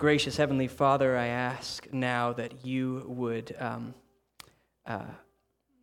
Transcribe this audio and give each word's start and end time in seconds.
Gracious 0.00 0.38
Heavenly 0.38 0.66
Father, 0.66 1.14
I 1.14 1.26
ask 1.26 1.86
now 1.92 2.32
that 2.32 2.64
you 2.64 3.04
would 3.06 3.54
um, 3.60 3.92
uh, 4.86 5.04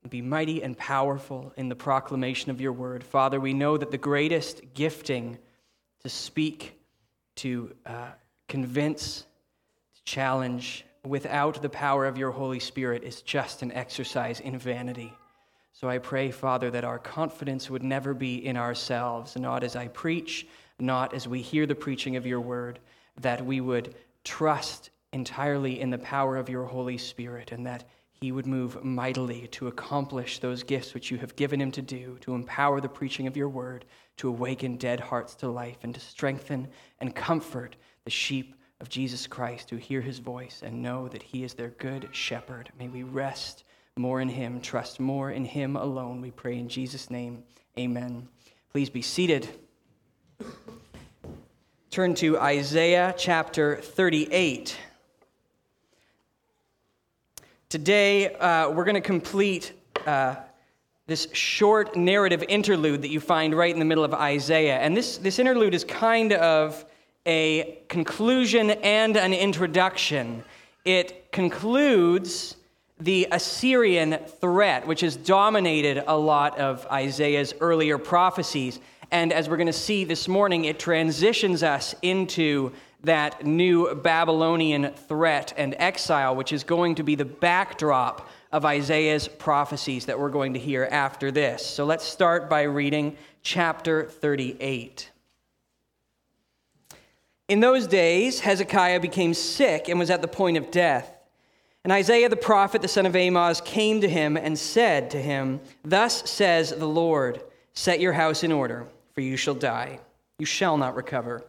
be 0.09 0.23
mighty 0.23 0.63
and 0.63 0.75
powerful 0.75 1.53
in 1.55 1.69
the 1.69 1.75
proclamation 1.75 2.49
of 2.49 2.59
your 2.59 2.73
word. 2.73 3.03
Father, 3.03 3.39
we 3.39 3.53
know 3.53 3.77
that 3.77 3.91
the 3.91 3.97
greatest 3.99 4.73
gifting 4.73 5.37
to 6.01 6.09
speak, 6.09 6.81
to 7.35 7.75
uh, 7.85 8.07
convince, 8.47 9.27
to 9.97 10.03
challenge 10.03 10.83
without 11.05 11.61
the 11.61 11.69
power 11.69 12.07
of 12.07 12.17
your 12.17 12.31
Holy 12.31 12.59
Spirit 12.59 13.03
is 13.03 13.21
just 13.21 13.61
an 13.61 13.71
exercise 13.71 14.39
in 14.39 14.57
vanity. 14.57 15.13
So 15.73 15.87
I 15.87 15.99
pray, 15.99 16.31
Father, 16.31 16.71
that 16.71 16.83
our 16.83 16.97
confidence 16.97 17.69
would 17.69 17.83
never 17.83 18.15
be 18.15 18.43
in 18.43 18.57
ourselves, 18.57 19.35
not 19.35 19.63
as 19.63 19.75
I 19.75 19.89
preach, 19.89 20.47
not 20.79 21.13
as 21.13 21.27
we 21.27 21.43
hear 21.43 21.67
the 21.67 21.75
preaching 21.75 22.15
of 22.15 22.25
your 22.25 22.41
word, 22.41 22.79
that 23.21 23.45
we 23.45 23.61
would 23.61 23.93
trust 24.27 24.89
entirely 25.13 25.79
in 25.79 25.89
the 25.89 25.97
power 25.97 26.35
of 26.35 26.49
your 26.49 26.65
Holy 26.65 26.97
Spirit 26.97 27.51
and 27.51 27.65
that 27.65 27.85
he 28.11 28.31
would 28.31 28.45
move 28.45 28.83
mightily 28.83 29.47
to 29.47 29.67
accomplish 29.67 30.39
those 30.39 30.63
gifts 30.63 30.93
which 30.93 31.09
you 31.09 31.17
have 31.17 31.35
given 31.35 31.61
him 31.61 31.71
to 31.71 31.81
do, 31.81 32.17
to 32.21 32.35
empower 32.35 32.81
the 32.81 32.89
preaching 32.89 33.27
of 33.27 33.37
your 33.37 33.47
word, 33.47 33.85
to 34.17 34.27
awaken 34.27 34.75
dead 34.75 34.99
hearts 34.99 35.35
to 35.35 35.47
life, 35.47 35.77
and 35.83 35.93
to 35.93 36.01
strengthen 36.01 36.67
and 36.99 37.15
comfort 37.15 37.75
the 38.05 38.11
sheep 38.11 38.55
of 38.81 38.89
Jesus 38.89 39.27
Christ 39.27 39.69
who 39.69 39.77
hear 39.77 40.01
his 40.01 40.19
voice 40.19 40.61
and 40.63 40.81
know 40.81 41.07
that 41.07 41.23
he 41.23 41.43
is 41.43 41.53
their 41.53 41.69
good 41.69 42.09
shepherd. 42.11 42.71
May 42.77 42.89
we 42.89 43.03
rest 43.03 43.63
more 43.95 44.19
in 44.19 44.29
him, 44.29 44.61
trust 44.61 44.99
more 44.99 45.31
in 45.31 45.45
him 45.45 45.75
alone. 45.75 46.19
We 46.21 46.31
pray 46.31 46.57
in 46.57 46.69
Jesus' 46.69 47.09
name. 47.09 47.43
Amen. 47.77 48.27
Please 48.71 48.89
be 48.89 49.01
seated. 49.01 49.47
Turn 51.89 52.15
to 52.15 52.37
Isaiah 52.37 53.15
chapter 53.17 53.77
38. 53.77 54.77
Today, 57.69 58.35
uh, 58.35 58.69
we're 58.69 58.83
going 58.83 58.95
to 58.95 59.01
complete 59.01 59.71
uh, 60.05 60.35
this 61.07 61.29
short 61.31 61.95
narrative 61.95 62.43
interlude 62.49 63.03
that 63.03 63.09
you 63.09 63.21
find 63.21 63.55
right 63.55 63.71
in 63.73 63.79
the 63.79 63.85
middle 63.85 64.03
of 64.03 64.13
Isaiah. 64.13 64.77
And 64.79 64.97
this, 64.97 65.17
this 65.17 65.39
interlude 65.39 65.73
is 65.73 65.85
kind 65.85 66.33
of 66.33 66.85
a 67.25 67.79
conclusion 67.87 68.71
and 68.71 69.15
an 69.15 69.33
introduction. 69.33 70.43
It 70.83 71.31
concludes 71.31 72.57
the 72.99 73.29
Assyrian 73.31 74.17
threat, 74.41 74.85
which 74.85 75.01
has 75.01 75.15
dominated 75.15 76.03
a 76.05 76.17
lot 76.17 76.59
of 76.59 76.85
Isaiah's 76.87 77.53
earlier 77.61 77.97
prophecies. 77.97 78.81
And 79.11 79.31
as 79.31 79.47
we're 79.47 79.57
going 79.57 79.67
to 79.67 79.73
see 79.73 80.03
this 80.03 80.27
morning, 80.27 80.65
it 80.65 80.79
transitions 80.79 81.63
us 81.63 81.95
into 82.01 82.73
that 83.03 83.45
new 83.45 83.95
Babylonian 83.95 84.93
threat 84.93 85.53
and 85.55 85.75
exile, 85.79 86.35
which 86.35 86.51
is 86.51 86.63
going 86.63 86.95
to 86.95 87.03
be 87.03 87.15
the 87.15 87.25
backdrop 87.25 88.29
of 88.51 88.65
Isaiah's 88.65 89.27
prophecies 89.27 90.05
that 90.05 90.19
we're 90.19 90.29
going 90.29 90.53
to 90.53 90.59
hear 90.59 90.87
after 90.91 91.31
this. 91.31 91.65
So 91.65 91.85
let's 91.85 92.03
start 92.03 92.49
by 92.49 92.63
reading 92.63 93.15
chapter 93.43 94.05
38. 94.05 95.11
In 97.47 97.59
those 97.61 97.87
days, 97.87 98.41
Hezekiah 98.41 98.99
became 98.99 99.33
sick 99.33 99.87
and 99.87 99.97
was 99.97 100.09
at 100.09 100.21
the 100.21 100.27
point 100.27 100.57
of 100.57 100.69
death. 100.69 101.13
And 101.83 101.93
Isaiah 101.93 102.27
the 102.27 102.35
prophet, 102.35 102.81
the 102.81 102.89
son 102.89 103.05
of 103.05 103.15
Amoz, 103.15 103.61
came 103.61 104.01
to 104.01 104.09
him 104.09 104.35
and 104.35 104.59
said 104.59 105.11
to 105.11 105.21
him, 105.21 105.61
Thus 105.85 106.29
says 106.29 106.71
the 106.71 106.87
Lord, 106.87 107.41
Set 107.71 107.99
your 107.99 108.13
house 108.13 108.43
in 108.43 108.51
order, 108.51 108.87
for 109.17 109.21
you 109.21 109.35
shall 109.35 109.55
die. 109.55 109.99
You 110.37 110.45
shall 110.45 110.77
not 110.77 110.95
recover. 110.95 111.43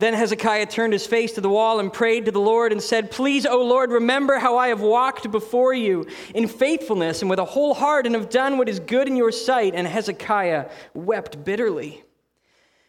Then 0.00 0.12
Hezekiah 0.12 0.66
turned 0.66 0.92
his 0.92 1.06
face 1.06 1.32
to 1.32 1.40
the 1.40 1.48
wall 1.48 1.80
and 1.80 1.90
prayed 1.90 2.26
to 2.26 2.30
the 2.30 2.38
Lord 2.38 2.72
and 2.72 2.82
said, 2.82 3.10
Please, 3.10 3.46
O 3.46 3.64
Lord, 3.64 3.90
remember 3.90 4.36
how 4.36 4.58
I 4.58 4.68
have 4.68 4.82
walked 4.82 5.30
before 5.30 5.72
you 5.72 6.06
in 6.34 6.46
faithfulness 6.46 7.22
and 7.22 7.30
with 7.30 7.38
a 7.38 7.44
whole 7.46 7.72
heart 7.72 8.04
and 8.04 8.14
have 8.14 8.28
done 8.28 8.58
what 8.58 8.68
is 8.68 8.80
good 8.80 9.08
in 9.08 9.16
your 9.16 9.32
sight. 9.32 9.74
And 9.74 9.86
Hezekiah 9.86 10.68
wept 10.92 11.42
bitterly. 11.42 12.04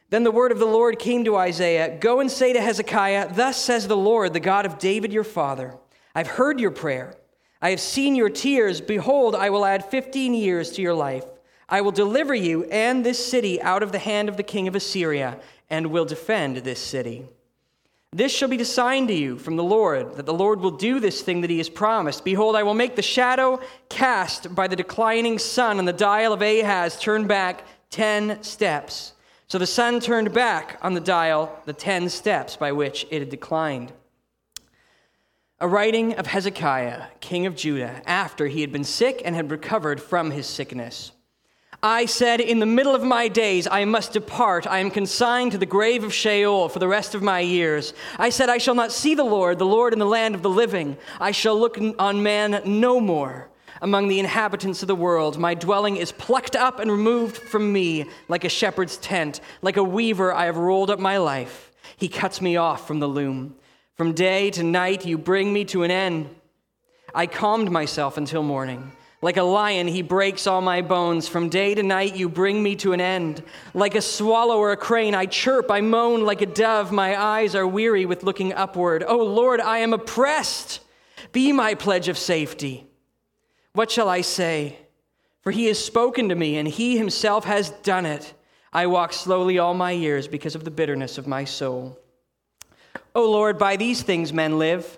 Then 0.10 0.26
the 0.26 0.30
word 0.30 0.52
of 0.52 0.60
the 0.60 0.66
Lord 0.66 1.00
came 1.00 1.24
to 1.24 1.38
Isaiah 1.38 1.98
Go 1.98 2.20
and 2.20 2.30
say 2.30 2.52
to 2.52 2.60
Hezekiah, 2.60 3.34
Thus 3.34 3.56
says 3.56 3.88
the 3.88 3.96
Lord, 3.96 4.34
the 4.34 4.42
God 4.42 4.66
of 4.66 4.78
David 4.78 5.14
your 5.14 5.24
father. 5.24 5.78
I've 6.14 6.28
heard 6.28 6.60
your 6.60 6.72
prayer. 6.72 7.16
I 7.62 7.70
have 7.70 7.80
seen 7.80 8.16
your 8.16 8.30
tears. 8.30 8.82
Behold, 8.82 9.36
I 9.36 9.52
will 9.52 9.64
add 9.64 9.86
15 9.86 10.34
years 10.34 10.72
to 10.72 10.82
your 10.82 10.96
life. 10.96 11.24
I 11.72 11.82
will 11.82 11.92
deliver 11.92 12.36
you 12.36 12.66
and 12.66 13.04
this 13.04 13.26
city 13.26 13.62
out 13.62 13.82
of 13.82 13.92
the 13.92 14.00
hand 14.00 14.30
of 14.30 14.38
the 14.38 14.44
king 14.44 14.68
of 14.68 14.76
Assyria, 14.76 15.40
and 15.70 15.88
will 15.88 16.06
defend 16.06 16.58
this 16.58 16.80
city. 16.80 17.26
This 18.12 18.34
shall 18.34 18.50
be 18.50 18.58
the 18.58 18.66
sign 18.66 19.08
to 19.08 19.14
you 19.14 19.38
from 19.38 19.56
the 19.56 19.64
Lord, 19.64 20.16
that 20.18 20.26
the 20.26 20.34
Lord 20.34 20.60
will 20.60 20.72
do 20.72 21.00
this 21.00 21.22
thing 21.22 21.40
that 21.42 21.50
he 21.50 21.60
has 21.60 21.70
promised. 21.70 22.26
Behold, 22.26 22.58
I 22.58 22.64
will 22.64 22.74
make 22.74 22.98
the 22.98 23.02
shadow 23.02 23.62
cast 23.88 24.54
by 24.54 24.68
the 24.68 24.76
declining 24.76 25.40
sun 25.40 25.80
on 25.80 25.86
the 25.86 25.94
dial 25.94 26.34
of 26.34 26.42
Ahaz 26.42 27.00
turn 27.00 27.26
back 27.26 27.64
10 27.90 28.44
steps. 28.44 29.14
So 29.48 29.58
the 29.58 29.66
sun 29.66 30.02
turned 30.02 30.34
back 30.34 30.78
on 30.82 30.94
the 30.94 31.00
dial 31.00 31.58
the 31.66 31.74
10 31.74 32.10
steps 32.10 32.58
by 32.58 32.74
which 32.74 33.08
it 33.10 33.20
had 33.20 33.30
declined 33.30 33.94
a 35.62 35.68
writing 35.68 36.16
of 36.16 36.26
Hezekiah, 36.26 37.04
king 37.20 37.46
of 37.46 37.56
Judah, 37.56 38.02
after 38.08 38.48
he 38.48 38.62
had 38.62 38.72
been 38.72 38.84
sick 38.84 39.22
and 39.24 39.36
had 39.36 39.52
recovered 39.52 40.02
from 40.02 40.32
his 40.32 40.48
sickness. 40.48 41.12
I 41.84 42.06
said, 42.06 42.40
In 42.40 42.60
the 42.60 42.68
middle 42.68 42.94
of 42.94 43.02
my 43.02 43.28
days, 43.28 43.68
I 43.70 43.86
must 43.86 44.14
depart. 44.14 44.68
I 44.68 44.80
am 44.80 44.92
consigned 44.92 45.54
to 45.54 45.58
the 45.58 45.66
grave 45.66 46.04
of 46.04 46.14
Sheol 46.14 46.70
for 46.70 46.78
the 46.78 46.88
rest 46.88 47.16
of 47.16 47.24
my 47.24 47.40
years. 47.40 47.96
I 48.20 48.30
said, 48.30 48.50
I 48.50 48.60
shall 48.60 48.76
not 48.76 48.92
see 48.92 49.16
the 49.16 49.24
Lord, 49.24 49.58
the 49.58 49.66
Lord 49.66 49.92
in 49.92 49.98
the 49.98 50.06
land 50.06 50.36
of 50.36 50.44
the 50.44 50.50
living. 50.50 50.96
I 51.20 51.32
shall 51.32 51.60
look 51.60 51.80
on 51.98 52.22
man 52.22 52.62
no 52.66 53.00
more 53.00 53.50
among 53.82 54.08
the 54.08 54.20
inhabitants 54.20 54.84
of 54.84 54.88
the 54.88 54.96
world. 54.96 55.40
My 55.40 55.56
dwelling 55.56 55.98
is 55.98 56.12
plucked 56.12 56.56
up 56.56 56.80
and 56.80 56.92
removed 56.92 57.38
from 57.38 57.74
me 57.74 58.06
like 58.28 58.44
a 58.44 58.50
shepherd's 58.50 58.98
tent. 58.98 59.42
Like 59.64 59.78
a 59.78 59.84
weaver, 59.84 60.32
I 60.32 60.46
have 60.46 60.58
rolled 60.58 60.92
up 60.92 61.00
my 61.00 61.18
life. 61.18 61.72
He 61.98 62.08
cuts 62.08 62.42
me 62.42 62.58
off 62.58 62.86
from 62.86 63.00
the 63.00 63.08
loom. 63.08 63.56
From 63.96 64.14
day 64.14 64.52
to 64.52 64.62
night, 64.62 65.08
you 65.08 65.18
bring 65.18 65.52
me 65.52 65.66
to 65.66 65.82
an 65.82 65.90
end. 65.90 66.30
I 67.16 67.26
calmed 67.26 67.72
myself 67.72 68.18
until 68.18 68.44
morning. 68.44 68.92
Like 69.24 69.38
a 69.38 69.44
lion, 69.44 69.88
he 69.88 70.02
breaks 70.02 70.48
all 70.48 70.62
my 70.62 70.82
bones. 70.82 71.28
From 71.28 71.48
day 71.50 71.76
to 71.76 71.84
night, 71.84 72.16
you 72.16 72.28
bring 72.28 72.64
me 72.64 72.76
to 72.78 72.94
an 72.94 73.00
end. 73.02 73.44
Like 73.76 73.94
a 73.94 74.02
swallow 74.02 74.58
or 74.58 74.72
a 74.72 74.78
crane, 74.78 75.14
I 75.14 75.28
chirp, 75.28 75.70
I 75.70 75.82
moan 75.82 76.26
like 76.26 76.42
a 76.42 76.48
dove. 76.48 76.92
My 76.92 77.22
eyes 77.22 77.54
are 77.54 77.68
weary 77.68 78.08
with 78.08 78.24
looking 78.24 78.52
upward. 78.52 79.04
Oh 79.08 79.24
Lord, 79.24 79.62
I 79.62 79.80
am 79.80 79.94
oppressed. 79.94 80.80
Be 81.32 81.52
my 81.52 81.76
pledge 81.76 82.08
of 82.08 82.18
safety. 82.18 82.88
What 83.74 83.92
shall 83.92 84.10
I 84.10 84.22
say? 84.22 84.80
For 85.42 85.52
he 85.52 85.68
has 85.68 85.84
spoken 85.84 86.30
to 86.30 86.36
me, 86.36 86.58
and 86.58 86.68
he 86.68 86.98
himself 86.98 87.46
has 87.46 87.70
done 87.70 88.08
it. 88.08 88.34
I 88.74 88.88
walk 88.88 89.14
slowly 89.14 89.60
all 89.60 89.74
my 89.74 89.92
years 89.92 90.28
because 90.28 90.56
of 90.56 90.64
the 90.64 90.72
bitterness 90.72 91.18
of 91.18 91.28
my 91.28 91.46
soul. 91.46 92.00
O 93.14 93.30
Lord, 93.30 93.58
by 93.58 93.76
these 93.76 94.02
things 94.02 94.34
men 94.34 94.58
live, 94.58 94.98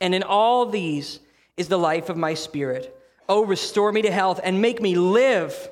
and 0.00 0.14
in 0.14 0.22
all 0.22 0.66
these 0.66 1.20
is 1.56 1.68
the 1.68 1.78
life 1.78 2.08
of 2.08 2.16
my 2.16 2.34
spirit. 2.34 2.96
O 3.30 3.42
restore 3.44 3.92
me 3.92 4.02
to 4.02 4.10
health 4.10 4.40
and 4.44 4.60
make 4.60 4.82
me 4.82 4.94
live. 4.94 5.70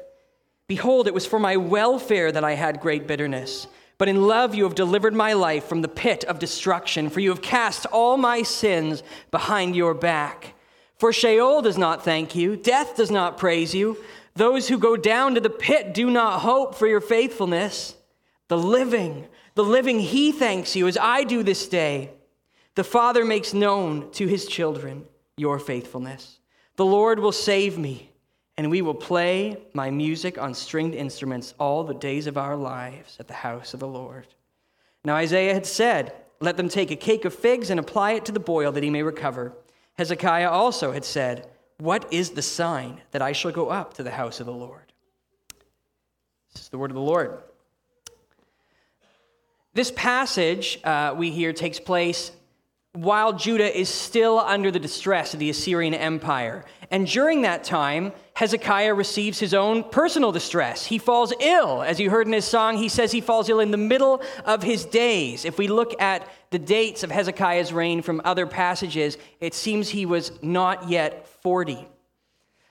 Behold, 0.67 1.07
it 1.07 1.13
was 1.13 1.27
for 1.27 1.39
my 1.39 1.57
welfare 1.57 2.33
that 2.33 2.45
I 2.45 2.55
had 2.55 2.81
great 2.81 3.07
bitterness. 3.07 3.67
But 3.99 4.09
in 4.09 4.27
love 4.27 4.55
you 4.55 4.65
have 4.65 4.75
delivered 4.75 5.13
my 5.13 5.35
life 5.35 5.65
from 5.65 5.83
the 5.83 5.89
pit 5.89 6.25
of 6.25 6.39
destruction, 6.39 7.11
for 7.11 7.21
you 7.21 7.31
have 7.31 7.43
cast 7.43 7.85
all 7.87 8.17
my 8.17 8.43
sins 8.43 9.03
behind 9.31 9.77
your 9.77 9.93
back. 9.93 10.55
For 10.97 11.13
Sheol 11.13 11.61
does 11.61 11.77
not 11.77 12.05
thank 12.05 12.35
you, 12.35 12.57
death 12.57 12.97
does 12.97 13.11
not 13.11 13.37
praise 13.37 13.75
you. 13.75 13.99
Those 14.35 14.69
who 14.69 14.79
go 14.79 14.97
down 14.97 15.35
to 15.35 15.41
the 15.41 15.51
pit 15.51 15.93
do 15.93 16.11
not 16.11 16.41
hope 16.41 16.77
for 16.77 16.87
your 16.87 17.01
faithfulness. 17.01 17.95
The 18.47 18.57
living 18.57 19.27
the 19.59 19.65
living 19.65 19.99
he 19.99 20.31
thanks 20.31 20.77
you 20.77 20.87
as 20.87 20.97
I 20.97 21.25
do 21.25 21.43
this 21.43 21.67
day. 21.67 22.13
The 22.77 22.85
Father 22.85 23.25
makes 23.25 23.53
known 23.53 24.09
to 24.13 24.29
his 24.29 24.47
children 24.47 25.05
your 25.37 25.59
faithfulness. 25.59 26.38
The 26.79 26.87
Lord 26.87 27.19
will 27.19 27.33
save 27.33 27.77
me, 27.77 28.09
and 28.57 28.71
we 28.71 28.83
will 28.83 28.95
play 28.95 29.57
my 29.75 29.91
music 29.91 30.39
on 30.39 30.55
stringed 30.55 30.95
instruments 30.95 31.53
all 31.59 31.83
the 31.83 31.93
days 31.93 32.29
of 32.29 32.39
our 32.39 32.55
lives 32.55 33.17
at 33.19 33.27
the 33.27 33.35
house 33.35 33.75
of 33.75 33.81
the 33.81 33.89
Lord. 33.89 34.29
Now 35.05 35.17
Isaiah 35.17 35.55
had 35.55 35.67
said, 35.67 36.15
Let 36.41 36.57
them 36.57 36.69
take 36.69 36.93
a 36.93 36.97
cake 36.97 37.25
of 37.25 37.35
figs 37.35 37.71
and 37.71 37.81
apply 37.81 38.13
it 38.13 38.25
to 38.27 38.33
the 38.33 38.39
boil 38.39 38.71
that 38.71 38.85
he 38.85 38.91
may 38.91 39.03
recover. 39.03 39.55
Hezekiah 39.95 40.49
also 40.49 40.93
had 40.93 41.05
said, 41.05 41.49
What 41.79 42.07
is 42.13 42.31
the 42.31 42.43
sign 42.43 43.01
that 43.11 43.23
I 43.23 43.33
shall 43.33 43.51
go 43.51 43.71
up 43.71 43.95
to 43.95 44.05
the 44.05 44.13
house 44.13 44.39
of 44.39 44.47
the 44.47 44.53
Lord? 44.53 44.93
This 46.53 46.63
is 46.63 46.69
the 46.69 46.79
word 46.79 46.93
of 46.93 46.95
the 46.95 47.01
Lord. 47.01 47.39
This 49.75 49.91
passage 49.91 50.79
uh, 50.85 51.13
we 51.17 51.33
hear 51.33 51.53
takes 51.53 51.81
place 51.81 52.31
while 53.03 53.33
Judah 53.33 53.79
is 53.79 53.89
still 53.89 54.41
under 54.41 54.73
the 54.73 54.81
distress 54.81 55.33
of 55.33 55.39
the 55.39 55.51
Assyrian 55.51 55.95
Empire. 55.95 56.65
And 56.91 57.07
during 57.07 57.43
that 57.43 57.63
time, 57.63 58.13
Hezekiah 58.35 58.93
receives 58.93 59.39
his 59.39 59.55
own 59.55 59.85
personal 59.85 60.33
distress. 60.33 60.85
He 60.85 60.99
falls 60.99 61.33
ill. 61.39 61.83
As 61.83 62.01
you 62.01 62.11
heard 62.11 62.27
in 62.27 62.33
his 62.33 62.45
song, 62.45 62.77
he 62.77 62.89
says 62.89 63.13
he 63.13 63.21
falls 63.21 63.49
ill 63.49 63.61
in 63.61 63.71
the 63.71 63.77
middle 63.77 64.21
of 64.45 64.65
his 64.65 64.85
days. 64.85 65.45
If 65.45 65.59
we 65.59 65.69
look 65.69 66.01
at 66.03 66.29
the 66.51 66.59
dates 66.59 67.05
of 67.05 67.13
Hezekiah's 67.13 67.73
reign 67.73 68.03
from 68.03 68.21
other 68.25 68.49
passages, 68.49 69.17
it 69.39 69.55
seems 69.55 69.91
he 69.91 70.05
was 70.05 70.33
not 70.43 70.89
yet 70.89 71.29
40. 71.43 71.87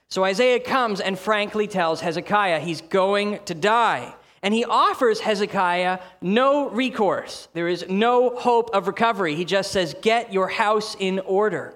So 0.09 0.25
Isaiah 0.25 0.59
comes 0.59 0.99
and 0.99 1.17
frankly 1.17 1.67
tells 1.67 2.01
Hezekiah 2.01 2.59
he's 2.59 2.81
going 2.81 3.39
to 3.45 3.53
die. 3.53 4.13
And 4.47 4.53
he 4.53 4.63
offers 4.63 5.19
Hezekiah 5.19 5.99
no 6.21 6.69
recourse. 6.69 7.49
There 7.51 7.67
is 7.67 7.83
no 7.89 8.29
hope 8.29 8.69
of 8.73 8.87
recovery. 8.87 9.35
He 9.35 9.43
just 9.43 9.73
says, 9.73 9.93
Get 10.01 10.31
your 10.31 10.47
house 10.47 10.95
in 10.97 11.19
order. 11.19 11.73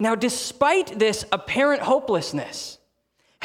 Now, 0.00 0.16
despite 0.16 0.98
this 0.98 1.24
apparent 1.30 1.82
hopelessness, 1.82 2.75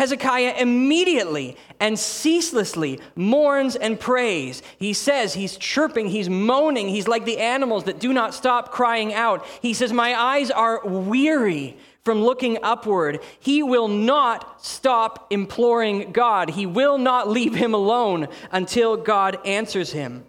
Hezekiah 0.02 0.56
immediately 0.58 1.56
and 1.80 2.00
ceaselessly 2.00 3.00
mourns 3.16 3.76
and 3.76 4.00
prays. 4.00 4.64
He 4.80 4.94
says 4.94 5.36
he's 5.36 5.58
chirping, 5.58 6.10
he's 6.10 6.28
moaning, 6.28 6.90
he's 6.90 7.08
like 7.08 7.24
the 7.24 7.38
animals 7.38 7.84
that 7.84 8.00
do 8.00 8.12
not 8.12 8.34
stop 8.34 8.72
crying 8.72 9.14
out. 9.14 9.46
He 9.62 9.76
says, 9.76 9.94
My 9.94 10.20
eyes 10.20 10.50
are 10.50 10.82
weary 10.84 11.78
from 12.04 12.24
looking 12.24 12.58
upward. 12.64 13.20
He 13.40 13.62
will 13.62 13.88
not 13.88 14.66
stop 14.66 15.28
imploring 15.32 16.12
God. 16.12 16.50
He 16.50 16.66
will 16.66 16.98
not 16.98 17.30
leave 17.30 17.54
him 17.54 17.76
alone 17.76 18.28
until 18.52 18.98
God 18.98 19.38
answers 19.46 19.92
him. 19.92 20.24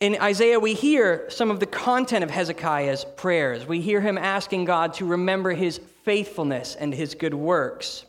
In 0.00 0.16
Isaiah, 0.18 0.58
we 0.58 0.72
hear 0.72 1.28
some 1.28 1.50
of 1.50 1.60
the 1.60 1.66
content 1.66 2.24
of 2.24 2.30
Hezekiah's 2.30 3.04
prayers. 3.04 3.66
We 3.66 3.82
hear 3.82 4.00
him 4.00 4.16
asking 4.16 4.64
God 4.64 4.94
to 4.94 5.04
remember 5.04 5.50
his 5.50 5.78
faithfulness 6.04 6.74
and 6.74 6.94
his 6.94 7.14
good 7.14 7.34
works. 7.34 8.06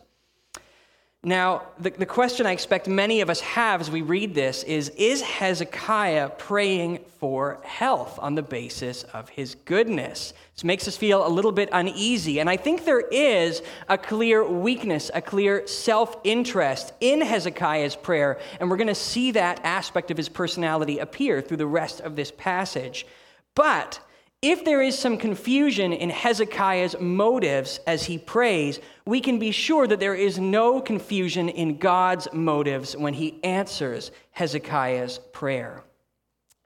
Now, 1.25 1.63
the, 1.79 1.89
the 1.89 2.05
question 2.05 2.45
I 2.45 2.51
expect 2.51 2.87
many 2.87 3.21
of 3.21 3.31
us 3.31 3.41
have 3.41 3.81
as 3.81 3.89
we 3.89 4.03
read 4.03 4.35
this 4.35 4.61
is 4.61 4.89
Is 4.89 5.23
Hezekiah 5.23 6.29
praying 6.37 6.99
for 7.19 7.59
health 7.63 8.19
on 8.21 8.35
the 8.35 8.43
basis 8.43 9.01
of 9.05 9.29
his 9.29 9.55
goodness? 9.65 10.33
This 10.53 10.63
makes 10.63 10.87
us 10.87 10.95
feel 10.95 11.25
a 11.25 11.27
little 11.27 11.51
bit 11.51 11.69
uneasy. 11.71 12.39
And 12.39 12.47
I 12.47 12.57
think 12.57 12.85
there 12.85 12.99
is 12.99 13.63
a 13.89 13.97
clear 13.97 14.47
weakness, 14.47 15.09
a 15.15 15.21
clear 15.21 15.65
self 15.65 16.15
interest 16.23 16.93
in 16.99 17.21
Hezekiah's 17.21 17.95
prayer. 17.95 18.39
And 18.59 18.69
we're 18.69 18.77
going 18.77 18.85
to 18.85 18.93
see 18.93 19.31
that 19.31 19.61
aspect 19.63 20.11
of 20.11 20.17
his 20.17 20.29
personality 20.29 20.99
appear 20.99 21.41
through 21.41 21.57
the 21.57 21.65
rest 21.65 22.01
of 22.01 22.15
this 22.15 22.31
passage. 22.37 23.07
But 23.55 23.99
if 24.45 24.63
there 24.63 24.83
is 24.83 24.97
some 24.97 25.17
confusion 25.17 25.91
in 25.91 26.11
Hezekiah's 26.11 26.95
motives 26.99 27.79
as 27.87 28.03
he 28.03 28.19
prays, 28.19 28.79
we 29.03 29.19
can 29.19 29.39
be 29.39 29.49
sure 29.49 29.87
that 29.87 29.99
there 29.99 30.13
is 30.13 30.37
no 30.37 30.79
confusion 30.79 31.49
in 31.49 31.79
God's 31.79 32.27
motives 32.31 32.95
when 32.95 33.15
he 33.15 33.39
answers 33.43 34.11
Hezekiah's 34.29 35.19
prayer. 35.33 35.83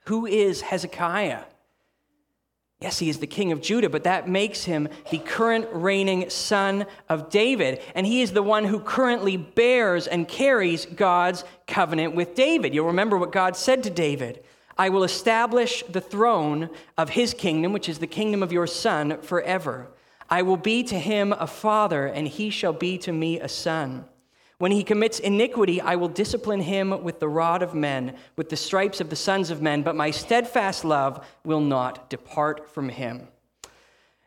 Who 0.08 0.26
is 0.26 0.60
Hezekiah? 0.60 1.44
Yes, 2.82 3.00
he 3.00 3.08
is 3.08 3.20
the 3.20 3.28
king 3.28 3.54
of 3.54 3.62
Judah, 3.62 3.90
but 3.90 4.04
that 4.04 4.28
makes 4.28 4.66
him 4.66 4.90
the 5.10 5.20
current 5.20 5.68
reigning 5.72 6.30
son 6.30 6.86
of 7.08 7.30
David. 7.30 7.82
And 7.96 8.06
he 8.06 8.22
is 8.22 8.34
the 8.34 8.44
one 8.44 8.66
who 8.66 8.82
currently 8.82 9.38
bears 9.38 10.06
and 10.06 10.28
carries 10.28 10.86
God's 10.86 11.46
covenant 11.66 12.14
with 12.14 12.36
David. 12.36 12.74
You'll 12.74 12.88
remember 12.88 13.18
what 13.18 13.32
God 13.32 13.56
said 13.56 13.84
to 13.84 13.90
David 13.90 14.44
I 14.80 14.88
will 14.88 15.04
establish 15.04 15.84
the 15.90 16.00
throne 16.00 16.70
of 16.98 17.10
his 17.10 17.34
kingdom, 17.34 17.74
which 17.74 17.90
is 17.90 18.00
the 18.00 18.08
kingdom 18.08 18.42
of 18.42 18.54
your 18.54 18.66
son, 18.66 19.20
forever. 19.22 19.90
I 20.30 20.42
will 20.42 20.56
be 20.56 20.84
to 20.84 20.98
him 20.98 21.34
a 21.34 21.48
father, 21.48 22.06
and 22.08 22.26
he 22.26 22.50
shall 22.50 22.72
be 22.72 22.98
to 23.00 23.12
me 23.12 23.42
a 23.42 23.50
son. 23.50 24.06
When 24.58 24.72
he 24.72 24.86
commits 24.86 25.20
iniquity, 25.20 25.82
I 25.82 25.98
will 25.98 26.08
discipline 26.08 26.62
him 26.62 27.04
with 27.04 27.20
the 27.20 27.28
rod 27.28 27.62
of 27.62 27.74
men, 27.74 28.16
with 28.38 28.48
the 28.48 28.56
stripes 28.56 29.02
of 29.02 29.10
the 29.10 29.18
sons 29.18 29.50
of 29.50 29.62
men, 29.62 29.84
but 29.84 29.98
my 29.98 30.12
steadfast 30.12 30.86
love 30.86 31.28
will 31.44 31.60
not 31.60 32.10
depart 32.10 32.70
from 32.70 32.88
him. 32.88 33.28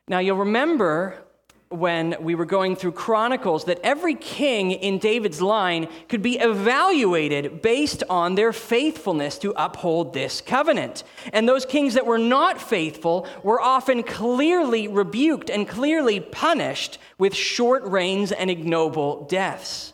Now, 0.06 0.19
you'll 0.19 0.37
remember 0.37 1.25
when 1.72 2.16
we 2.20 2.34
were 2.34 2.44
going 2.44 2.76
through 2.76 2.92
Chronicles 2.92 3.64
that 3.64 3.80
every 3.82 4.14
king 4.14 4.72
in 4.72 4.98
David's 4.98 5.40
line 5.40 5.88
could 6.08 6.22
be 6.22 6.38
evaluated 6.38 7.62
based 7.62 8.02
on 8.08 8.34
their 8.34 8.52
faithfulness 8.52 9.38
to 9.38 9.52
uphold 9.56 10.12
this 10.12 10.40
covenant. 10.40 11.04
And 11.32 11.48
those 11.48 11.64
kings 11.66 11.94
that 11.94 12.06
were 12.06 12.19
not 12.19 12.60
faithful 12.60 13.26
were 13.42 13.60
often 13.60 14.02
clearly 14.02 14.88
rebuked 14.88 15.50
and 15.50 15.69
clearly 15.69 16.20
punished 16.20 16.98
with 17.19 17.34
short 17.34 17.84
reigns 17.84 18.32
and 18.32 18.50
ignoble 18.50 19.26
deaths. 19.26 19.92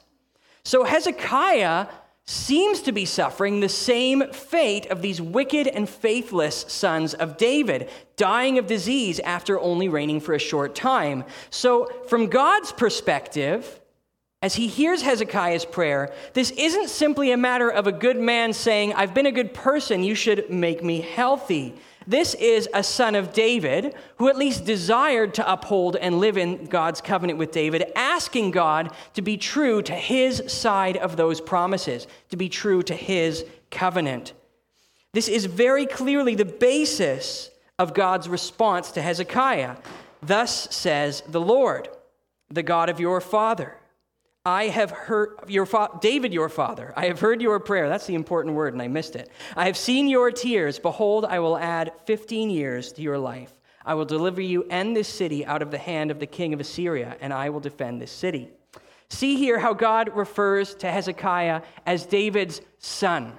So 0.64 0.84
Hezekiah 0.84 1.86
seems 2.28 2.82
to 2.82 2.92
be 2.92 3.06
suffering 3.06 3.60
the 3.60 3.68
same 3.70 4.22
fate 4.32 4.84
of 4.90 5.00
these 5.00 5.18
wicked 5.18 5.66
and 5.66 5.88
faithless 5.88 6.66
sons 6.68 7.14
of 7.14 7.38
David, 7.38 7.88
dying 8.16 8.58
of 8.58 8.66
disease 8.66 9.18
after 9.20 9.58
only 9.58 9.88
reigning 9.88 10.20
for 10.20 10.34
a 10.34 10.38
short 10.38 10.74
time. 10.74 11.24
So, 11.48 11.86
from 12.06 12.26
God's 12.26 12.70
perspective, 12.70 13.80
as 14.42 14.54
he 14.54 14.66
hears 14.66 15.00
Hezekiah's 15.00 15.64
prayer, 15.64 16.12
this 16.34 16.50
isn't 16.50 16.90
simply 16.90 17.32
a 17.32 17.38
matter 17.38 17.70
of 17.70 17.86
a 17.86 17.92
good 17.92 18.18
man 18.18 18.52
saying, 18.52 18.92
I've 18.92 19.14
been 19.14 19.24
a 19.24 19.32
good 19.32 19.54
person, 19.54 20.04
you 20.04 20.14
should 20.14 20.50
make 20.50 20.84
me 20.84 21.00
healthy. 21.00 21.76
This 22.08 22.32
is 22.32 22.70
a 22.72 22.82
son 22.82 23.14
of 23.14 23.34
David 23.34 23.94
who 24.16 24.30
at 24.30 24.38
least 24.38 24.64
desired 24.64 25.34
to 25.34 25.52
uphold 25.52 25.94
and 25.94 26.18
live 26.18 26.38
in 26.38 26.64
God's 26.64 27.02
covenant 27.02 27.38
with 27.38 27.52
David, 27.52 27.92
asking 27.94 28.52
God 28.52 28.94
to 29.12 29.20
be 29.20 29.36
true 29.36 29.82
to 29.82 29.92
his 29.92 30.42
side 30.46 30.96
of 30.96 31.18
those 31.18 31.38
promises, 31.38 32.06
to 32.30 32.36
be 32.38 32.48
true 32.48 32.82
to 32.84 32.94
his 32.94 33.44
covenant. 33.70 34.32
This 35.12 35.28
is 35.28 35.44
very 35.44 35.84
clearly 35.84 36.34
the 36.34 36.46
basis 36.46 37.50
of 37.78 37.92
God's 37.92 38.26
response 38.26 38.90
to 38.92 39.02
Hezekiah. 39.02 39.76
Thus 40.22 40.74
says 40.74 41.22
the 41.28 41.42
Lord, 41.42 41.90
the 42.48 42.62
God 42.62 42.88
of 42.88 42.98
your 42.98 43.20
father. 43.20 43.76
I 44.48 44.68
have 44.68 44.90
heard 44.90 45.40
your 45.46 45.66
fa- 45.66 45.90
David, 46.00 46.32
your 46.32 46.48
father. 46.48 46.94
I 46.96 47.04
have 47.04 47.20
heard 47.20 47.42
your 47.42 47.60
prayer. 47.60 47.86
That's 47.86 48.06
the 48.06 48.14
important 48.14 48.54
word, 48.54 48.72
and 48.72 48.80
I 48.80 48.88
missed 48.88 49.14
it. 49.14 49.30
I 49.54 49.66
have 49.66 49.76
seen 49.76 50.08
your 50.08 50.30
tears. 50.30 50.78
Behold, 50.78 51.26
I 51.26 51.38
will 51.38 51.58
add 51.58 51.92
15 52.06 52.48
years 52.48 52.90
to 52.92 53.02
your 53.02 53.18
life. 53.18 53.52
I 53.84 53.92
will 53.92 54.06
deliver 54.06 54.40
you 54.40 54.64
and 54.70 54.96
this 54.96 55.06
city 55.06 55.44
out 55.44 55.60
of 55.60 55.70
the 55.70 55.76
hand 55.76 56.10
of 56.10 56.18
the 56.18 56.26
king 56.26 56.54
of 56.54 56.60
Assyria, 56.60 57.18
and 57.20 57.30
I 57.30 57.50
will 57.50 57.60
defend 57.60 58.00
this 58.00 58.10
city. 58.10 58.48
See 59.10 59.36
here 59.36 59.58
how 59.58 59.74
God 59.74 60.16
refers 60.16 60.74
to 60.76 60.90
Hezekiah 60.90 61.60
as 61.84 62.06
David's 62.06 62.62
son. 62.78 63.34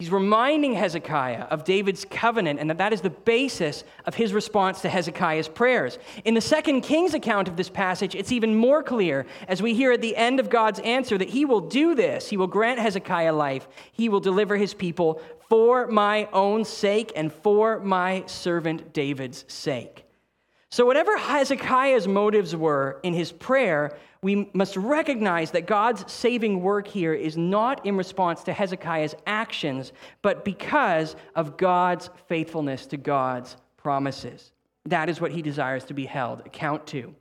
He's 0.00 0.10
reminding 0.10 0.74
Hezekiah 0.74 1.44
of 1.44 1.62
David's 1.62 2.04
covenant 2.04 2.58
and 2.58 2.68
that 2.68 2.78
that 2.78 2.92
is 2.92 3.00
the 3.00 3.10
basis 3.10 3.84
of 4.06 4.16
his 4.16 4.32
response 4.32 4.80
to 4.80 4.88
Hezekiah's 4.88 5.46
prayers. 5.46 6.00
In 6.24 6.34
the 6.34 6.40
second 6.40 6.80
King's 6.80 7.14
account 7.14 7.46
of 7.46 7.56
this 7.56 7.70
passage, 7.70 8.16
it's 8.16 8.32
even 8.32 8.56
more 8.56 8.82
clear 8.82 9.24
as 9.46 9.62
we 9.62 9.72
hear 9.72 9.92
at 9.92 10.00
the 10.00 10.16
end 10.16 10.40
of 10.40 10.50
God's 10.50 10.80
answer 10.80 11.16
that 11.16 11.30
he 11.30 11.44
will 11.44 11.60
do 11.60 11.94
this. 11.94 12.28
He 12.28 12.36
will 12.36 12.48
grant 12.48 12.80
Hezekiah 12.80 13.32
life. 13.32 13.68
He 13.92 14.08
will 14.08 14.18
deliver 14.18 14.56
his 14.56 14.74
people 14.74 15.22
for 15.48 15.86
my 15.86 16.28
own 16.32 16.64
sake 16.64 17.12
and 17.14 17.32
for 17.32 17.78
my 17.78 18.24
servant 18.26 18.92
David's 18.92 19.44
sake. 19.46 20.03
So, 20.74 20.84
whatever 20.84 21.16
Hezekiah's 21.16 22.08
motives 22.08 22.56
were 22.56 22.98
in 23.04 23.14
his 23.14 23.30
prayer, 23.30 23.96
we 24.22 24.50
must 24.54 24.76
recognize 24.76 25.52
that 25.52 25.68
God's 25.68 26.12
saving 26.12 26.62
work 26.62 26.88
here 26.88 27.14
is 27.14 27.36
not 27.36 27.86
in 27.86 27.96
response 27.96 28.42
to 28.42 28.52
Hezekiah's 28.52 29.14
actions, 29.24 29.92
but 30.20 30.44
because 30.44 31.14
of 31.36 31.56
God's 31.56 32.10
faithfulness 32.26 32.86
to 32.86 32.96
God's 32.96 33.56
promises. 33.76 34.50
That 34.86 35.08
is 35.08 35.20
what 35.20 35.30
he 35.30 35.42
desires 35.42 35.84
to 35.84 35.94
be 35.94 36.06
held 36.06 36.40
account 36.40 36.88
to. 36.88 37.14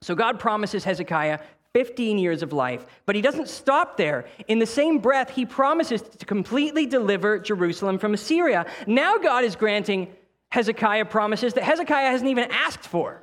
So 0.00 0.14
God 0.14 0.40
promises 0.40 0.82
Hezekiah 0.82 1.40
15 1.74 2.16
years 2.16 2.42
of 2.42 2.54
life, 2.54 2.86
but 3.04 3.14
he 3.14 3.20
doesn't 3.20 3.50
stop 3.50 3.98
there. 3.98 4.24
In 4.48 4.60
the 4.60 4.64
same 4.64 5.00
breath, 5.00 5.28
he 5.28 5.44
promises 5.44 6.00
to 6.00 6.24
completely 6.24 6.86
deliver 6.86 7.38
Jerusalem 7.38 7.98
from 7.98 8.14
Assyria. 8.14 8.64
Now 8.86 9.18
God 9.18 9.44
is 9.44 9.56
granting 9.56 10.08
Hezekiah 10.50 11.06
promises 11.06 11.54
that 11.54 11.64
Hezekiah 11.64 12.10
hasn't 12.10 12.30
even 12.30 12.50
asked 12.50 12.84
for, 12.84 13.22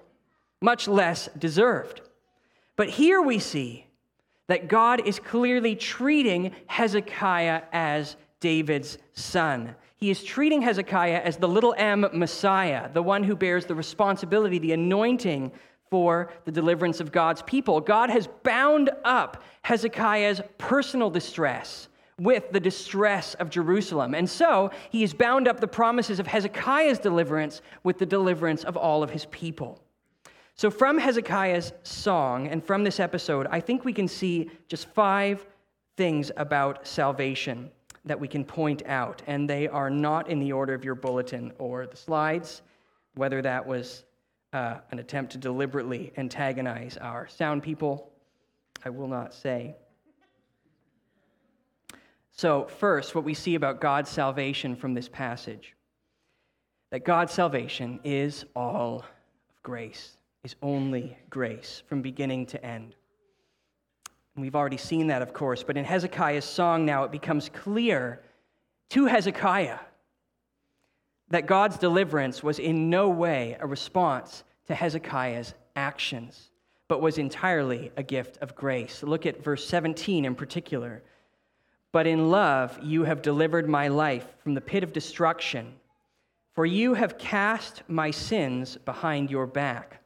much 0.62 0.88
less 0.88 1.30
deserved. 1.38 2.01
But 2.75 2.89
here 2.89 3.22
we 3.22 3.39
see 3.39 3.88
that 4.48 4.68
God 4.68 5.08
is 5.08 5.20
clearly 5.20 5.75
treating 5.75 6.53
Hezekiah 6.68 7.63
as 7.72 8.15
David's 8.39 8.98
son. 9.13 9.75
He 9.96 10.10
is 10.10 10.24
treating 10.24 10.62
Hezekiah 10.62 11.22
as 11.24 11.38
the 11.38 11.48
little 11.48 11.74
m 11.77 12.06
Messiah, 12.13 12.89
the 12.92 13.01
one 13.01 13.24
who 13.24 13.36
bears 13.36 13.65
the 13.65 13.75
responsibility, 13.75 14.60
the 14.60 14.74
anointing 14.74 15.51
for 15.89 16.34
the 16.46 16.51
deliverance 16.51 17.00
of 17.00 17.12
God's 17.12 17.42
people. 17.44 17.80
God 17.80 18.10
has 18.10 18.27
bound 18.44 18.89
up 19.06 19.44
Hezekiah's 19.62 20.42
personal 20.58 21.10
distress 21.10 21.88
with 22.20 22.51
the 22.51 22.60
distress 22.60 23.34
of 23.36 23.50
Jerusalem. 23.50 24.13
And 24.13 24.29
so 24.29 24.72
he 24.91 25.01
has 25.01 25.13
bound 25.13 25.48
up 25.48 25.60
the 25.60 25.67
promises 25.67 26.20
of 26.20 26.27
Hezekiah's 26.27 27.00
deliverance 27.00 27.62
with 27.84 27.98
the 27.98 28.05
deliverance 28.05 28.63
of 28.63 28.77
all 28.77 29.03
of 29.03 29.10
his 29.10 29.25
people. 29.25 29.79
So, 30.55 30.70
from 30.70 31.00
Hezekiah's 31.00 31.74
song 31.82 32.48
and 32.48 32.63
from 32.63 32.84
this 32.84 33.00
episode, 33.00 33.48
I 33.50 33.60
think 33.60 33.86
we 33.86 33.93
can 33.93 34.08
see 34.08 34.51
just 34.67 34.88
five 34.89 35.46
things 35.98 36.32
about 36.38 36.86
salvation 36.86 37.72
that 38.05 38.20
we 38.20 38.27
can 38.27 38.46
point 38.46 38.84
out. 38.86 39.24
And 39.25 39.50
they 39.50 39.67
are 39.67 39.89
not 39.89 40.29
in 40.29 40.39
the 40.39 40.51
order 40.51 40.74
of 40.74 40.86
your 40.86 40.96
bulletin 40.96 41.51
or 41.58 41.88
the 41.88 41.98
slides, 41.98 42.62
whether 43.15 43.41
that 43.41 43.65
was 43.65 44.03
uh, 44.53 44.77
an 44.91 45.00
attempt 45.00 45.32
to 45.32 45.38
deliberately 45.39 46.13
antagonize 46.17 46.98
our 46.98 47.27
sound 47.27 47.63
people, 47.63 48.12
I 48.86 48.89
will 48.89 49.08
not 49.08 49.34
say. 49.34 49.75
So, 52.36 52.66
first, 52.66 53.13
what 53.13 53.24
we 53.24 53.36
see 53.36 53.54
about 53.54 53.80
God's 53.80 54.10
salvation 54.10 54.75
from 54.75 54.94
this 54.94 55.08
passage 55.08 55.75
that 56.90 57.06
God's 57.06 57.34
salvation 57.34 58.00
is 58.04 58.46
all 58.56 59.00
of 59.50 59.63
grace, 59.63 60.18
is 60.44 60.56
only 60.62 61.18
grace 61.32 61.82
from 61.88 62.04
beginning 62.04 62.46
to 62.48 62.63
end. 62.63 62.96
And 64.36 64.44
we've 64.44 64.56
already 64.56 64.78
seen 64.78 65.08
that, 65.08 65.24
of 65.24 65.34
course, 65.34 65.63
but 65.63 65.75
in 65.75 65.86
Hezekiah's 65.86 66.46
song 66.46 66.86
now 66.86 67.04
it 67.04 67.12
becomes 67.12 67.50
clear 67.50 68.22
to 68.90 69.08
Hezekiah 69.08 69.80
that 71.30 71.48
God's 71.48 71.80
deliverance 71.80 72.44
was 72.44 72.60
in 72.60 72.92
no 72.92 73.10
way 73.10 73.58
a 73.60 73.66
response 73.66 74.44
to 74.68 74.75
Hezekiah's 74.75 75.56
actions, 75.75 76.52
but 76.88 77.02
was 77.02 77.18
entirely 77.18 77.92
a 77.98 78.04
gift 78.04 78.38
of 78.38 78.56
grace. 78.56 79.02
Look 79.02 79.25
at 79.25 79.44
verse 79.44 79.68
17 79.68 80.25
in 80.25 80.36
particular. 80.36 81.02
But 81.94 82.08
in 82.08 82.32
love, 82.32 82.78
you 82.82 83.04
have 83.04 83.22
delivered 83.22 83.70
my 83.70 83.88
life 83.88 84.26
from 84.40 84.56
the 84.56 84.62
pit 84.62 84.84
of 84.84 84.92
destruction, 84.92 85.76
for 86.54 86.66
you 86.66 86.96
have 86.96 87.18
cast 87.18 87.84
my 87.88 88.12
sins 88.12 88.78
behind 88.84 89.32
your 89.32 89.48
back. 89.48 90.02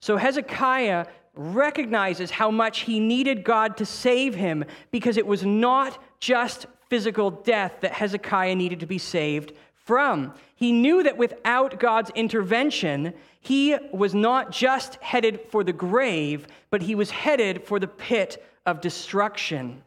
So 0.00 0.16
Hezekiah 0.16 1.06
recognizes 1.34 2.30
how 2.30 2.50
much 2.50 2.80
he 2.80 3.00
needed 3.00 3.44
God 3.44 3.76
to 3.78 3.84
save 3.84 4.34
him 4.34 4.64
because 4.90 5.16
it 5.16 5.26
was 5.26 5.44
not 5.44 6.02
just 6.20 6.66
physical 6.88 7.30
death 7.30 7.72
that 7.80 7.92
Hezekiah 7.92 8.54
needed 8.54 8.80
to 8.80 8.86
be 8.86 8.98
saved 8.98 9.52
from. 9.74 10.34
He 10.54 10.70
knew 10.70 11.02
that 11.02 11.16
without 11.16 11.80
God's 11.80 12.10
intervention, 12.10 13.14
he 13.40 13.76
was 13.92 14.14
not 14.14 14.52
just 14.52 14.96
headed 14.96 15.40
for 15.50 15.64
the 15.64 15.72
grave, 15.72 16.46
but 16.70 16.82
he 16.82 16.94
was 16.94 17.10
headed 17.10 17.64
for 17.64 17.80
the 17.80 17.88
pit 17.88 18.44
of 18.64 18.80
destruction. 18.80 19.82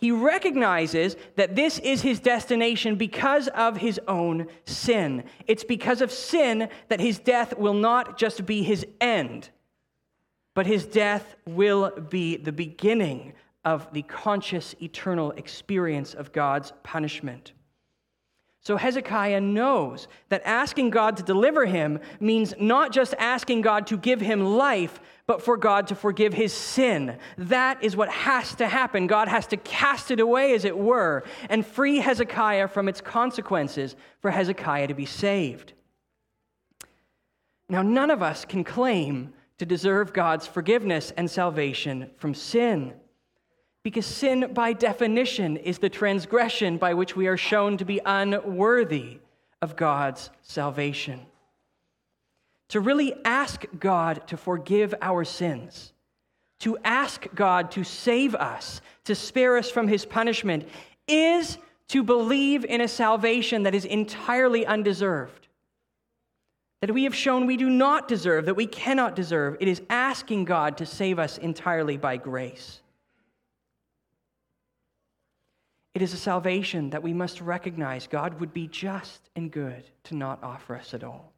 He 0.00 0.10
recognizes 0.10 1.14
that 1.36 1.54
this 1.54 1.78
is 1.78 2.00
his 2.00 2.20
destination 2.20 2.96
because 2.96 3.48
of 3.48 3.76
his 3.76 4.00
own 4.08 4.46
sin. 4.64 5.24
It's 5.46 5.62
because 5.62 6.00
of 6.00 6.10
sin 6.10 6.70
that 6.88 7.00
his 7.00 7.18
death 7.18 7.56
will 7.58 7.74
not 7.74 8.16
just 8.18 8.46
be 8.46 8.62
his 8.62 8.86
end, 8.98 9.50
but 10.54 10.66
his 10.66 10.86
death 10.86 11.36
will 11.46 11.90
be 12.08 12.38
the 12.38 12.52
beginning 12.52 13.34
of 13.66 13.92
the 13.92 14.02
conscious, 14.02 14.74
eternal 14.80 15.32
experience 15.32 16.14
of 16.14 16.32
God's 16.32 16.72
punishment. 16.82 17.52
So 18.62 18.76
Hezekiah 18.76 19.40
knows 19.40 20.06
that 20.28 20.42
asking 20.44 20.90
God 20.90 21.16
to 21.16 21.22
deliver 21.22 21.64
him 21.64 21.98
means 22.20 22.52
not 22.60 22.92
just 22.92 23.14
asking 23.18 23.62
God 23.62 23.86
to 23.86 23.96
give 23.96 24.20
him 24.20 24.44
life, 24.44 25.00
but 25.26 25.40
for 25.40 25.56
God 25.56 25.86
to 25.86 25.94
forgive 25.94 26.34
his 26.34 26.52
sin. 26.52 27.16
That 27.38 27.82
is 27.82 27.96
what 27.96 28.10
has 28.10 28.54
to 28.56 28.68
happen. 28.68 29.06
God 29.06 29.28
has 29.28 29.46
to 29.48 29.56
cast 29.56 30.10
it 30.10 30.20
away, 30.20 30.52
as 30.54 30.66
it 30.66 30.76
were, 30.76 31.24
and 31.48 31.64
free 31.64 31.98
Hezekiah 31.98 32.68
from 32.68 32.86
its 32.86 33.00
consequences 33.00 33.96
for 34.20 34.30
Hezekiah 34.30 34.88
to 34.88 34.94
be 34.94 35.06
saved. 35.06 35.72
Now, 37.70 37.80
none 37.80 38.10
of 38.10 38.22
us 38.22 38.44
can 38.44 38.64
claim 38.64 39.32
to 39.56 39.64
deserve 39.64 40.12
God's 40.12 40.46
forgiveness 40.46 41.12
and 41.16 41.30
salvation 41.30 42.10
from 42.18 42.34
sin. 42.34 42.92
Because 43.82 44.04
sin, 44.04 44.50
by 44.52 44.74
definition, 44.74 45.56
is 45.56 45.78
the 45.78 45.88
transgression 45.88 46.76
by 46.76 46.94
which 46.94 47.16
we 47.16 47.26
are 47.28 47.36
shown 47.36 47.78
to 47.78 47.84
be 47.84 48.00
unworthy 48.04 49.18
of 49.62 49.76
God's 49.76 50.30
salvation. 50.42 51.20
To 52.68 52.80
really 52.80 53.14
ask 53.24 53.64
God 53.78 54.26
to 54.28 54.36
forgive 54.36 54.94
our 55.00 55.24
sins, 55.24 55.92
to 56.60 56.78
ask 56.84 57.26
God 57.34 57.70
to 57.72 57.84
save 57.84 58.34
us, 58.34 58.80
to 59.04 59.14
spare 59.14 59.56
us 59.56 59.70
from 59.70 59.88
his 59.88 60.04
punishment, 60.04 60.68
is 61.08 61.58
to 61.88 62.02
believe 62.04 62.64
in 62.64 62.80
a 62.80 62.86
salvation 62.86 63.64
that 63.64 63.74
is 63.74 63.84
entirely 63.84 64.64
undeserved, 64.66 65.48
that 66.82 66.92
we 66.92 67.04
have 67.04 67.14
shown 67.14 67.46
we 67.46 67.56
do 67.56 67.68
not 67.68 68.06
deserve, 68.06 68.44
that 68.44 68.54
we 68.54 68.66
cannot 68.66 69.16
deserve. 69.16 69.56
It 69.58 69.68
is 69.68 69.82
asking 69.90 70.44
God 70.44 70.76
to 70.76 70.86
save 70.86 71.18
us 71.18 71.38
entirely 71.38 71.96
by 71.96 72.18
grace. 72.18 72.80
It 75.94 76.02
is 76.02 76.12
a 76.12 76.18
salvation 76.18 76.90
that 76.90 77.02
we 77.02 77.12
must 77.12 77.40
recognize 77.40 78.06
God 78.06 78.40
would 78.40 78.52
be 78.52 78.68
just 78.68 79.28
and 79.34 79.50
good 79.50 79.84
to 80.04 80.14
not 80.14 80.42
offer 80.42 80.76
us 80.76 80.94
at 80.94 81.02
all. 81.02 81.32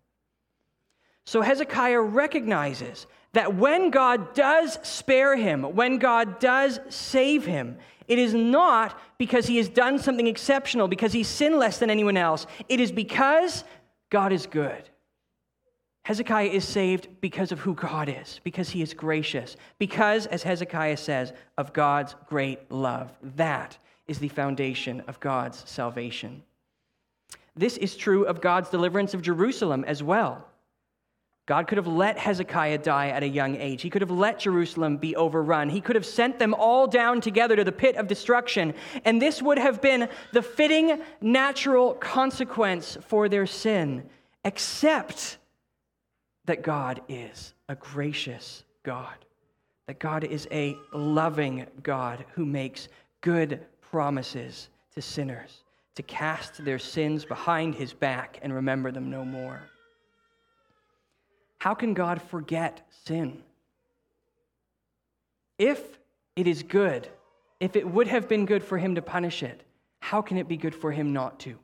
So 1.25 1.41
Hezekiah 1.41 2.01
recognizes 2.01 3.07
that 3.33 3.55
when 3.55 3.91
God 3.91 4.35
does 4.35 4.79
spare 4.83 5.37
him, 5.37 5.63
when 5.63 5.99
God 5.99 6.39
does 6.39 6.81
save 6.91 7.47
him, 7.47 7.79
it 8.09 8.19
is 8.19 8.35
not 8.35 8.99
because 9.17 9.47
he 9.47 9.57
has 9.57 9.69
done 9.69 9.99
something 9.99 10.27
exceptional, 10.27 10.89
because 10.89 11.13
he's 11.13 11.29
sinned 11.29 11.59
less 11.59 11.79
than 11.79 11.89
anyone 11.89 12.17
else. 12.17 12.47
It 12.69 12.81
is 12.81 12.93
because 12.93 13.65
God 14.11 14.33
is 14.33 14.47
good. 14.47 14.91
Hezekiah 16.05 16.49
is 16.49 16.67
saved 16.67 17.09
because 17.21 17.53
of 17.53 17.61
who 17.61 17.75
God 17.75 18.09
is, 18.09 18.41
because 18.43 18.69
he 18.69 18.83
is 18.83 18.93
gracious, 18.93 19.57
because, 19.79 20.27
as 20.27 20.43
Hezekiah 20.43 20.97
says, 20.97 21.33
of 21.57 21.73
God's 21.73 22.17
great 22.29 22.71
love. 22.71 23.13
That 23.37 23.79
is 24.07 24.19
the 24.19 24.29
foundation 24.29 25.03
of 25.07 25.21
God's 25.21 25.63
salvation. 25.69 26.43
This 27.55 27.77
is 27.77 27.97
true 27.97 28.25
of 28.25 28.41
God's 28.41 28.71
deliverance 28.71 29.15
of 29.15 29.23
Jerusalem 29.23 29.85
as 29.87 30.03
well. 30.03 30.47
God 31.45 31.67
could 31.67 31.79
have 31.79 31.89
let 31.89 32.19
Hezekiah 32.19 32.79
die 32.79 33.09
at 33.09 33.25
a 33.25 33.29
young 33.29 33.57
age. 33.57 33.83
He 33.83 33.91
could 33.91 34.01
have 34.01 34.13
let 34.13 34.39
Jerusalem 34.39 34.97
be 34.97 35.17
overrun. 35.17 35.69
He 35.69 35.81
could 35.81 35.97
have 35.97 36.07
sent 36.07 36.39
them 36.39 36.55
all 36.55 36.87
down 36.87 37.21
together 37.21 37.57
to 37.57 37.65
the 37.65 37.73
pit 37.73 37.97
of 37.97 38.07
destruction. 38.07 38.75
And 39.05 39.21
this 39.21 39.43
would 39.43 39.59
have 39.59 39.83
been 39.83 40.09
the 40.33 40.43
fitting, 40.43 41.03
natural 41.21 41.95
consequence 41.95 42.97
for 43.09 43.29
their 43.29 43.47
sin, 43.47 44.09
except 44.45 45.39
that 46.45 46.63
God 46.63 47.01
is 47.09 47.55
a 47.69 47.75
gracious 47.75 48.63
God, 48.85 49.17
that 49.89 49.99
God 49.99 50.23
is 50.23 50.47
a 50.53 50.77
loving 50.93 51.67
God 51.83 52.25
who 52.35 52.47
makes 52.47 52.89
good 53.21 53.67
promises 53.93 54.71
to 54.95 55.03
sinners 55.03 55.63
to 55.95 56.03
cast 56.03 56.65
their 56.65 56.79
sins 56.79 57.27
behind 57.27 57.75
his 57.75 57.93
back 57.93 58.39
and 58.41 58.55
remember 58.55 58.91
them 58.91 59.11
no 59.11 59.23
more. 59.23 59.61
How 61.59 61.75
can 61.75 61.93
God 61.93 62.21
forget 62.23 62.81
sin? 63.05 63.43
If 65.59 65.99
it 66.35 66.47
is 66.47 66.63
good, 66.63 67.07
if 67.61 67.77
it 67.77 67.87
would 67.87 68.09
have 68.09 68.29
been 68.29 68.47
good 68.47 68.65
for 68.65 68.79
him 68.79 68.95
to 68.95 69.03
punish 69.03 69.43
it, 69.43 69.63
how 70.01 70.23
can 70.23 70.39
it 70.39 70.49
be 70.49 70.57
good 70.57 70.75
for 70.75 70.91
him 70.91 71.13
not 71.13 71.39
to? 71.41 71.59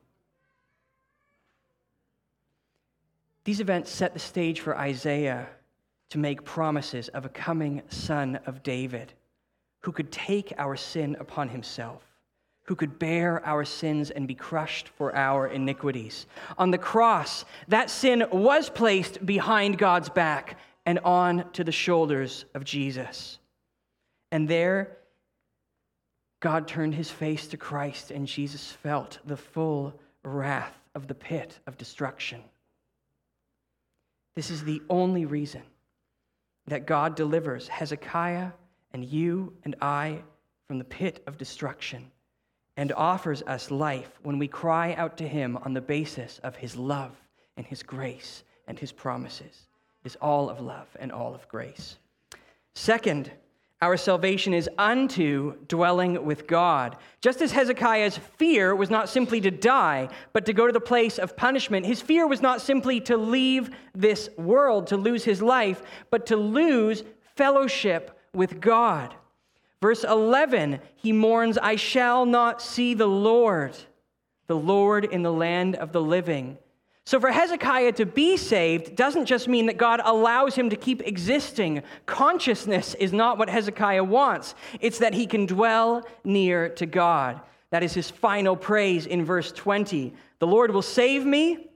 These 3.44 3.60
events 3.60 3.90
set 3.90 4.12
the 4.12 4.20
stage 4.20 4.60
for 4.60 4.76
Isaiah 4.76 5.48
to 6.10 6.18
make 6.18 6.44
promises 6.44 7.08
of 7.08 7.24
a 7.24 7.30
coming 7.30 7.80
son 7.88 8.38
of 8.44 8.62
David 8.62 9.14
who 9.80 9.92
could 9.92 10.12
take 10.12 10.52
our 10.58 10.76
sin 10.76 11.16
upon 11.18 11.48
himself 11.48 12.07
who 12.68 12.76
could 12.76 12.98
bear 12.98 13.42
our 13.46 13.64
sins 13.64 14.10
and 14.10 14.28
be 14.28 14.34
crushed 14.34 14.90
for 14.90 15.16
our 15.16 15.46
iniquities. 15.46 16.26
On 16.58 16.70
the 16.70 16.76
cross, 16.76 17.46
that 17.68 17.88
sin 17.88 18.26
was 18.30 18.68
placed 18.68 19.24
behind 19.24 19.78
God's 19.78 20.10
back 20.10 20.58
and 20.84 20.98
on 20.98 21.50
to 21.52 21.64
the 21.64 21.72
shoulders 21.72 22.44
of 22.52 22.64
Jesus. 22.64 23.38
And 24.30 24.46
there, 24.46 24.98
God 26.40 26.68
turned 26.68 26.94
his 26.94 27.10
face 27.10 27.46
to 27.46 27.56
Christ, 27.56 28.10
and 28.10 28.26
Jesus 28.26 28.70
felt 28.70 29.18
the 29.24 29.38
full 29.38 29.98
wrath 30.22 30.78
of 30.94 31.06
the 31.06 31.14
pit 31.14 31.58
of 31.66 31.78
destruction. 31.78 32.42
This 34.36 34.50
is 34.50 34.62
the 34.62 34.82
only 34.90 35.24
reason 35.24 35.62
that 36.66 36.84
God 36.84 37.16
delivers 37.16 37.66
Hezekiah 37.66 38.50
and 38.92 39.06
you 39.06 39.54
and 39.64 39.74
I 39.80 40.18
from 40.66 40.76
the 40.76 40.84
pit 40.84 41.22
of 41.26 41.38
destruction 41.38 42.10
and 42.78 42.92
offers 42.92 43.42
us 43.42 43.72
life 43.72 44.20
when 44.22 44.38
we 44.38 44.46
cry 44.46 44.94
out 44.94 45.18
to 45.18 45.26
Him 45.26 45.58
on 45.64 45.74
the 45.74 45.80
basis 45.80 46.38
of 46.44 46.56
His 46.56 46.76
love 46.76 47.10
and 47.56 47.66
His 47.66 47.82
grace 47.82 48.44
and 48.68 48.78
His 48.78 48.92
promises. 48.92 49.66
Is 50.04 50.16
all 50.22 50.48
of 50.48 50.60
love 50.60 50.86
and 51.00 51.12
all 51.12 51.34
of 51.34 51.46
grace. 51.48 51.98
Second, 52.74 53.32
Our 53.80 53.96
salvation 53.96 54.54
is 54.54 54.68
unto 54.76 55.54
dwelling 55.68 56.24
with 56.24 56.48
God. 56.48 56.96
Just 57.20 57.40
as 57.40 57.52
Hezekiah's 57.52 58.18
fear 58.36 58.74
was 58.74 58.90
not 58.90 59.08
simply 59.08 59.40
to 59.42 59.52
die, 59.52 60.08
but 60.32 60.46
to 60.46 60.52
go 60.52 60.66
to 60.66 60.72
the 60.72 60.80
place 60.80 61.16
of 61.16 61.36
punishment, 61.36 61.86
his 61.86 62.00
fear 62.00 62.26
was 62.26 62.42
not 62.42 62.60
simply 62.60 63.00
to 63.02 63.16
leave 63.16 63.70
this 63.94 64.30
world, 64.36 64.88
to 64.88 64.96
lose 64.96 65.22
his 65.22 65.40
life, 65.42 65.82
but 66.10 66.26
to 66.26 66.36
lose 66.36 67.04
fellowship 67.36 68.18
with 68.34 68.60
God. 68.60 69.14
Verse 69.80 70.04
11, 70.04 70.80
he 70.96 71.12
mourns, 71.12 71.56
I 71.56 71.76
shall 71.76 72.26
not 72.26 72.60
see 72.60 72.94
the 72.94 73.06
Lord, 73.06 73.76
the 74.48 74.56
Lord 74.56 75.04
in 75.04 75.22
the 75.22 75.32
land 75.32 75.76
of 75.76 75.92
the 75.92 76.00
living. 76.00 76.58
So, 77.04 77.18
for 77.18 77.30
Hezekiah 77.30 77.92
to 77.92 78.04
be 78.04 78.36
saved 78.36 78.94
doesn't 78.94 79.24
just 79.24 79.48
mean 79.48 79.64
that 79.66 79.78
God 79.78 80.02
allows 80.04 80.54
him 80.54 80.68
to 80.68 80.76
keep 80.76 81.06
existing. 81.06 81.82
Consciousness 82.04 82.94
is 82.94 83.14
not 83.14 83.38
what 83.38 83.48
Hezekiah 83.48 84.04
wants, 84.04 84.54
it's 84.80 84.98
that 84.98 85.14
he 85.14 85.26
can 85.26 85.46
dwell 85.46 86.06
near 86.24 86.68
to 86.70 86.84
God. 86.84 87.40
That 87.70 87.82
is 87.82 87.94
his 87.94 88.10
final 88.10 88.56
praise 88.56 89.06
in 89.06 89.24
verse 89.24 89.52
20. 89.52 90.12
The 90.38 90.46
Lord 90.46 90.70
will 90.70 90.82
save 90.82 91.24
me, 91.24 91.68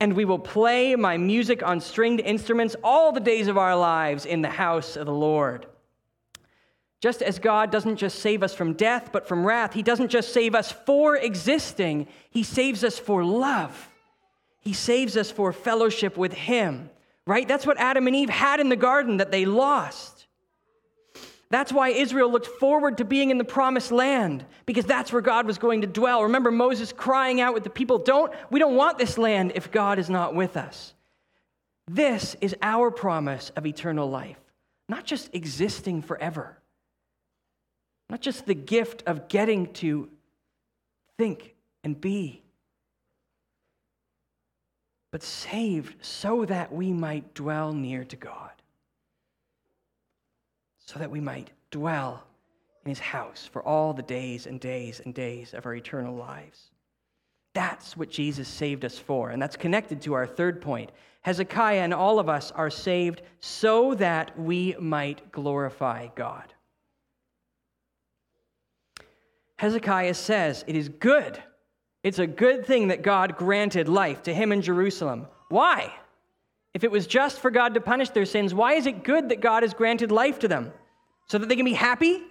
and 0.00 0.12
we 0.14 0.24
will 0.24 0.38
play 0.38 0.94
my 0.94 1.16
music 1.16 1.62
on 1.62 1.80
stringed 1.80 2.20
instruments 2.20 2.76
all 2.84 3.12
the 3.12 3.20
days 3.20 3.48
of 3.48 3.56
our 3.56 3.76
lives 3.76 4.26
in 4.26 4.42
the 4.42 4.50
house 4.50 4.96
of 4.96 5.06
the 5.06 5.12
Lord. 5.12 5.66
Just 7.04 7.20
as 7.20 7.38
God 7.38 7.70
doesn't 7.70 7.96
just 7.96 8.20
save 8.20 8.42
us 8.42 8.54
from 8.54 8.72
death, 8.72 9.10
but 9.12 9.28
from 9.28 9.44
wrath, 9.44 9.74
He 9.74 9.82
doesn't 9.82 10.08
just 10.08 10.32
save 10.32 10.54
us 10.54 10.72
for 10.72 11.18
existing, 11.18 12.06
He 12.30 12.42
saves 12.42 12.82
us 12.82 12.98
for 12.98 13.22
love. 13.22 13.90
He 14.62 14.72
saves 14.72 15.14
us 15.14 15.30
for 15.30 15.52
fellowship 15.52 16.16
with 16.16 16.32
Him, 16.32 16.88
right? 17.26 17.46
That's 17.46 17.66
what 17.66 17.76
Adam 17.76 18.06
and 18.06 18.16
Eve 18.16 18.30
had 18.30 18.58
in 18.58 18.70
the 18.70 18.74
garden 18.74 19.18
that 19.18 19.30
they 19.30 19.44
lost. 19.44 20.28
That's 21.50 21.70
why 21.70 21.90
Israel 21.90 22.32
looked 22.32 22.46
forward 22.46 22.96
to 22.96 23.04
being 23.04 23.28
in 23.28 23.36
the 23.36 23.44
promised 23.44 23.92
land, 23.92 24.46
because 24.64 24.86
that's 24.86 25.12
where 25.12 25.20
God 25.20 25.46
was 25.46 25.58
going 25.58 25.82
to 25.82 25.86
dwell. 25.86 26.22
Remember 26.22 26.50
Moses 26.50 26.90
crying 26.90 27.38
out 27.38 27.52
with 27.52 27.64
the 27.64 27.68
people, 27.68 27.98
Don't, 27.98 28.32
we 28.48 28.58
don't 28.58 28.76
want 28.76 28.96
this 28.96 29.18
land 29.18 29.52
if 29.54 29.70
God 29.70 29.98
is 29.98 30.08
not 30.08 30.34
with 30.34 30.56
us. 30.56 30.94
This 31.86 32.34
is 32.40 32.56
our 32.62 32.90
promise 32.90 33.52
of 33.56 33.66
eternal 33.66 34.08
life, 34.08 34.40
not 34.88 35.04
just 35.04 35.28
existing 35.34 36.00
forever, 36.00 36.56
not 38.08 38.20
just 38.20 38.46
the 38.46 38.54
gift 38.54 39.02
of 39.06 39.28
getting 39.28 39.72
to 39.74 40.08
think 41.16 41.54
and 41.82 42.00
be 42.00 42.44
but 45.14 45.22
saved 45.22 45.94
so 46.04 46.44
that 46.44 46.72
we 46.72 46.92
might 46.92 47.34
dwell 47.34 47.72
near 47.72 48.02
to 48.02 48.16
God, 48.16 48.50
so 50.84 50.98
that 50.98 51.08
we 51.08 51.20
might 51.20 51.50
dwell 51.70 52.24
in 52.84 52.88
his 52.88 52.98
house 52.98 53.48
for 53.52 53.62
all 53.62 53.92
the 53.92 54.02
days 54.02 54.46
and 54.46 54.58
days 54.58 55.00
and 55.04 55.14
days 55.14 55.54
of 55.54 55.66
our 55.66 55.74
eternal 55.76 56.16
lives. 56.16 56.72
That's 57.52 57.96
what 57.96 58.10
Jesus 58.10 58.48
saved 58.48 58.84
us 58.84 58.98
for. 58.98 59.30
And 59.30 59.40
that's 59.40 59.54
connected 59.54 60.02
to 60.02 60.14
our 60.14 60.26
third 60.26 60.60
point. 60.60 60.90
Hezekiah 61.20 61.82
and 61.82 61.94
all 61.94 62.18
of 62.18 62.28
us 62.28 62.50
are 62.50 62.68
saved 62.68 63.22
so 63.38 63.94
that 63.94 64.36
we 64.36 64.74
might 64.80 65.30
glorify 65.30 66.08
God. 66.16 66.53
Hezekiah 69.64 70.14
says, 70.14 70.64
It 70.66 70.76
is 70.76 70.88
good 70.88 71.42
it's 72.04 72.18
a 72.18 72.26
good 72.26 72.66
thing 72.66 72.88
that 72.88 73.02
God 73.02 73.34
granted 73.34 73.88
life 73.88 74.22
to 74.24 74.34
him 74.34 74.52
in 74.52 74.60
Jerusalem. 74.60 75.26
Why? 75.48 75.92
If 76.74 76.84
it 76.84 76.90
was 76.90 77.06
just 77.06 77.40
for 77.40 77.50
God 77.50 77.74
to 77.74 77.80
punish 77.80 78.10
their 78.10 78.26
sins, 78.26 78.52
why 78.52 78.74
is 78.74 78.86
it 78.86 79.02
good 79.02 79.30
that 79.30 79.40
God 79.40 79.62
has 79.62 79.72
granted 79.72 80.12
life 80.12 80.38
to 80.40 80.48
them? 80.48 80.70
So 81.28 81.38
that 81.38 81.48
they 81.48 81.56
can 81.56 81.64
be 81.64 81.72
happy? 81.72 82.22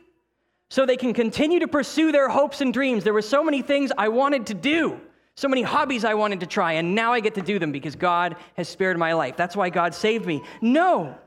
So 0.70 0.86
they 0.86 0.96
can 0.96 1.14
continue 1.14 1.60
to 1.60 1.68
pursue 1.68 2.12
their 2.12 2.30
hopes 2.30 2.62
and 2.62 2.72
dreams. 2.72 3.04
There 3.04 3.14
were 3.14 3.24
so 3.24 3.44
many 3.44 3.64
things 3.64 3.92
I 3.98 4.10
wanted 4.10 4.46
to 4.48 4.54
do, 4.54 5.02
so 5.34 5.48
many 5.48 5.64
hobbies 5.64 6.06
I 6.06 6.14
wanted 6.14 6.42
to 6.42 6.46
try, 6.46 6.74
and 6.74 6.94
now 6.94 7.12
I 7.12 7.20
get 7.20 7.34
to 7.36 7.42
do 7.42 7.58
them 7.58 7.72
because 7.72 7.96
God 7.96 8.36
has 8.56 8.70
spared 8.70 9.00
my 9.00 9.14
life. 9.14 9.36
That's 9.38 9.56
why 9.56 9.72
God 9.72 9.96
saved 9.96 10.28
me. 10.28 10.44
No. 10.62 11.18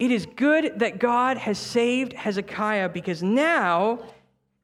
It 0.00 0.10
is 0.10 0.26
good 0.26 0.80
that 0.80 0.98
God 0.98 1.36
has 1.36 1.58
saved 1.58 2.12
Hezekiah 2.12 2.88
because 2.88 3.22
now 3.22 4.00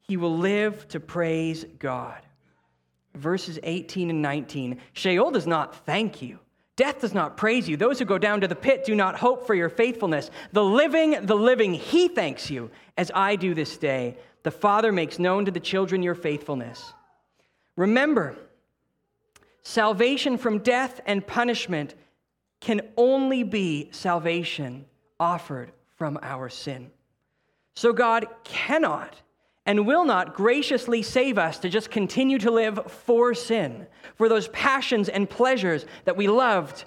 he 0.08 0.16
will 0.16 0.36
live 0.36 0.86
to 0.88 1.00
praise 1.00 1.64
God 1.78 2.20
verses 3.16 3.58
18 3.62 4.10
and 4.10 4.22
19 4.22 4.78
Sheol 4.92 5.30
does 5.30 5.46
not 5.46 5.84
thank 5.86 6.22
you. 6.22 6.38
Death 6.76 7.00
does 7.00 7.14
not 7.14 7.38
praise 7.38 7.68
you. 7.68 7.76
Those 7.76 7.98
who 7.98 8.04
go 8.04 8.18
down 8.18 8.42
to 8.42 8.48
the 8.48 8.54
pit 8.54 8.84
do 8.84 8.94
not 8.94 9.16
hope 9.16 9.46
for 9.46 9.54
your 9.54 9.70
faithfulness. 9.70 10.31
The 10.52 10.62
living, 10.62 11.24
the 11.24 11.35
living, 11.35 11.72
he 11.72 12.09
thanks 12.09 12.50
you, 12.50 12.70
as 12.98 13.11
I 13.14 13.37
do 13.37 13.54
this 13.54 13.78
day. 13.78 14.18
The 14.42 14.50
Father 14.50 14.92
makes 14.92 15.18
known 15.18 15.46
to 15.46 15.50
the 15.50 15.61
children 15.61 16.02
your 16.02 16.14
faithfulness. 16.14 16.92
Remember, 17.76 18.37
salvation 19.62 20.37
from 20.37 20.59
death 20.59 21.00
and 21.07 21.26
punishment 21.26 21.94
can 22.61 22.83
only 22.98 23.42
be 23.42 23.88
salvation 23.92 24.85
offered 25.18 25.72
from 25.96 26.18
our 26.20 26.50
sin. 26.50 26.90
So 27.74 27.94
God 27.94 28.26
cannot 28.44 29.14
and 29.66 29.87
will 29.87 30.05
not 30.05 30.35
graciously 30.35 31.02
save 31.02 31.37
us 31.37 31.59
to 31.59 31.68
just 31.68 31.90
continue 31.90 32.38
to 32.38 32.50
live 32.50 32.81
for 32.90 33.35
sin, 33.35 33.87
for 34.14 34.29
those 34.29 34.48
passions 34.48 35.09
and 35.09 35.29
pleasures 35.29 35.85
that 36.05 36.16
we 36.16 36.29
loved 36.29 36.85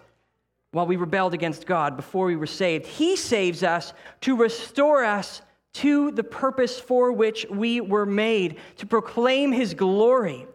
while 0.72 0.88
we 0.88 0.96
rebelled 0.96 1.34
against 1.34 1.66
God 1.66 1.96
before 1.96 2.26
we 2.26 2.36
were 2.36 2.48
saved. 2.48 2.86
He 2.86 3.16
saves 3.16 3.64
us 3.64 3.94
to 4.22 4.36
restore 4.36 5.04
us 5.04 5.42
to 5.74 6.12
the 6.12 6.24
purpose 6.24 6.80
for 6.80 7.12
which 7.12 7.46
we 7.50 7.82
were 7.82 8.06
made, 8.06 8.58
to 8.78 8.86
proclaim 8.86 9.52
His 9.52 9.74
glory. 9.74 10.48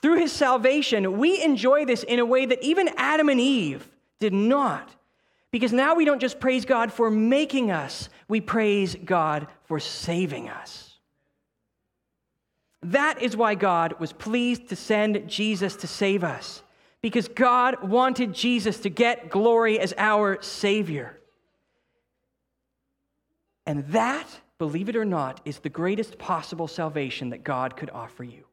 Through 0.00 0.18
His 0.18 0.32
salvation, 0.32 1.18
we 1.18 1.42
enjoy 1.42 1.84
this 1.84 2.02
in 2.02 2.18
a 2.18 2.24
way 2.24 2.46
that 2.46 2.62
even 2.62 2.90
Adam 2.96 3.28
and 3.28 3.40
Eve 3.40 3.88
did 4.18 4.32
not. 4.32 4.94
Because 5.50 5.72
now 5.72 5.94
we 5.94 6.06
don't 6.06 6.20
just 6.20 6.40
praise 6.40 6.64
God 6.64 6.92
for 6.92 7.10
making 7.10 7.70
us, 7.70 8.08
we 8.28 8.40
praise 8.40 8.96
God 9.04 9.46
for 9.64 9.78
saving 9.78 10.48
us. 10.48 10.91
That 12.82 13.22
is 13.22 13.36
why 13.36 13.54
God 13.54 13.94
was 14.00 14.12
pleased 14.12 14.68
to 14.68 14.76
send 14.76 15.28
Jesus 15.28 15.76
to 15.76 15.86
save 15.86 16.24
us, 16.24 16.62
because 17.00 17.28
God 17.28 17.82
wanted 17.88 18.32
Jesus 18.32 18.80
to 18.80 18.90
get 18.90 19.30
glory 19.30 19.78
as 19.78 19.94
our 19.96 20.42
Savior. 20.42 21.18
And 23.66 23.86
that, 23.88 24.26
believe 24.58 24.88
it 24.88 24.96
or 24.96 25.04
not, 25.04 25.40
is 25.44 25.60
the 25.60 25.68
greatest 25.68 26.18
possible 26.18 26.66
salvation 26.66 27.30
that 27.30 27.44
God 27.44 27.76
could 27.76 27.90
offer 27.90 28.24
you. 28.24 28.44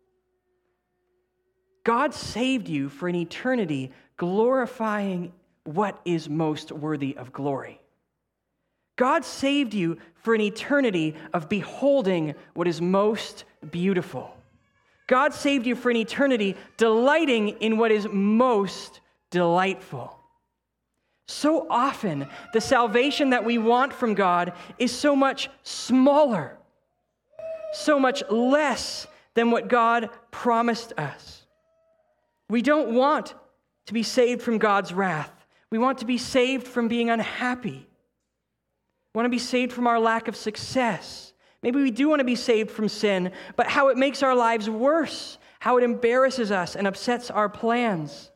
God 1.84 2.14
saved 2.14 2.68
you 2.68 2.90
for 2.90 3.08
an 3.08 3.16
eternity 3.16 3.92
glorifying 4.18 5.32
what 5.64 6.00
is 6.06 6.30
most 6.30 6.72
worthy 6.72 7.18
of 7.18 7.34
glory. 7.34 7.82
God 9.00 9.24
saved 9.24 9.74
you 9.74 9.98
for 10.14 10.36
an 10.36 10.42
eternity 10.42 11.16
of 11.34 11.48
beholding 11.48 12.36
what 12.54 12.68
is 12.68 12.82
most 12.82 13.46
beautiful. 13.72 14.36
God 15.08 15.34
saved 15.34 15.66
you 15.66 15.74
for 15.74 15.90
an 15.90 15.96
eternity 15.96 16.58
delighting 16.76 17.48
in 17.62 17.78
what 17.78 17.94
is 17.94 18.10
most 18.12 19.00
delightful. 19.32 20.20
So 21.30 21.66
often, 21.70 22.28
the 22.52 22.60
salvation 22.60 23.30
that 23.30 23.46
we 23.46 23.58
want 23.58 23.94
from 23.94 24.16
God 24.16 24.52
is 24.78 24.92
so 24.92 25.16
much 25.16 25.50
smaller, 25.64 26.58
so 27.72 28.02
much 28.02 28.22
less 28.30 29.08
than 29.34 29.50
what 29.50 29.70
God 29.70 30.10
promised 30.30 30.92
us. 30.98 31.46
We 32.50 32.62
don't 32.62 32.94
want 32.94 33.34
to 33.86 33.94
be 33.94 34.04
saved 34.04 34.42
from 34.42 34.58
God's 34.58 34.92
wrath. 34.92 35.32
We 35.70 35.78
want 35.78 36.00
to 36.00 36.06
be 36.06 36.18
saved 36.18 36.68
from 36.68 36.90
being 36.90 37.10
unhappy. 37.10 37.89
Want 39.14 39.26
to 39.26 39.30
be 39.30 39.40
saved 39.40 39.74
from 39.74 39.88
our 39.88 40.00
lack 40.00 40.28
of 40.28 40.36
success. 40.36 41.34
Maybe 41.62 41.82
we 41.82 41.92
do 41.92 42.08
want 42.08 42.20
to 42.20 42.26
be 42.26 42.36
saved 42.36 42.72
from 42.72 42.88
sin, 42.88 43.32
but 43.56 43.68
how 43.68 43.90
it 43.90 43.98
makes 43.98 44.24
our 44.24 44.36
lives 44.36 44.70
worse, 44.70 45.38
how 45.60 45.78
it 45.78 45.84
embarrasses 45.84 46.52
us 46.52 46.76
and 46.76 46.88
upsets 46.88 47.30
our 47.30 47.50
plans. 47.50 48.32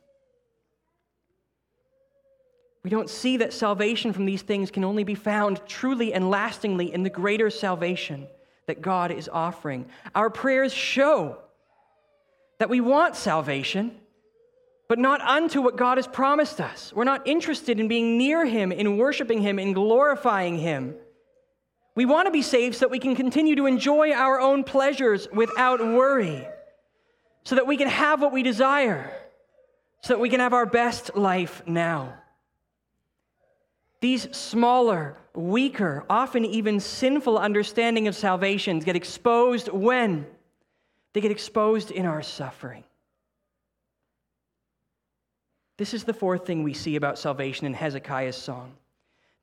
We 2.84 2.90
don't 2.90 3.10
see 3.10 3.38
that 3.38 3.54
salvation 3.54 4.12
from 4.12 4.26
these 4.26 4.42
things 4.42 4.72
can 4.72 4.84
only 4.84 5.06
be 5.06 5.16
found 5.16 5.62
truly 5.68 6.14
and 6.14 6.30
lastingly 6.30 6.94
in 6.94 7.04
the 7.04 7.10
greater 7.10 7.50
salvation 7.50 8.28
that 8.68 8.82
God 8.82 9.12
is 9.12 9.30
offering. 9.32 9.86
Our 10.16 10.30
prayers 10.30 10.74
show 10.74 11.38
that 12.60 12.70
we 12.70 12.82
want 12.82 13.16
salvation, 13.16 14.00
but 14.94 15.00
not 15.00 15.22
unto 15.22 15.60
what 15.60 15.76
God 15.76 15.98
has 15.98 16.06
promised 16.06 16.62
us. 16.62 16.94
We're 16.94 17.04
not 17.04 17.28
interested 17.28 17.80
in 17.80 17.88
being 17.88 18.16
near 18.16 18.46
Him, 18.46 18.72
in 18.72 18.96
worshiping 18.96 19.42
Him, 19.42 19.58
in 19.58 19.74
glorifying 19.74 20.60
Him. 20.60 20.94
We 21.96 22.06
want 22.06 22.28
to 22.28 22.32
be 22.32 22.44
saved 22.44 22.76
so 22.76 22.82
that 22.82 22.92
we 22.92 23.00
can 23.00 23.16
continue 23.16 23.56
to 23.56 23.66
enjoy 23.66 24.12
our 24.12 24.40
own 24.40 24.64
pleasures 24.64 25.28
without 25.34 25.80
worry, 25.80 26.48
so 27.44 27.56
that 27.56 27.66
we 27.66 27.76
can 27.76 27.88
have 27.88 28.22
what 28.22 28.32
we 28.32 28.44
desire, 28.44 29.12
so 30.04 30.14
that 30.14 30.20
we 30.20 30.30
can 30.30 30.40
have 30.40 30.54
our 30.54 30.68
best 30.68 31.18
life 31.18 31.64
now. 31.66 32.14
these 34.00 34.28
smaller, 34.38 35.18
weaker, 35.34 36.06
often 36.08 36.46
even 36.46 36.80
sinful 36.80 37.40
understanding 37.40 38.08
of 38.08 38.16
salvation 38.16 38.78
get 38.78 38.96
exposed 38.96 39.70
when? 39.70 40.28
They 41.14 41.22
get 41.22 41.32
exposed 41.32 41.90
in 41.90 42.06
our 42.06 42.22
suffering. 42.22 42.84
This 45.78 45.94
is 45.94 46.04
the 46.04 46.14
fourth 46.14 46.46
thing 46.46 46.64
we 46.64 46.74
see 46.74 46.96
about 46.96 47.18
salvation 47.18 47.66
in 47.66 47.74
Hezekiah's 47.74 48.36
song 48.36 48.74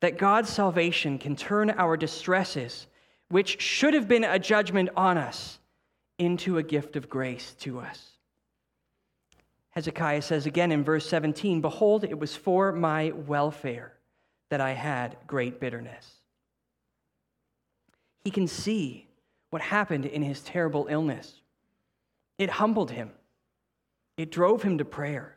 that 0.00 0.16
God's 0.18 0.48
salvation 0.48 1.18
can 1.18 1.36
turn 1.36 1.70
our 1.70 1.96
distresses, 1.96 2.86
which 3.28 3.60
should 3.60 3.92
have 3.92 4.08
been 4.08 4.24
a 4.24 4.38
judgment 4.38 4.88
on 4.96 5.18
us, 5.18 5.58
into 6.18 6.58
a 6.58 6.62
gift 6.62 6.96
of 6.96 7.08
grace 7.08 7.54
to 7.60 7.80
us. 7.80 8.12
Hezekiah 9.70 10.22
says 10.22 10.46
again 10.46 10.72
in 10.72 10.84
verse 10.84 11.08
17 11.08 11.60
Behold, 11.60 12.04
it 12.04 12.18
was 12.18 12.36
for 12.36 12.72
my 12.72 13.10
welfare 13.10 13.94
that 14.50 14.60
I 14.60 14.72
had 14.72 15.16
great 15.26 15.60
bitterness. 15.60 16.12
He 18.24 18.30
can 18.30 18.46
see 18.46 19.06
what 19.50 19.62
happened 19.62 20.06
in 20.06 20.22
his 20.22 20.42
terrible 20.42 20.86
illness. 20.90 21.40
It 22.38 22.50
humbled 22.50 22.90
him, 22.90 23.12
it 24.16 24.30
drove 24.30 24.62
him 24.62 24.78
to 24.78 24.84
prayer. 24.84 25.36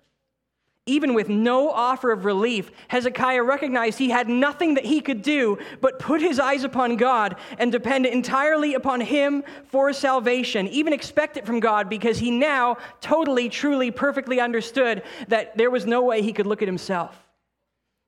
Even 0.86 1.13
with 1.13 1.30
no 1.30 1.69
offer 1.69 2.12
of 2.12 2.26
relief, 2.26 2.69
Hezekiah 2.89 3.41
recognized 3.41 3.98
he 3.98 4.10
had 4.10 4.28
nothing 4.28 4.74
that 4.74 4.84
he 4.84 5.00
could 5.00 5.22
do 5.22 5.58
but 5.80 5.98
put 5.98 6.19
his 6.19 6.41
eyes 6.41 6.65
upon 6.65 6.98
God 6.98 7.38
and 7.58 7.72
depend 7.72 8.06
entirely 8.06 8.74
upon 8.74 9.00
him 9.00 9.43
for 9.67 9.93
salvation, 9.93 10.67
even 10.67 10.91
expect 10.91 11.38
it 11.38 11.46
from 11.46 11.62
God 11.62 11.89
because 11.89 12.19
he 12.19 12.32
now 12.32 12.76
totally, 13.00 13.48
truly, 13.48 13.91
perfectly 13.91 14.41
understood 14.41 15.04
that 15.30 15.56
there 15.58 15.72
was 15.72 15.86
no 15.86 16.04
way 16.04 16.22
he 16.22 16.34
could 16.34 16.48
look 16.48 16.62
at 16.62 16.67
himself. 16.67 17.17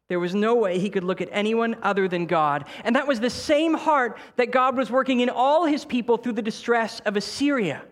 There 0.10 0.20
was 0.20 0.36
no 0.36 0.56
way 0.56 0.78
he 0.78 0.90
could 0.90 1.06
look 1.06 1.22
at 1.22 1.30
anyone 1.32 1.78
other 1.82 2.10
than 2.10 2.26
God. 2.26 2.66
And 2.84 2.98
that 2.98 3.08
was 3.08 3.22
the 3.22 3.30
same 3.30 3.74
heart 3.74 4.20
that 4.36 4.52
God 4.52 4.76
was 4.76 4.92
working 4.92 5.22
in 5.22 5.30
all 5.30 5.66
his 5.66 5.86
people 5.86 6.18
through 6.18 6.34
the 6.34 6.42
distress 6.42 7.00
of 7.06 7.16
Assyria. 7.16 7.84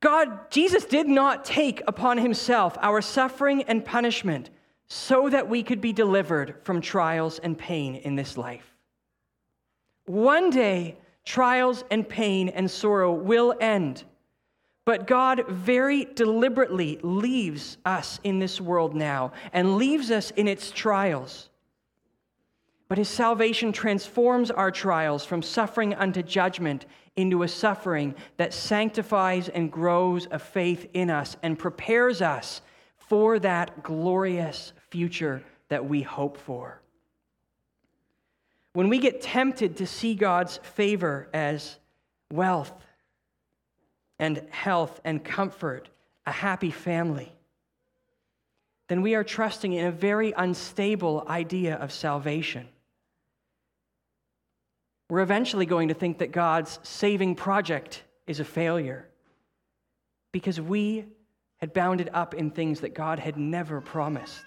God, 0.00 0.50
Jesus 0.50 0.84
did 0.84 1.08
not 1.08 1.44
take 1.44 1.82
upon 1.86 2.18
himself 2.18 2.76
our 2.80 3.00
suffering 3.00 3.62
and 3.62 3.84
punishment 3.84 4.50
so 4.88 5.28
that 5.28 5.48
we 5.48 5.62
could 5.62 5.80
be 5.80 5.92
delivered 5.92 6.56
from 6.62 6.80
trials 6.80 7.38
and 7.38 7.56
pain 7.56 7.96
in 7.96 8.14
this 8.14 8.36
life. 8.36 8.76
One 10.04 10.50
day, 10.50 10.96
trials 11.24 11.84
and 11.90 12.08
pain 12.08 12.48
and 12.48 12.70
sorrow 12.70 13.12
will 13.12 13.54
end. 13.60 14.04
But 14.84 15.08
God 15.08 15.44
very 15.48 16.04
deliberately 16.04 17.00
leaves 17.02 17.76
us 17.84 18.20
in 18.22 18.38
this 18.38 18.60
world 18.60 18.94
now 18.94 19.32
and 19.52 19.76
leaves 19.76 20.12
us 20.12 20.30
in 20.32 20.46
its 20.46 20.70
trials 20.70 21.48
but 22.88 22.98
his 22.98 23.08
salvation 23.08 23.72
transforms 23.72 24.50
our 24.50 24.70
trials 24.70 25.24
from 25.24 25.42
suffering 25.42 25.94
unto 25.94 26.22
judgment 26.22 26.86
into 27.16 27.42
a 27.42 27.48
suffering 27.48 28.14
that 28.36 28.54
sanctifies 28.54 29.48
and 29.48 29.72
grows 29.72 30.28
a 30.30 30.38
faith 30.38 30.88
in 30.92 31.10
us 31.10 31.36
and 31.42 31.58
prepares 31.58 32.22
us 32.22 32.60
for 32.96 33.38
that 33.38 33.82
glorious 33.82 34.72
future 34.90 35.42
that 35.68 35.88
we 35.88 36.02
hope 36.02 36.36
for. 36.36 36.80
When 38.74 38.88
we 38.88 38.98
get 38.98 39.22
tempted 39.22 39.78
to 39.78 39.86
see 39.86 40.14
God's 40.14 40.58
favor 40.58 41.28
as 41.32 41.78
wealth 42.30 42.72
and 44.18 44.42
health 44.50 45.00
and 45.04 45.24
comfort, 45.24 45.88
a 46.26 46.32
happy 46.32 46.70
family, 46.70 47.32
then 48.88 49.02
we 49.02 49.14
are 49.14 49.24
trusting 49.24 49.72
in 49.72 49.86
a 49.86 49.90
very 49.90 50.32
unstable 50.36 51.24
idea 51.26 51.76
of 51.76 51.90
salvation 51.90 52.68
we're 55.08 55.20
eventually 55.20 55.66
going 55.66 55.88
to 55.88 55.94
think 55.94 56.18
that 56.18 56.32
God's 56.32 56.78
saving 56.82 57.36
project 57.36 58.02
is 58.26 58.40
a 58.40 58.44
failure 58.44 59.08
because 60.32 60.60
we 60.60 61.04
had 61.58 61.72
bounded 61.72 62.10
up 62.12 62.34
in 62.34 62.50
things 62.50 62.80
that 62.80 62.94
God 62.94 63.18
had 63.18 63.36
never 63.36 63.80
promised. 63.80 64.44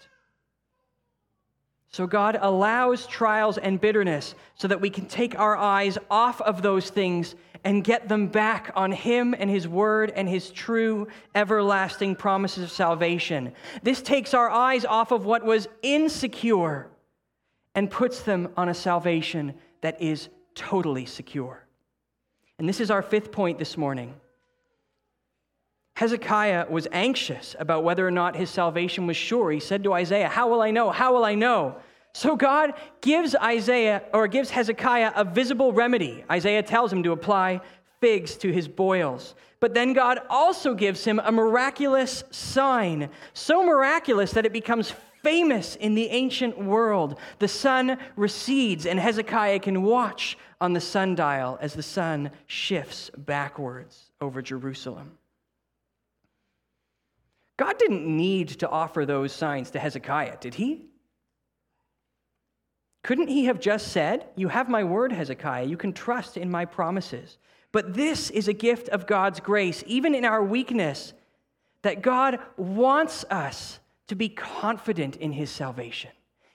So 1.92 2.06
God 2.06 2.38
allows 2.40 3.08
trials 3.08 3.58
and 3.58 3.82
bitterness 3.82 4.36
so 4.56 4.68
that 4.68 4.82
we 4.82 4.92
can 4.92 5.08
take 5.08 5.40
our 5.40 5.58
eyes 5.58 5.98
off 6.12 6.40
of 6.42 6.62
those 6.62 6.90
things 6.90 7.34
and 7.64 7.84
get 7.84 8.08
them 8.08 8.28
back 8.28 8.72
on 8.76 8.92
Him 8.92 9.34
and 9.38 9.50
His 9.50 9.68
Word 9.68 10.12
and 10.16 10.30
His 10.30 10.52
true, 10.52 11.08
everlasting 11.34 12.16
promises 12.16 12.64
of 12.66 12.72
salvation. 12.72 13.54
This 13.82 14.02
takes 14.02 14.34
our 14.34 14.50
eyes 14.50 14.86
off 14.86 15.12
of 15.12 15.26
what 15.26 15.44
was 15.44 15.68
insecure 15.82 16.90
and 17.74 17.90
puts 17.90 18.22
them 18.22 18.50
on 18.56 18.70
a 18.70 18.74
salvation 18.74 19.56
that 19.82 20.02
is 20.02 20.30
totally 20.60 21.06
secure. 21.06 21.66
And 22.60 22.68
this 22.68 22.82
is 22.82 22.92
our 22.92 23.02
fifth 23.02 23.32
point 23.32 23.58
this 23.58 23.78
morning. 23.78 24.14
Hezekiah 25.96 26.68
was 26.70 26.88
anxious 26.92 27.56
about 27.58 27.86
whether 27.86 28.06
or 28.06 28.12
not 28.12 28.36
his 28.36 28.50
salvation 28.50 29.08
was 29.08 29.16
sure. 29.16 29.52
He 29.52 29.62
said 29.62 29.84
to 29.86 29.94
Isaiah, 29.94 30.28
How 30.28 30.50
will 30.50 30.62
I 30.62 30.72
know? 30.72 30.92
How 30.92 31.14
will 31.14 31.24
I 31.24 31.36
know? 31.36 31.78
So 32.14 32.36
God 32.36 32.74
gives 33.02 33.36
Isaiah 33.36 34.04
or 34.14 34.28
gives 34.28 34.50
Hezekiah 34.50 35.14
a 35.16 35.24
visible 35.24 35.72
remedy. 35.72 36.26
Isaiah 36.30 36.64
tells 36.64 36.92
him 36.92 37.04
to 37.04 37.14
apply 37.14 37.62
figs 38.02 38.36
to 38.38 38.52
his 38.52 38.68
boils. 38.68 39.36
But 39.62 39.74
then 39.74 39.94
God 39.94 40.20
also 40.30 40.74
gives 40.74 41.06
him 41.06 41.20
a 41.24 41.32
miraculous 41.32 42.24
sign, 42.32 43.10
so 43.34 43.66
miraculous 43.66 44.32
that 44.32 44.46
it 44.46 44.54
becomes 44.54 44.94
famous 45.22 45.76
in 45.76 45.96
the 45.96 46.08
ancient 46.08 46.58
world. 46.58 47.20
The 47.40 47.48
sun 47.48 47.98
recedes, 48.16 48.86
and 48.86 49.00
Hezekiah 49.00 49.60
can 49.60 49.84
watch 49.84 50.38
on 50.62 50.74
the 50.74 50.82
sundial 50.82 51.58
as 51.62 51.74
the 51.74 51.84
sun 51.84 52.32
shifts 52.48 53.10
backwards 53.18 54.12
over 54.20 54.42
Jerusalem. 54.42 55.18
God 57.58 57.78
didn't 57.78 58.06
need 58.06 58.50
to 58.60 58.70
offer 58.70 59.06
those 59.06 59.34
signs 59.34 59.72
to 59.72 59.80
Hezekiah, 59.80 60.38
did 60.40 60.56
he? 60.56 60.86
Couldn't 63.04 63.28
he 63.28 63.46
have 63.46 63.60
just 63.60 63.90
said, 63.90 64.26
You 64.36 64.50
have 64.50 64.70
my 64.70 64.84
word, 64.84 65.12
Hezekiah, 65.12 65.66
you 65.66 65.78
can 65.78 65.94
trust 65.94 66.38
in 66.38 66.52
my 66.52 66.66
promises? 66.66 67.38
But 67.72 67.94
this 67.94 68.30
is 68.30 68.48
a 68.48 68.54
gift 68.54 68.90
of 68.90 69.08
God's 69.08 69.40
grace, 69.40 69.84
even 69.88 70.16
in 70.16 70.26
our 70.26 70.44
weakness, 70.44 71.14
that 71.82 72.02
God 72.02 72.40
wants 72.58 73.26
us 73.30 73.80
to 74.08 74.16
be 74.16 74.30
confident 74.30 75.16
in 75.18 75.32
his 75.32 75.50
salvation. 75.50 76.12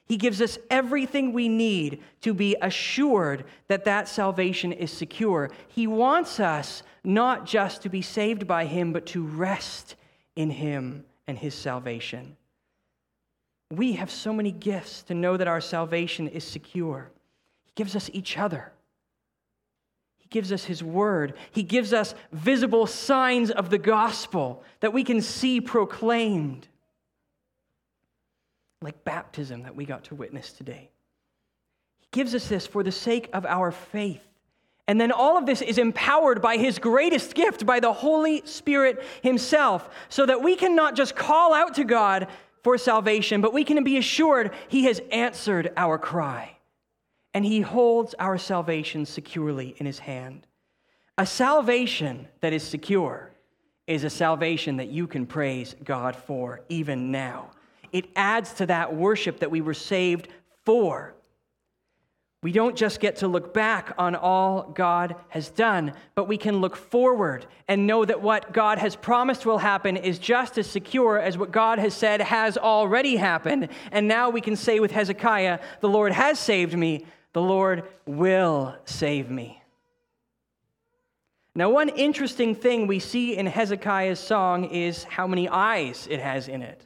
He 0.07 0.17
gives 0.17 0.43
us 0.43 0.59
everything 0.71 1.33
we 1.33 1.49
need 1.49 2.03
to 2.21 2.35
be 2.35 2.57
assured 2.61 3.45
that 3.69 3.87
that 3.87 4.07
salvation 4.07 4.73
is 4.73 4.91
secure. 4.91 5.51
He 5.69 5.87
wants 5.87 6.41
us 6.41 6.83
not 7.03 7.47
just 7.47 7.83
to 7.83 7.89
be 7.89 8.03
saved 8.03 8.47
by 8.47 8.67
him, 8.67 8.93
but 8.93 9.07
to 9.07 9.25
rest 9.25 9.97
in 10.37 10.51
him 10.51 11.05
and 11.27 11.39
his 11.39 11.55
salvation. 11.55 12.37
We 13.71 13.93
have 13.93 14.11
so 14.11 14.33
many 14.33 14.53
gifts 14.53 15.03
to 15.05 15.15
know 15.15 15.37
that 15.37 15.49
our 15.49 15.61
salvation 15.61 16.29
is 16.29 16.45
secure. 16.45 17.11
He 17.65 17.73
gives 17.75 17.97
us 17.97 18.11
each 18.13 18.37
other. 18.37 18.73
He 20.19 20.29
gives 20.29 20.53
us 20.53 20.65
His 20.65 20.83
Word. 20.83 21.35
He 21.51 21.63
gives 21.63 21.93
us 21.93 22.15
visible 22.33 22.87
signs 22.87 23.51
of 23.51 23.71
the 23.71 23.79
gospel 23.79 24.63
that 24.81 24.93
we 24.93 25.03
can 25.03 25.21
see 25.21 25.61
proclaimed 25.61 26.69
like 28.85 29.05
baptism 29.05 29.63
that 29.63 29.75
we 29.75 29.85
got 29.85 30.05
to 30.05 30.15
witness 30.15 30.53
today. 30.53 30.91
He 32.01 32.09
gives 32.13 32.35
us 32.35 32.49
this 32.49 32.67
for 32.67 32.83
the 32.83 32.93
sake 32.93 33.29
of 33.33 33.45
our 33.47 33.73
faith. 33.73 34.23
And 34.87 35.01
then 35.01 35.11
all 35.11 35.39
of 35.39 35.47
this 35.47 35.63
is 35.63 35.79
empowered 35.79 36.43
by 36.43 36.59
his 36.59 36.79
greatest 36.79 37.35
gift, 37.35 37.65
by 37.65 37.81
the 37.81 37.93
Holy 37.93 38.43
Spirit 38.45 39.03
himself, 39.23 39.89
so 40.11 40.27
that 40.27 40.43
we 40.43 40.57
can 40.57 40.77
not 40.77 40.95
just 40.95 41.17
call 41.17 41.55
out 41.55 41.75
to 41.75 41.85
God 41.85 42.29
for 42.63 42.77
salvation, 42.77 43.41
but 43.41 43.55
we 43.55 43.65
can 43.65 43.83
be 43.83 43.97
assured 43.97 44.53
he 44.69 44.85
has 44.85 45.01
answered 45.11 45.73
our 45.77 45.99
cry. 45.99 46.57
And 47.33 47.45
he 47.45 47.63
holds 47.63 48.15
our 48.19 48.39
salvation 48.39 49.07
securely 49.07 49.75
in 49.79 49.87
his 49.87 49.99
hand. 49.99 50.47
A 51.17 51.27
salvation 51.27 52.29
that 52.41 52.53
is 52.53 52.63
secure 52.63 53.31
is 53.87 54.05
a 54.05 54.11
salvation 54.11 54.77
that 54.77 54.89
you 54.89 55.07
can 55.07 55.27
praise 55.27 55.75
God 55.83 56.15
for 56.15 56.61
even 56.69 57.11
now 57.11 57.51
it 57.95 58.07
adds 58.17 58.53
to 58.55 58.67
that 58.67 58.95
worship 58.95 59.39
that 59.39 59.53
we 59.53 59.61
were 59.61 59.73
saved 59.73 60.27
for. 60.65 61.15
We 62.43 62.51
don't 62.51 62.77
just 62.77 62.99
get 62.99 63.17
to 63.17 63.29
look 63.29 63.55
back 63.55 63.95
on 63.97 64.17
all 64.17 64.73
God 64.75 65.15
has 65.29 65.49
done, 65.49 65.95
but 66.17 66.27
we 66.27 66.37
can 66.37 66.57
look 66.57 66.75
forward 66.77 67.47
and 67.69 67.87
know 67.87 68.05
that 68.05 68.21
what 68.21 68.53
God 68.53 68.79
has 68.79 68.97
promised 68.97 69.47
will 69.47 69.59
happen 69.59 69.97
is 69.97 70.19
just 70.19 70.59
as 70.59 70.67
secure 70.67 71.21
as 71.21 71.39
what 71.39 71.53
God 71.53 71.79
has 71.79 71.95
said 71.95 72.21
has 72.21 72.59
already 72.59 73.15
happened. 73.15 73.69
And 73.93 74.09
now 74.09 74.29
we 74.29 74.41
can 74.41 74.57
say 74.57 74.81
with 74.81 74.91
Hezekiah, 74.91 75.61
The 75.81 75.89
Lord 75.89 76.13
has 76.13 76.39
saved 76.41 76.77
me, 76.77 77.07
the 77.33 77.41
Lord 77.41 77.85
will 78.07 78.75
save 78.85 79.31
me. 79.31 79.63
Now, 81.55 81.71
one 81.71 81.91
interesting 81.91 82.57
thing 82.57 82.89
we 82.89 82.99
see 82.99 83.37
in 83.37 83.47
Hezekiah's 83.47 84.19
song 84.19 84.65
is 84.65 85.05
how 85.05 85.29
many 85.29 85.49
eyes 85.49 86.09
it 86.11 86.19
has 86.19 86.49
in 86.49 86.63
it. 86.63 86.85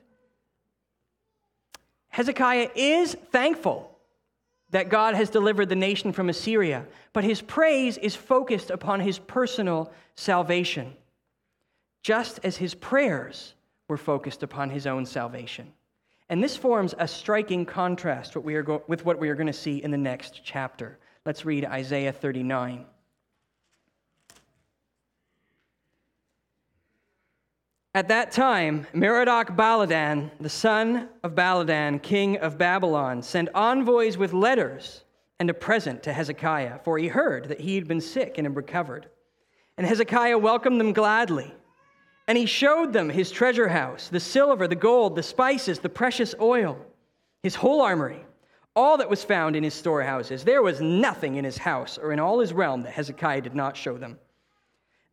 Hezekiah 2.18 2.70
is 2.74 3.14
thankful 3.30 3.96
that 4.70 4.88
God 4.88 5.14
has 5.14 5.30
delivered 5.30 5.68
the 5.68 5.76
nation 5.76 6.12
from 6.12 6.28
Assyria, 6.28 6.84
but 7.12 7.22
his 7.22 7.40
praise 7.40 7.96
is 7.96 8.16
focused 8.16 8.70
upon 8.70 8.98
his 8.98 9.20
personal 9.20 9.92
salvation, 10.16 10.96
just 12.02 12.40
as 12.42 12.56
his 12.56 12.74
prayers 12.74 13.54
were 13.86 13.96
focused 13.96 14.42
upon 14.42 14.68
his 14.68 14.84
own 14.84 15.06
salvation. 15.06 15.72
And 16.28 16.42
this 16.42 16.56
forms 16.56 16.92
a 16.98 17.06
striking 17.06 17.64
contrast 17.64 18.34
with 18.34 19.04
what 19.04 19.20
we 19.20 19.28
are 19.28 19.36
going 19.36 19.46
to 19.46 19.52
see 19.52 19.80
in 19.80 19.92
the 19.92 19.96
next 19.96 20.40
chapter. 20.42 20.98
Let's 21.24 21.44
read 21.44 21.66
Isaiah 21.66 22.10
39. 22.10 22.84
At 27.94 28.08
that 28.08 28.30
time, 28.30 28.86
Merodach 28.92 29.56
Baladan, 29.56 30.30
the 30.40 30.48
son 30.48 31.08
of 31.22 31.34
Baladan, 31.34 32.02
king 32.02 32.36
of 32.36 32.58
Babylon, 32.58 33.22
sent 33.22 33.48
envoys 33.54 34.18
with 34.18 34.32
letters 34.32 35.04
and 35.40 35.48
a 35.48 35.54
present 35.54 36.02
to 36.02 36.12
Hezekiah, 36.12 36.80
for 36.84 36.98
he 36.98 37.08
heard 37.08 37.48
that 37.48 37.60
he 37.60 37.76
had 37.76 37.88
been 37.88 38.00
sick 38.00 38.36
and 38.36 38.46
had 38.46 38.56
recovered. 38.56 39.08
And 39.76 39.86
Hezekiah 39.86 40.38
welcomed 40.38 40.80
them 40.80 40.92
gladly. 40.92 41.52
And 42.26 42.36
he 42.36 42.44
showed 42.44 42.92
them 42.92 43.08
his 43.08 43.30
treasure 43.30 43.68
house, 43.68 44.08
the 44.08 44.20
silver, 44.20 44.68
the 44.68 44.74
gold, 44.74 45.16
the 45.16 45.22
spices, 45.22 45.78
the 45.78 45.88
precious 45.88 46.34
oil, 46.40 46.78
his 47.42 47.54
whole 47.54 47.80
armory, 47.80 48.24
all 48.76 48.98
that 48.98 49.08
was 49.08 49.24
found 49.24 49.56
in 49.56 49.64
his 49.64 49.74
storehouses. 49.74 50.44
There 50.44 50.62
was 50.62 50.80
nothing 50.80 51.36
in 51.36 51.44
his 51.44 51.56
house 51.56 51.96
or 51.96 52.12
in 52.12 52.20
all 52.20 52.40
his 52.40 52.52
realm 52.52 52.82
that 52.82 52.92
Hezekiah 52.92 53.40
did 53.40 53.54
not 53.54 53.76
show 53.76 53.96
them. 53.96 54.18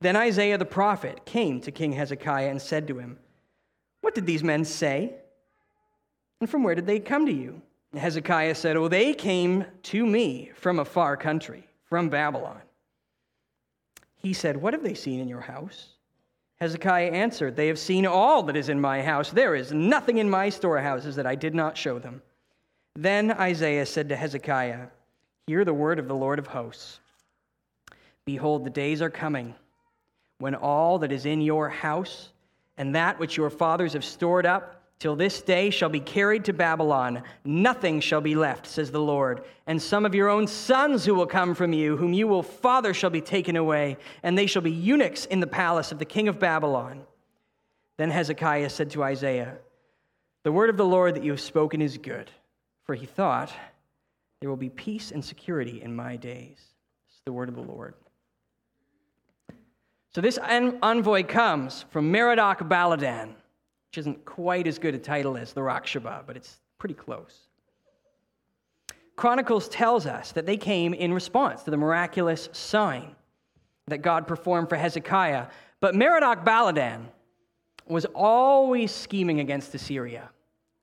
Then 0.01 0.15
Isaiah 0.15 0.58
the 0.58 0.65
prophet 0.65 1.25
came 1.25 1.62
to 1.62 1.71
King 1.71 1.93
Hezekiah 1.93 2.49
and 2.49 2.62
said 2.62 2.88
to 2.88 2.99
him, 2.99 3.17
What 4.01 4.15
did 4.15 4.25
these 4.25 4.43
men 4.43 4.65
say? 4.65 5.15
And 6.41 6.49
from 6.49 6.63
where 6.63 6.75
did 6.75 6.86
they 6.86 6.99
come 6.99 7.25
to 7.25 7.31
you? 7.31 7.62
Hezekiah 7.95 8.55
said, 8.55 8.75
Oh, 8.75 8.88
they 8.88 9.13
came 9.13 9.65
to 9.84 10.05
me 10.05 10.51
from 10.55 10.79
a 10.79 10.86
far 10.86 11.15
country, 11.15 11.67
from 11.86 12.10
Babylon. 12.10 12.62
He 14.17 14.34
said, 14.34 14.58
What 14.58 14.73
have 14.73 14.84
they 14.84 14.93
seen 14.93 15.19
in 15.19 15.27
your 15.27 15.41
house? 15.41 15.89
Hezekiah 16.58 17.12
answered, 17.12 17.55
They 17.55 17.67
have 17.67 17.79
seen 17.79 18.05
all 18.05 18.43
that 18.43 18.55
is 18.55 18.69
in 18.69 18.79
my 18.79 19.01
house. 19.01 19.29
There 19.31 19.55
is 19.55 19.71
nothing 19.71 20.17
in 20.17 20.29
my 20.29 20.49
storehouses 20.49 21.15
that 21.15 21.25
I 21.25 21.36
did 21.36 21.55
not 21.55 21.77
show 21.77 21.99
them. 21.99 22.21
Then 22.95 23.31
Isaiah 23.31 23.86
said 23.86 24.10
to 24.10 24.15
Hezekiah, 24.15 24.88
Hear 25.47 25.65
the 25.65 25.73
word 25.73 25.99
of 25.99 26.08
the 26.08 26.15
Lord 26.15 26.39
of 26.39 26.47
hosts. 26.47 26.99
Behold, 28.25 28.65
the 28.65 28.69
days 28.69 29.01
are 29.01 29.10
coming 29.10 29.53
when 30.45 30.53
all 30.53 30.99
that 30.99 31.12
is 31.12 31.25
in 31.25 31.41
your 31.41 31.69
house 31.69 32.29
and 32.77 32.93
that 32.93 33.17
which 33.17 33.36
your 33.36 33.49
fathers 33.49 33.93
have 33.93 34.05
stored 34.05 34.45
up 34.45 34.79
till 34.99 35.15
this 35.15 35.41
day 35.41 35.71
shall 35.71 35.89
be 35.89 35.99
carried 35.99 36.45
to 36.45 36.53
Babylon. 36.53 37.23
Nothing 37.43 37.99
shall 37.99 38.21
be 38.21 38.36
left, 38.36 38.67
says 38.67 38.91
the 38.91 39.01
Lord. 39.01 39.43
And 39.65 39.81
some 39.81 40.05
of 40.05 40.13
your 40.13 40.29
own 40.29 40.45
sons 40.45 41.03
who 41.03 41.15
will 41.15 41.25
come 41.25 41.55
from 41.55 41.73
you, 41.73 41.97
whom 41.97 42.13
you 42.13 42.27
will 42.27 42.43
father, 42.43 42.93
shall 42.93 43.10
be 43.10 43.21
taken 43.21 43.55
away, 43.55 43.97
and 44.21 44.38
they 44.38 44.45
shall 44.45 44.62
be 44.62 44.69
eunuchs 44.69 45.25
in 45.25 45.39
the 45.39 45.47
palace 45.47 45.91
of 45.91 45.97
the 45.97 46.05
king 46.05 46.27
of 46.27 46.38
Babylon. 46.38 47.01
Then 47.97 48.12
Hezekiah 48.12 48.69
said 48.69 48.91
to 48.91 49.03
Isaiah, 49.03 49.58
The 50.43 50.51
word 50.51 50.69
of 50.69 50.77
the 50.77 50.86
Lord 50.86 51.15
that 51.15 51.23
you 51.23 51.31
have 51.31 51.41
spoken 51.41 51.81
is 51.81 51.97
good. 51.97 52.29
For 52.84 52.93
he 52.93 53.08
thought, 53.08 53.51
There 54.41 54.49
will 54.51 54.58
be 54.58 54.69
peace 54.69 55.10
and 55.10 55.25
security 55.25 55.81
in 55.81 55.95
my 55.95 56.17
days. 56.17 56.60
Is 57.10 57.21
the 57.25 57.34
word 57.34 57.49
of 57.49 57.55
the 57.55 57.62
Lord. 57.62 57.95
So 60.15 60.21
this 60.21 60.39
envoy 60.41 61.23
comes 61.23 61.84
from 61.89 62.10
Merodach 62.10 62.60
Baladan, 62.69 63.34
which 63.89 63.97
isn't 63.97 64.23
quite 64.23 64.65
as 64.65 64.80
good 64.80 64.95
a 64.95 64.97
title 64.97 65.36
as 65.36 65.51
the 65.51 65.60
Rabshakeh, 65.60 66.25
but 66.25 66.38
it's 66.38 66.62
pretty 66.78 66.95
close. 66.95 67.49
Chronicles 69.17 69.67
tells 69.67 70.06
us 70.06 70.32
that 70.32 70.45
they 70.45 70.56
came 70.56 70.93
in 70.93 71.12
response 71.13 71.63
to 71.63 71.71
the 71.71 71.75
miraculous 71.75 72.47
sign 72.54 73.13
that 73.88 73.97
God 73.97 74.25
performed 74.25 74.69
for 74.69 74.78
Hezekiah. 74.78 75.47
But 75.82 75.95
Merodach 75.95 76.45
Baladan 76.45 77.08
was 77.86 78.06
always 78.15 78.93
scheming 78.93 79.41
against 79.41 79.75
Assyria. 79.75 80.30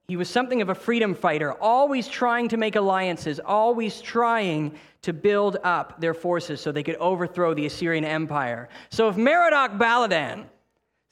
He 0.09 0.17
was 0.17 0.29
something 0.29 0.61
of 0.61 0.69
a 0.69 0.75
freedom 0.75 1.15
fighter, 1.15 1.53
always 1.53 2.09
trying 2.09 2.49
to 2.49 2.57
make 2.57 2.77
alliances, 2.77 3.41
always 3.45 4.01
trying 4.01 4.75
to 5.03 5.13
build 5.13 5.57
up 5.65 6.01
their 6.01 6.15
forces 6.15 6.61
so 6.61 6.71
they 6.71 6.83
could 6.83 6.97
overthrow 6.97 7.55
the 7.55 7.67
Assyrian 7.67 8.05
Empire. 8.05 8.69
So 8.91 9.09
if 9.09 9.17
Merodach 9.17 9.79
Baladan 9.79 10.45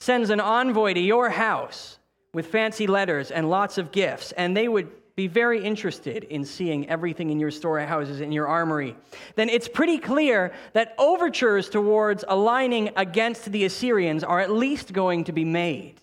sends 0.00 0.31
an 0.31 0.40
envoy 0.40 0.94
to 0.94 1.00
your 1.00 1.31
house 1.31 1.98
with 2.33 2.46
fancy 2.46 2.87
letters 2.87 3.31
and 3.31 3.48
lots 3.48 3.79
of 3.79 3.92
gifts, 3.92 4.33
and 4.33 4.57
they 4.57 4.68
would 4.68 4.90
be 5.16 5.26
very 5.26 5.62
interested 5.62 6.24
in 6.24 6.44
seeing 6.44 6.88
everything 6.88 7.31
in 7.31 7.38
your 7.38 7.50
storehouses 7.50 8.20
in 8.20 8.33
your 8.33 8.48
armory, 8.48 8.96
then 9.35 9.48
it's 9.48 9.68
pretty 9.68 9.98
clear 9.98 10.53
that 10.72 10.94
overtures 10.98 11.68
towards 11.68 12.24
aligning 12.29 12.90
against 12.96 13.50
the 13.53 13.64
Assyrians 13.64 14.24
are 14.24 14.40
at 14.40 14.50
least 14.50 14.92
going 14.92 15.24
to 15.24 15.33
be 15.33 15.44
made. 15.44 16.00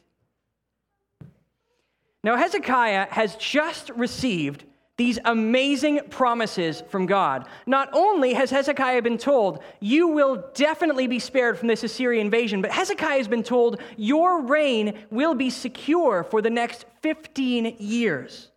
Now, 2.28 2.36
Hezekiah 2.36 3.08
has 3.12 3.38
just 3.38 3.90
received 3.92 4.66
these 4.98 5.18
amazing 5.24 6.02
promises 6.10 6.84
from 6.90 7.06
God. 7.06 7.48
Not 7.66 7.88
only 7.94 8.34
has 8.34 8.50
Hezekiah 8.52 9.02
been 9.02 9.18
told, 9.18 9.64
You 9.80 10.10
will 10.10 10.44
definitely 10.54 11.08
be 11.08 11.20
spared 11.20 11.58
from 11.58 11.70
this 11.70 11.86
Assyrian 11.86 12.26
invasion, 12.26 12.62
but 12.62 12.72
Hezekiah 12.72 13.20
has 13.20 13.30
been 13.30 13.44
told, 13.44 13.80
Your 13.96 14.42
reign 14.42 15.06
will 15.10 15.36
be 15.36 15.50
secure 15.50 16.26
for 16.26 16.42
the 16.42 16.50
next 16.50 16.84
15 17.02 17.78
years. 17.80 18.52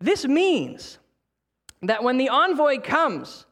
This 0.00 0.24
means 0.24 0.98
that 1.82 2.02
when 2.02 2.16
the 2.16 2.30
envoy 2.30 2.78
comes 2.78 3.44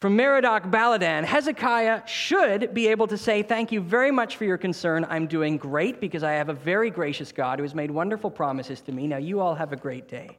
from 0.00 0.16
Merodach 0.16 0.70
Baladan, 0.70 1.24
Hezekiah 1.24 2.06
should 2.06 2.72
be 2.72 2.88
able 2.88 3.06
to 3.06 3.18
say, 3.18 3.42
Thank 3.42 3.70
you 3.70 3.82
very 3.82 4.10
much 4.10 4.36
for 4.36 4.46
your 4.46 4.56
concern. 4.56 5.06
I'm 5.10 5.26
doing 5.26 5.58
great 5.58 6.00
because 6.00 6.22
I 6.22 6.32
have 6.32 6.48
a 6.48 6.54
very 6.54 6.88
gracious 6.88 7.32
God 7.32 7.58
who 7.58 7.64
has 7.64 7.74
made 7.74 7.90
wonderful 7.90 8.30
promises 8.30 8.80
to 8.82 8.92
me. 8.92 9.06
Now, 9.06 9.18
you 9.18 9.40
all 9.40 9.54
have 9.54 9.72
a 9.72 9.76
great 9.76 10.08
day. 10.08 10.38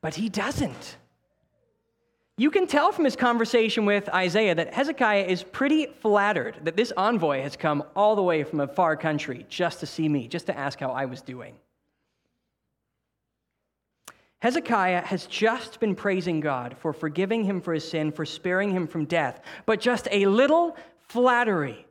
But 0.00 0.14
he 0.14 0.28
doesn't. 0.28 0.96
You 2.36 2.52
can 2.52 2.68
tell 2.68 2.92
from 2.92 3.04
his 3.04 3.16
conversation 3.16 3.84
with 3.84 4.08
Isaiah 4.10 4.54
that 4.54 4.72
Hezekiah 4.72 5.24
is 5.24 5.42
pretty 5.42 5.86
flattered 5.86 6.60
that 6.62 6.76
this 6.76 6.92
envoy 6.96 7.42
has 7.42 7.56
come 7.56 7.82
all 7.96 8.14
the 8.14 8.22
way 8.22 8.44
from 8.44 8.60
a 8.60 8.68
far 8.68 8.96
country 8.96 9.44
just 9.48 9.80
to 9.80 9.86
see 9.86 10.08
me, 10.08 10.28
just 10.28 10.46
to 10.46 10.56
ask 10.56 10.78
how 10.78 10.90
I 10.92 11.06
was 11.06 11.20
doing. 11.22 11.56
Hezekiah 14.40 15.02
has 15.02 15.26
just 15.26 15.80
been 15.80 15.96
praising 15.96 16.38
God 16.38 16.76
for 16.78 16.92
forgiving 16.92 17.42
him 17.42 17.60
for 17.60 17.74
his 17.74 17.88
sin, 17.88 18.12
for 18.12 18.24
sparing 18.24 18.70
him 18.70 18.86
from 18.86 19.04
death, 19.04 19.40
but 19.66 19.80
just 19.80 20.06
a 20.12 20.26
little 20.26 20.76
flattery 21.08 21.84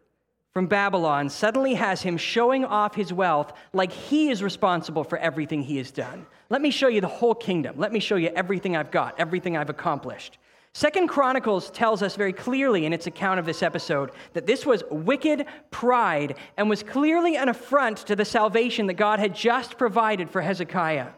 from 0.53 0.67
Babylon 0.67 1.29
suddenly 1.29 1.73
has 1.73 2.01
him 2.01 2.17
showing 2.17 2.63
off 2.63 2.95
his 2.95 3.11
wealth 3.11 3.51
like 3.73 3.91
he 3.91 4.29
is 4.29 4.41
responsible 4.41 5.03
for 5.03 5.17
everything 5.17 5.61
he 5.61 5.77
has 5.77 5.91
done. 5.91 6.25
Let 6.49 6.61
me 6.61 6.71
show 6.71 6.87
you 6.87 7.01
the 7.01 7.07
whole 7.07 7.35
kingdom. 7.35 7.75
Let 7.77 7.91
me 7.91 7.99
show 7.99 8.15
you 8.15 8.29
everything 8.29 8.77
I've 8.77 8.91
got, 8.91 9.19
everything 9.19 9.57
I've 9.57 9.69
accomplished. 9.69 10.37
Second 10.73 11.09
Chronicles 11.09 11.69
tells 11.71 12.01
us 12.01 12.15
very 12.15 12.33
clearly 12.33 12.85
in 12.85 12.93
its 12.93 13.07
account 13.07 13.39
of 13.39 13.45
this 13.45 13.61
episode 13.61 14.11
that 14.33 14.47
this 14.47 14.65
was 14.65 14.83
wicked 14.89 15.45
pride 15.69 16.35
and 16.55 16.69
was 16.69 16.81
clearly 16.81 17.35
an 17.35 17.49
affront 17.49 17.97
to 17.97 18.15
the 18.15 18.25
salvation 18.25 18.87
that 18.87 18.93
God 18.93 19.19
had 19.19 19.35
just 19.35 19.77
provided 19.77 20.29
for 20.29 20.41
Hezekiah. 20.41 21.09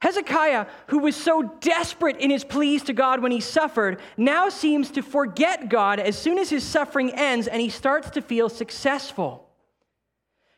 Hezekiah, 0.00 0.66
who 0.88 0.98
was 0.98 1.16
so 1.16 1.42
desperate 1.60 2.18
in 2.18 2.30
his 2.30 2.44
pleas 2.44 2.82
to 2.84 2.92
God 2.92 3.22
when 3.22 3.32
he 3.32 3.40
suffered, 3.40 4.00
now 4.16 4.48
seems 4.50 4.90
to 4.92 5.02
forget 5.02 5.68
God 5.68 5.98
as 5.98 6.18
soon 6.18 6.38
as 6.38 6.50
his 6.50 6.62
suffering 6.62 7.10
ends 7.14 7.46
and 7.46 7.60
he 7.60 7.70
starts 7.70 8.10
to 8.10 8.20
feel 8.20 8.48
successful. 8.48 9.48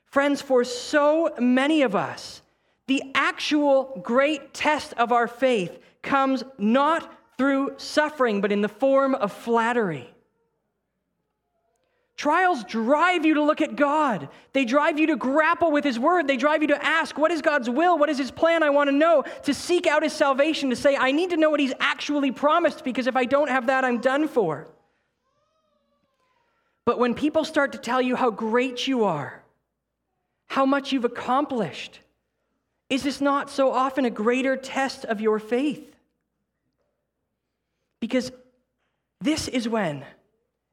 Friends, 0.06 0.42
for 0.42 0.64
so 0.64 1.32
many 1.38 1.82
of 1.82 1.94
us, 1.94 2.42
the 2.86 3.02
actual 3.14 4.00
great 4.02 4.54
test 4.54 4.94
of 4.94 5.12
our 5.12 5.28
faith 5.28 5.78
comes 6.02 6.42
not 6.58 7.12
through 7.36 7.74
suffering, 7.76 8.40
but 8.40 8.52
in 8.52 8.62
the 8.62 8.68
form 8.68 9.14
of 9.14 9.32
flattery. 9.32 10.15
Trials 12.16 12.64
drive 12.64 13.26
you 13.26 13.34
to 13.34 13.42
look 13.42 13.60
at 13.60 13.76
God. 13.76 14.30
They 14.54 14.64
drive 14.64 14.98
you 14.98 15.08
to 15.08 15.16
grapple 15.16 15.70
with 15.70 15.84
His 15.84 15.98
Word. 15.98 16.26
They 16.26 16.38
drive 16.38 16.62
you 16.62 16.68
to 16.68 16.84
ask, 16.84 17.18
What 17.18 17.30
is 17.30 17.42
God's 17.42 17.68
will? 17.68 17.98
What 17.98 18.08
is 18.08 18.16
His 18.16 18.30
plan? 18.30 18.62
I 18.62 18.70
want 18.70 18.88
to 18.88 18.96
know. 18.96 19.24
To 19.42 19.52
seek 19.52 19.86
out 19.86 20.02
His 20.02 20.14
salvation, 20.14 20.70
to 20.70 20.76
say, 20.76 20.96
I 20.96 21.12
need 21.12 21.30
to 21.30 21.36
know 21.36 21.50
what 21.50 21.60
He's 21.60 21.74
actually 21.78 22.32
promised 22.32 22.84
because 22.84 23.06
if 23.06 23.16
I 23.16 23.26
don't 23.26 23.50
have 23.50 23.66
that, 23.66 23.84
I'm 23.84 24.00
done 24.00 24.28
for. 24.28 24.66
But 26.86 26.98
when 26.98 27.14
people 27.14 27.44
start 27.44 27.72
to 27.72 27.78
tell 27.78 28.00
you 28.00 28.16
how 28.16 28.30
great 28.30 28.86
you 28.86 29.04
are, 29.04 29.42
how 30.46 30.64
much 30.64 30.92
you've 30.92 31.04
accomplished, 31.04 32.00
is 32.88 33.02
this 33.02 33.20
not 33.20 33.50
so 33.50 33.72
often 33.72 34.06
a 34.06 34.10
greater 34.10 34.56
test 34.56 35.04
of 35.04 35.20
your 35.20 35.38
faith? 35.38 35.94
Because 38.00 38.32
this 39.20 39.48
is 39.48 39.68
when 39.68 40.04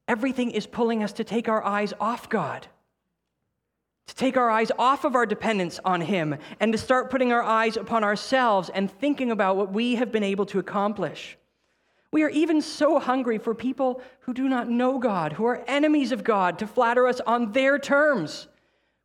Everything 0.08 0.52
is 0.52 0.68
pulling 0.68 1.04
us 1.04 1.14
to 1.14 1.24
take 1.24 1.48
our 1.48 1.64
eyes 1.64 1.94
off 2.00 2.30
God, 2.30 2.68
to 4.08 4.16
take 4.16 4.36
our 4.38 4.50
eyes 4.50 4.72
off 4.78 5.06
of 5.06 5.16
our 5.16 5.26
dependence 5.26 5.80
on 5.86 6.02
Him 6.02 6.36
and 6.60 6.72
to 6.72 6.78
start 6.78 7.10
putting 7.10 7.32
our 7.32 7.44
eyes 7.44 7.78
upon 7.78 8.04
ourselves 8.04 8.70
and 8.70 8.92
thinking 8.92 9.32
about 9.32 9.56
what 9.56 9.72
we 9.72 9.96
have 9.96 10.12
been 10.12 10.24
able 10.24 10.46
to 10.48 10.60
accomplish. 10.60 11.38
We 12.12 12.22
are 12.22 12.30
even 12.30 12.62
so 12.62 13.00
hungry 13.00 13.40
for 13.40 13.56
people 13.56 14.00
who 14.20 14.36
do 14.36 14.48
not 14.48 14.70
know 14.70 15.00
God, 15.00 15.34
who 15.34 15.46
are 15.46 15.64
enemies 15.68 16.12
of 16.12 16.24
God, 16.24 16.60
to 16.60 16.68
flatter 16.68 17.08
us 17.08 17.20
on 17.22 17.54
their 17.54 17.80
terms. 17.80 18.48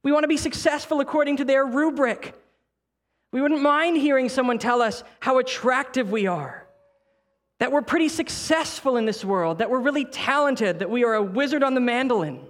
We 0.03 0.13
want 0.13 0.25
to 0.25 0.29
be 0.29 0.37
successful 0.37 1.01
according 1.01 1.39
to 1.39 1.45
their 1.47 1.65
rubric. 1.65 2.35
We 3.33 3.41
wouldn't 3.41 3.63
mind 3.63 3.97
hearing 3.97 4.29
someone 4.29 4.59
tell 4.59 4.83
us 4.83 5.05
how 5.21 5.39
attractive 5.39 6.13
we 6.13 6.27
are, 6.27 6.67
that 7.59 7.73
we're 7.73 7.83
pretty 7.83 8.09
successful 8.09 8.97
in 8.97 9.05
this 9.05 9.25
world, 9.25 9.59
that 9.59 9.71
we're 9.71 9.81
really 9.81 10.05
talented, 10.05 10.79
that 10.79 10.91
we 10.91 11.05
are 11.05 11.15
a 11.15 11.23
wizard 11.23 11.63
on 11.63 11.75
the 11.75 11.81
mandolin. 11.81 12.41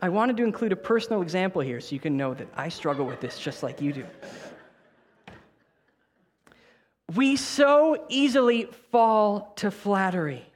I 0.00 0.08
wanted 0.08 0.36
to 0.38 0.44
include 0.44 0.72
a 0.72 0.76
personal 0.76 1.22
example 1.22 1.62
here 1.62 1.80
so 1.80 1.94
you 1.94 2.00
can 2.00 2.16
know 2.16 2.34
that 2.34 2.48
I 2.56 2.68
struggle 2.68 3.06
with 3.06 3.20
this 3.20 3.38
just 3.38 3.62
like 3.62 3.80
you 3.80 3.92
do. 3.92 4.06
We 7.14 7.36
so 7.36 8.04
easily 8.08 8.64
fall 8.90 9.52
to 9.56 9.70
flattery, 9.70 10.46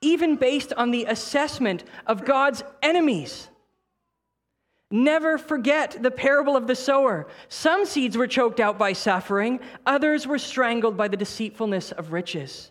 even 0.00 0.36
based 0.36 0.72
on 0.72 0.90
the 0.90 1.04
assessment 1.04 1.84
of 2.06 2.24
God's 2.24 2.62
enemies. 2.82 3.48
Never 4.90 5.36
forget 5.36 6.00
the 6.00 6.12
parable 6.12 6.56
of 6.56 6.68
the 6.68 6.76
sower. 6.76 7.26
Some 7.48 7.86
seeds 7.86 8.16
were 8.16 8.28
choked 8.28 8.60
out 8.60 8.78
by 8.78 8.92
suffering, 8.92 9.60
others 9.84 10.26
were 10.26 10.38
strangled 10.38 10.96
by 10.96 11.08
the 11.08 11.16
deceitfulness 11.16 11.90
of 11.92 12.12
riches. 12.12 12.70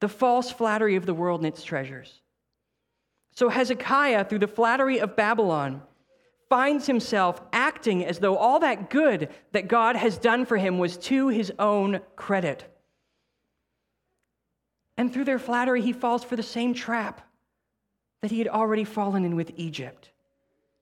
The 0.00 0.08
false 0.08 0.50
flattery 0.50 0.96
of 0.96 1.06
the 1.06 1.14
world 1.14 1.40
and 1.40 1.48
its 1.48 1.64
treasures. 1.64 2.22
So 3.32 3.48
Hezekiah, 3.48 4.24
through 4.24 4.38
the 4.38 4.46
flattery 4.46 5.00
of 5.00 5.16
Babylon, 5.16 5.82
finds 6.48 6.86
himself 6.86 7.42
acting 7.52 8.04
as 8.04 8.18
though 8.18 8.36
all 8.36 8.60
that 8.60 8.88
good 8.88 9.28
that 9.52 9.68
God 9.68 9.96
has 9.96 10.18
done 10.18 10.46
for 10.46 10.56
him 10.56 10.78
was 10.78 10.96
to 10.98 11.28
his 11.28 11.52
own 11.58 12.00
credit. 12.16 12.64
And 14.96 15.12
through 15.12 15.24
their 15.24 15.38
flattery, 15.38 15.82
he 15.82 15.92
falls 15.92 16.22
for 16.24 16.36
the 16.36 16.42
same 16.42 16.72
trap 16.72 17.20
that 18.22 18.30
he 18.30 18.38
had 18.38 18.48
already 18.48 18.84
fallen 18.84 19.24
in 19.24 19.36
with 19.36 19.52
Egypt. 19.56 20.10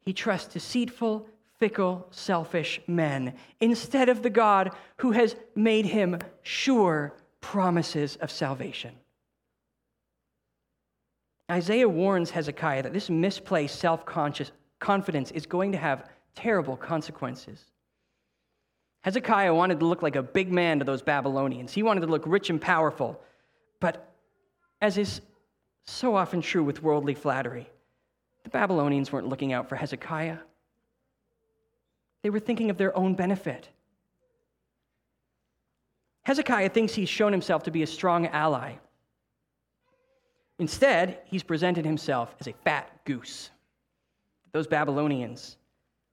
He 0.04 0.12
trusts 0.12 0.52
deceitful, 0.52 1.26
fickle, 1.58 2.06
selfish 2.10 2.80
men 2.86 3.34
instead 3.60 4.08
of 4.08 4.22
the 4.22 4.30
God 4.30 4.70
who 4.98 5.12
has 5.12 5.36
made 5.54 5.86
him 5.86 6.18
sure 6.42 7.14
promises 7.40 8.16
of 8.16 8.30
salvation. 8.30 8.92
Isaiah 11.50 11.88
warns 11.88 12.30
Hezekiah 12.30 12.84
that 12.84 12.92
this 12.92 13.10
misplaced 13.10 13.78
self 13.78 14.06
conscious 14.06 14.50
confidence 14.80 15.30
is 15.30 15.46
going 15.46 15.72
to 15.72 15.78
have 15.78 16.08
terrible 16.34 16.76
consequences. 16.76 17.66
Hezekiah 19.02 19.54
wanted 19.54 19.80
to 19.80 19.86
look 19.86 20.02
like 20.02 20.16
a 20.16 20.22
big 20.22 20.52
man 20.52 20.78
to 20.78 20.84
those 20.84 21.02
Babylonians. 21.02 21.72
He 21.72 21.82
wanted 21.82 22.02
to 22.02 22.06
look 22.06 22.22
rich 22.26 22.50
and 22.50 22.60
powerful. 22.60 23.20
But 23.80 24.12
as 24.80 24.96
is 24.96 25.20
so 25.84 26.14
often 26.14 26.40
true 26.40 26.62
with 26.62 26.82
worldly 26.82 27.14
flattery, 27.14 27.68
the 28.44 28.50
Babylonians 28.50 29.12
weren't 29.12 29.28
looking 29.28 29.52
out 29.52 29.68
for 29.68 29.76
Hezekiah. 29.76 30.38
They 32.22 32.30
were 32.30 32.40
thinking 32.40 32.70
of 32.70 32.76
their 32.76 32.96
own 32.96 33.14
benefit. 33.14 33.68
Hezekiah 36.24 36.68
thinks 36.68 36.94
he's 36.94 37.08
shown 37.08 37.32
himself 37.32 37.64
to 37.64 37.70
be 37.70 37.82
a 37.82 37.86
strong 37.86 38.26
ally. 38.28 38.74
Instead, 40.58 41.18
he's 41.24 41.42
presented 41.42 41.84
himself 41.84 42.34
as 42.40 42.46
a 42.46 42.52
fat 42.52 43.04
goose 43.04 43.50
that 44.44 44.52
those 44.52 44.68
Babylonians 44.68 45.56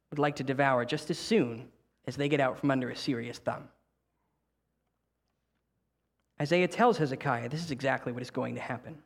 would 0.10 0.20
like 0.20 0.36
to 0.38 0.44
devour 0.44 0.86
just 0.86 1.12
as 1.12 1.20
soon 1.20 1.68
as 2.08 2.16
they 2.16 2.28
get 2.28 2.40
out 2.40 2.58
from 2.58 2.72
under 2.72 2.90
Assyria's 2.90 3.38
thumb. 3.38 3.70
Isaiah 6.42 6.68
tells 6.68 6.98
Hezekiah 6.98 7.50
this 7.50 7.64
is 7.64 7.72
exactly 7.72 8.12
what 8.12 8.24
is 8.24 8.32
going 8.32 8.56
to 8.56 8.62
happen. 8.62 8.98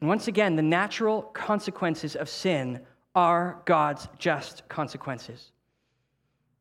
And 0.00 0.08
once 0.08 0.28
again, 0.28 0.56
the 0.56 0.62
natural 0.62 1.22
consequences 1.22 2.16
of 2.16 2.28
sin 2.28 2.80
are 3.14 3.62
God's 3.66 4.08
just 4.18 4.66
consequences. 4.68 5.52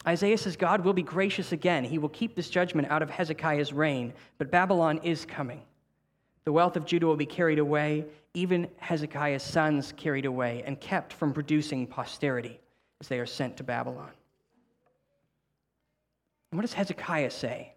Isaiah 0.08 0.38
says 0.38 0.56
God 0.56 0.84
will 0.84 0.93
be 0.93 1.04
gracious 1.04 1.52
again. 1.52 1.84
He 1.84 1.97
will 1.97 2.10
keep 2.10 2.36
this 2.36 2.49
judgment 2.49 2.89
out 2.89 3.02
of 3.02 3.10
Hezekiah's 3.10 3.73
reign, 3.73 4.13
but 4.38 4.52
Babylon 4.52 4.99
is 5.04 5.25
coming. 5.25 5.62
The 6.45 6.54
wealth 6.54 6.78
of 6.78 6.86
Judah 6.86 7.06
will 7.06 7.17
be 7.17 7.25
carried 7.25 7.60
away, 7.60 8.06
even 8.34 8.67
Hezekiah's 8.78 9.43
sons 9.43 9.93
carried 9.95 10.25
away 10.25 10.63
and 10.65 10.80
kept 10.80 11.13
from 11.13 11.34
producing 11.34 11.86
posterity 11.86 12.60
as 13.02 13.08
they 13.08 13.19
are 13.19 13.25
sent 13.25 13.58
to 13.58 13.63
Babylon. 13.63 14.12
And 16.52 16.58
what 16.58 16.62
does 16.62 16.73
Hezekiah 16.73 17.32
say? 17.32 17.73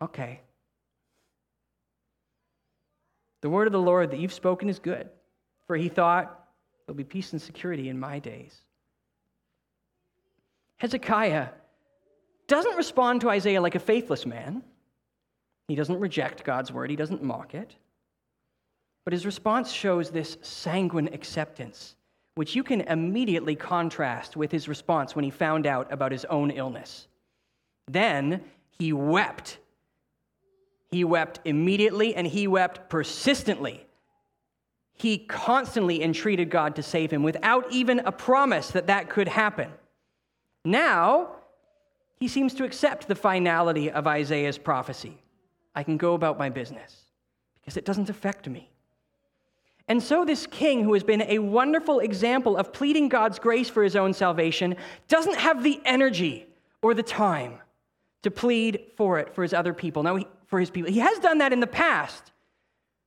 Okay, 0.00 0.40
the 3.40 3.50
word 3.50 3.66
of 3.66 3.72
the 3.72 3.80
Lord 3.80 4.10
that 4.10 4.18
you've 4.18 4.32
spoken 4.32 4.68
is 4.68 4.78
good, 4.78 5.08
for 5.66 5.76
he 5.76 5.88
thought, 5.88 6.36
There'll 6.86 6.96
be 6.96 7.04
peace 7.04 7.32
and 7.32 7.40
security 7.40 7.88
in 7.88 8.00
my 8.00 8.18
days. 8.18 8.52
Hezekiah 10.78 11.50
doesn't 12.48 12.76
respond 12.76 13.20
to 13.20 13.30
Isaiah 13.30 13.60
like 13.60 13.76
a 13.76 13.78
faithless 13.78 14.26
man. 14.26 14.64
He 15.68 15.76
doesn't 15.76 16.00
reject 16.00 16.42
God's 16.42 16.72
word, 16.72 16.90
he 16.90 16.96
doesn't 16.96 17.22
mock 17.22 17.54
it. 17.54 17.76
But 19.04 19.12
his 19.12 19.24
response 19.24 19.70
shows 19.70 20.10
this 20.10 20.36
sanguine 20.42 21.10
acceptance, 21.12 21.94
which 22.34 22.56
you 22.56 22.64
can 22.64 22.80
immediately 22.80 23.54
contrast 23.54 24.36
with 24.36 24.50
his 24.50 24.66
response 24.66 25.14
when 25.14 25.24
he 25.24 25.30
found 25.30 25.66
out 25.66 25.92
about 25.92 26.10
his 26.10 26.24
own 26.24 26.50
illness. 26.50 27.06
Then 27.86 28.42
he 28.78 28.92
wept 28.92 29.58
he 30.90 31.04
wept 31.04 31.40
immediately 31.44 32.14
and 32.14 32.26
he 32.26 32.46
wept 32.46 32.88
persistently. 32.88 33.86
He 34.94 35.18
constantly 35.18 36.02
entreated 36.02 36.50
God 36.50 36.76
to 36.76 36.82
save 36.82 37.10
him 37.10 37.22
without 37.22 37.70
even 37.70 38.00
a 38.00 38.12
promise 38.12 38.70
that 38.72 38.88
that 38.88 39.08
could 39.08 39.28
happen. 39.28 39.70
Now, 40.64 41.36
he 42.18 42.28
seems 42.28 42.52
to 42.54 42.64
accept 42.64 43.08
the 43.08 43.14
finality 43.14 43.90
of 43.90 44.06
Isaiah's 44.06 44.58
prophecy. 44.58 45.16
I 45.74 45.84
can 45.84 45.96
go 45.96 46.14
about 46.14 46.38
my 46.38 46.50
business 46.50 47.04
because 47.60 47.76
it 47.76 47.84
doesn't 47.84 48.10
affect 48.10 48.48
me. 48.48 48.68
And 49.88 50.02
so, 50.02 50.24
this 50.24 50.46
king, 50.46 50.84
who 50.84 50.92
has 50.94 51.02
been 51.02 51.22
a 51.22 51.38
wonderful 51.38 51.98
example 52.00 52.56
of 52.56 52.72
pleading 52.72 53.08
God's 53.08 53.38
grace 53.38 53.68
for 53.68 53.82
his 53.82 53.96
own 53.96 54.12
salvation, 54.12 54.76
doesn't 55.08 55.36
have 55.36 55.64
the 55.64 55.80
energy 55.84 56.46
or 56.82 56.94
the 56.94 57.02
time 57.02 57.58
to 58.22 58.30
plead 58.30 58.84
for 58.96 59.18
it 59.18 59.34
for 59.34 59.42
his 59.42 59.52
other 59.52 59.74
people. 59.74 60.02
Now, 60.02 60.18
for 60.50 60.58
his 60.58 60.68
people. 60.68 60.92
He 60.92 60.98
has 60.98 61.18
done 61.20 61.38
that 61.38 61.52
in 61.52 61.60
the 61.60 61.66
past. 61.66 62.32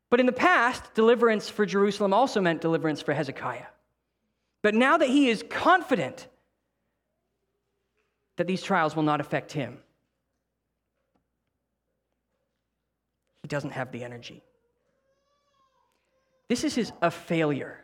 But 0.10 0.20
in 0.20 0.26
the 0.26 0.32
past, 0.32 0.94
deliverance 0.94 1.50
for 1.50 1.66
Jerusalem 1.66 2.14
also 2.14 2.40
meant 2.40 2.62
deliverance 2.62 3.02
for 3.02 3.14
Hezekiah. 3.14 3.66
But 4.62 4.74
now 4.74 4.98
that 4.98 5.10
he 5.10 5.30
is 5.30 5.44
confident 5.50 6.28
that 8.38 8.48
these 8.48 8.64
trials 8.64 8.96
will 8.96 9.04
not 9.04 9.20
affect 9.20 9.52
him, 9.52 9.80
he 13.42 13.48
doesn't 13.50 13.72
have 13.72 13.92
the 13.92 14.04
energy. 14.04 14.42
This 16.48 16.64
is 16.64 16.76
his, 16.76 16.94
a 17.02 17.12
failure 17.12 17.84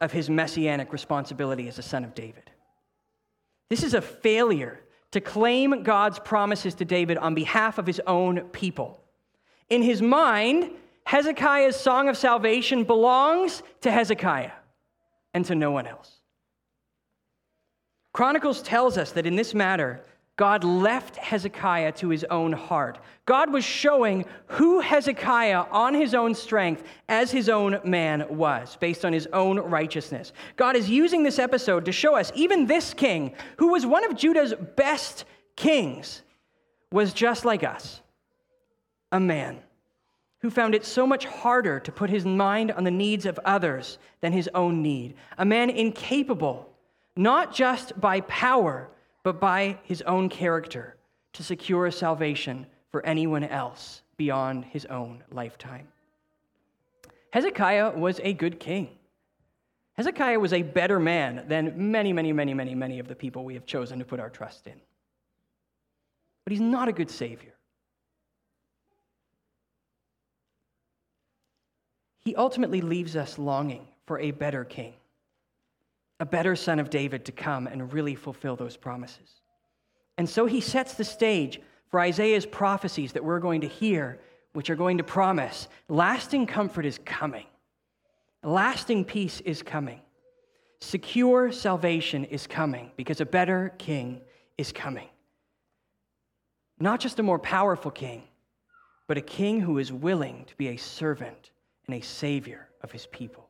of 0.00 0.12
his 0.12 0.30
messianic 0.30 0.92
responsibility 0.92 1.68
as 1.68 1.78
a 1.78 1.82
son 1.82 2.04
of 2.04 2.14
David. 2.14 2.50
This 3.68 3.82
is 3.82 3.92
a 3.92 4.00
failure 4.00 4.80
to 5.12 5.20
claim 5.20 5.82
God's 5.82 6.18
promises 6.18 6.74
to 6.74 6.84
David 6.84 7.18
on 7.18 7.34
behalf 7.34 7.78
of 7.78 7.86
his 7.86 8.00
own 8.06 8.40
people. 8.50 9.00
In 9.70 9.82
his 9.82 10.02
mind, 10.02 10.70
Hezekiah's 11.04 11.76
song 11.76 12.08
of 12.08 12.16
salvation 12.16 12.84
belongs 12.84 13.62
to 13.80 13.90
Hezekiah 13.90 14.52
and 15.32 15.44
to 15.46 15.54
no 15.54 15.70
one 15.70 15.86
else. 15.86 16.16
Chronicles 18.12 18.62
tells 18.62 18.98
us 18.98 19.12
that 19.12 19.26
in 19.26 19.36
this 19.36 19.54
matter, 19.54 20.02
God 20.38 20.62
left 20.62 21.16
Hezekiah 21.16 21.90
to 21.94 22.10
his 22.10 22.22
own 22.30 22.52
heart. 22.52 23.00
God 23.26 23.52
was 23.52 23.64
showing 23.64 24.24
who 24.46 24.78
Hezekiah, 24.78 25.64
on 25.72 25.94
his 25.94 26.14
own 26.14 26.32
strength, 26.32 26.84
as 27.08 27.32
his 27.32 27.48
own 27.48 27.80
man 27.82 28.24
was, 28.30 28.76
based 28.76 29.04
on 29.04 29.12
his 29.12 29.26
own 29.32 29.58
righteousness. 29.58 30.32
God 30.54 30.76
is 30.76 30.88
using 30.88 31.24
this 31.24 31.40
episode 31.40 31.84
to 31.86 31.92
show 31.92 32.14
us 32.14 32.30
even 32.36 32.66
this 32.66 32.94
king, 32.94 33.34
who 33.56 33.72
was 33.72 33.84
one 33.84 34.04
of 34.04 34.16
Judah's 34.16 34.54
best 34.76 35.24
kings, 35.56 36.22
was 36.92 37.12
just 37.12 37.44
like 37.44 37.64
us 37.64 38.00
a 39.10 39.18
man 39.18 39.58
who 40.40 40.50
found 40.50 40.72
it 40.72 40.84
so 40.84 41.04
much 41.04 41.24
harder 41.24 41.80
to 41.80 41.90
put 41.90 42.10
his 42.10 42.24
mind 42.24 42.70
on 42.70 42.84
the 42.84 42.92
needs 42.92 43.26
of 43.26 43.40
others 43.44 43.98
than 44.20 44.32
his 44.32 44.48
own 44.54 44.82
need. 44.82 45.14
A 45.36 45.44
man 45.44 45.68
incapable, 45.68 46.70
not 47.16 47.52
just 47.52 48.00
by 48.00 48.20
power 48.20 48.88
but 49.28 49.40
by 49.40 49.76
his 49.82 50.00
own 50.06 50.30
character 50.30 50.96
to 51.34 51.42
secure 51.42 51.84
a 51.84 51.92
salvation 51.92 52.66
for 52.90 53.04
anyone 53.04 53.44
else 53.44 54.00
beyond 54.16 54.64
his 54.64 54.86
own 54.86 55.22
lifetime. 55.30 55.86
Hezekiah 57.34 57.90
was 57.90 58.20
a 58.22 58.32
good 58.32 58.58
king. 58.58 58.88
Hezekiah 59.98 60.40
was 60.40 60.54
a 60.54 60.62
better 60.62 60.98
man 60.98 61.44
than 61.46 61.90
many, 61.90 62.10
many, 62.14 62.32
many, 62.32 62.54
many, 62.54 62.74
many 62.74 63.00
of 63.00 63.06
the 63.06 63.14
people 63.14 63.44
we 63.44 63.52
have 63.52 63.66
chosen 63.66 63.98
to 63.98 64.04
put 64.06 64.18
our 64.18 64.30
trust 64.30 64.66
in. 64.66 64.80
But 66.44 66.52
he's 66.52 66.62
not 66.62 66.88
a 66.88 66.92
good 66.92 67.10
savior. 67.10 67.52
He 72.20 72.34
ultimately 72.34 72.80
leaves 72.80 73.14
us 73.14 73.36
longing 73.36 73.88
for 74.06 74.18
a 74.20 74.30
better 74.30 74.64
king, 74.64 74.94
a 76.20 76.26
better 76.26 76.56
son 76.56 76.78
of 76.78 76.90
David 76.90 77.24
to 77.26 77.32
come 77.32 77.66
and 77.66 77.92
really 77.92 78.14
fulfill 78.14 78.56
those 78.56 78.76
promises. 78.76 79.40
And 80.16 80.28
so 80.28 80.46
he 80.46 80.60
sets 80.60 80.94
the 80.94 81.04
stage 81.04 81.60
for 81.90 82.00
Isaiah's 82.00 82.46
prophecies 82.46 83.12
that 83.12 83.24
we're 83.24 83.38
going 83.38 83.60
to 83.60 83.68
hear, 83.68 84.18
which 84.52 84.68
are 84.68 84.76
going 84.76 84.98
to 84.98 85.04
promise 85.04 85.68
lasting 85.88 86.46
comfort 86.46 86.84
is 86.84 86.98
coming. 87.04 87.46
Lasting 88.42 89.04
peace 89.04 89.40
is 89.40 89.62
coming. 89.62 90.00
Secure 90.80 91.50
salvation 91.50 92.24
is 92.24 92.46
coming 92.46 92.92
because 92.96 93.20
a 93.20 93.26
better 93.26 93.74
king 93.78 94.20
is 94.56 94.72
coming. 94.72 95.08
Not 96.78 97.00
just 97.00 97.18
a 97.18 97.24
more 97.24 97.38
powerful 97.38 97.90
king, 97.90 98.22
but 99.08 99.18
a 99.18 99.22
king 99.22 99.60
who 99.60 99.78
is 99.78 99.92
willing 99.92 100.44
to 100.46 100.56
be 100.56 100.68
a 100.68 100.76
servant 100.76 101.50
and 101.86 101.96
a 101.96 102.00
savior 102.00 102.68
of 102.82 102.92
his 102.92 103.06
people. 103.06 103.47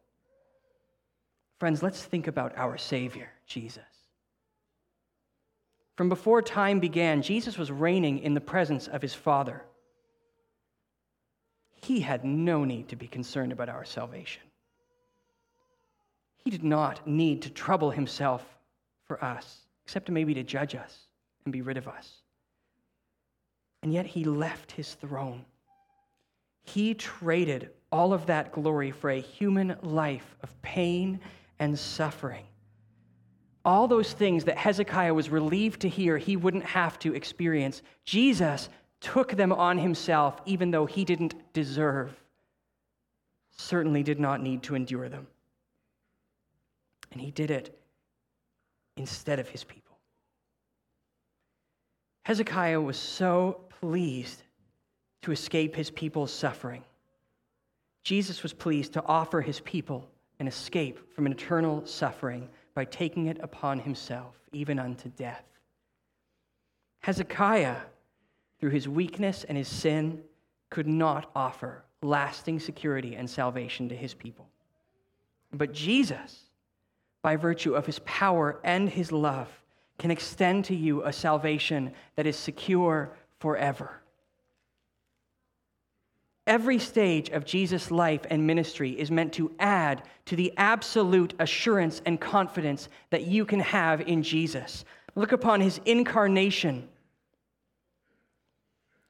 Friends, 1.58 1.82
let's 1.82 2.02
think 2.02 2.26
about 2.28 2.56
our 2.56 2.78
Savior, 2.78 3.30
Jesus. 3.46 3.82
From 5.96 6.08
before 6.08 6.40
time 6.42 6.78
began, 6.78 7.22
Jesus 7.22 7.58
was 7.58 7.72
reigning 7.72 8.20
in 8.20 8.34
the 8.34 8.40
presence 8.40 8.86
of 8.86 9.02
his 9.02 9.14
Father. 9.14 9.64
He 11.74 12.00
had 12.00 12.24
no 12.24 12.64
need 12.64 12.88
to 12.88 12.96
be 12.96 13.08
concerned 13.08 13.50
about 13.50 13.68
our 13.68 13.84
salvation. 13.84 14.42
He 16.36 16.50
did 16.50 16.62
not 16.62 17.06
need 17.06 17.42
to 17.42 17.50
trouble 17.50 17.90
himself 17.90 18.44
for 19.06 19.22
us, 19.24 19.62
except 19.84 20.08
maybe 20.08 20.34
to 20.34 20.44
judge 20.44 20.76
us 20.76 20.96
and 21.44 21.52
be 21.52 21.62
rid 21.62 21.76
of 21.76 21.88
us. 21.88 22.22
And 23.82 23.92
yet 23.92 24.06
he 24.06 24.22
left 24.22 24.70
his 24.70 24.94
throne. 24.94 25.44
He 26.62 26.94
traded 26.94 27.70
all 27.90 28.12
of 28.12 28.26
that 28.26 28.52
glory 28.52 28.92
for 28.92 29.10
a 29.10 29.20
human 29.20 29.76
life 29.82 30.36
of 30.42 30.62
pain 30.62 31.20
and 31.58 31.78
suffering. 31.78 32.44
All 33.64 33.88
those 33.88 34.12
things 34.12 34.44
that 34.44 34.56
Hezekiah 34.56 35.12
was 35.12 35.30
relieved 35.30 35.80
to 35.80 35.88
hear 35.88 36.16
he 36.16 36.36
wouldn't 36.36 36.64
have 36.64 36.98
to 37.00 37.14
experience, 37.14 37.82
Jesus 38.04 38.68
took 39.00 39.32
them 39.32 39.52
on 39.52 39.78
himself, 39.78 40.40
even 40.46 40.70
though 40.70 40.86
he 40.86 41.04
didn't 41.04 41.34
deserve, 41.52 42.14
certainly 43.56 44.02
did 44.02 44.18
not 44.18 44.42
need 44.42 44.62
to 44.64 44.74
endure 44.74 45.08
them. 45.08 45.26
And 47.12 47.20
he 47.20 47.30
did 47.30 47.50
it 47.50 47.78
instead 48.96 49.38
of 49.38 49.48
his 49.48 49.64
people. 49.64 49.96
Hezekiah 52.24 52.80
was 52.80 52.98
so 52.98 53.60
pleased 53.80 54.42
to 55.22 55.32
escape 55.32 55.74
his 55.74 55.90
people's 55.90 56.32
suffering. 56.32 56.84
Jesus 58.02 58.42
was 58.42 58.52
pleased 58.52 58.94
to 58.94 59.04
offer 59.04 59.40
his 59.40 59.60
people 59.60 60.08
an 60.40 60.46
escape 60.46 61.14
from 61.14 61.26
an 61.26 61.32
eternal 61.32 61.84
suffering 61.86 62.48
by 62.74 62.84
taking 62.84 63.26
it 63.26 63.38
upon 63.40 63.80
himself, 63.80 64.36
even 64.52 64.78
unto 64.78 65.08
death. 65.10 65.44
Hezekiah, 67.00 67.76
through 68.60 68.70
his 68.70 68.88
weakness 68.88 69.44
and 69.44 69.56
his 69.56 69.68
sin, 69.68 70.22
could 70.70 70.86
not 70.86 71.30
offer 71.34 71.84
lasting 72.02 72.60
security 72.60 73.16
and 73.16 73.28
salvation 73.28 73.88
to 73.88 73.96
his 73.96 74.14
people. 74.14 74.48
But 75.52 75.72
Jesus, 75.72 76.44
by 77.22 77.36
virtue 77.36 77.74
of 77.74 77.86
his 77.86 77.98
power 78.00 78.60
and 78.62 78.88
his 78.88 79.10
love, 79.10 79.48
can 79.98 80.10
extend 80.10 80.64
to 80.66 80.76
you 80.76 81.02
a 81.04 81.12
salvation 81.12 81.92
that 82.16 82.26
is 82.26 82.36
secure 82.36 83.10
forever. 83.40 84.00
Every 86.48 86.78
stage 86.78 87.28
of 87.28 87.44
Jesus' 87.44 87.90
life 87.90 88.22
and 88.30 88.46
ministry 88.46 88.98
is 88.98 89.10
meant 89.10 89.34
to 89.34 89.52
add 89.58 90.02
to 90.24 90.34
the 90.34 90.54
absolute 90.56 91.34
assurance 91.38 92.00
and 92.06 92.18
confidence 92.18 92.88
that 93.10 93.26
you 93.26 93.44
can 93.44 93.60
have 93.60 94.00
in 94.00 94.22
Jesus. 94.22 94.86
Look 95.14 95.32
upon 95.32 95.60
his 95.60 95.78
incarnation. 95.84 96.88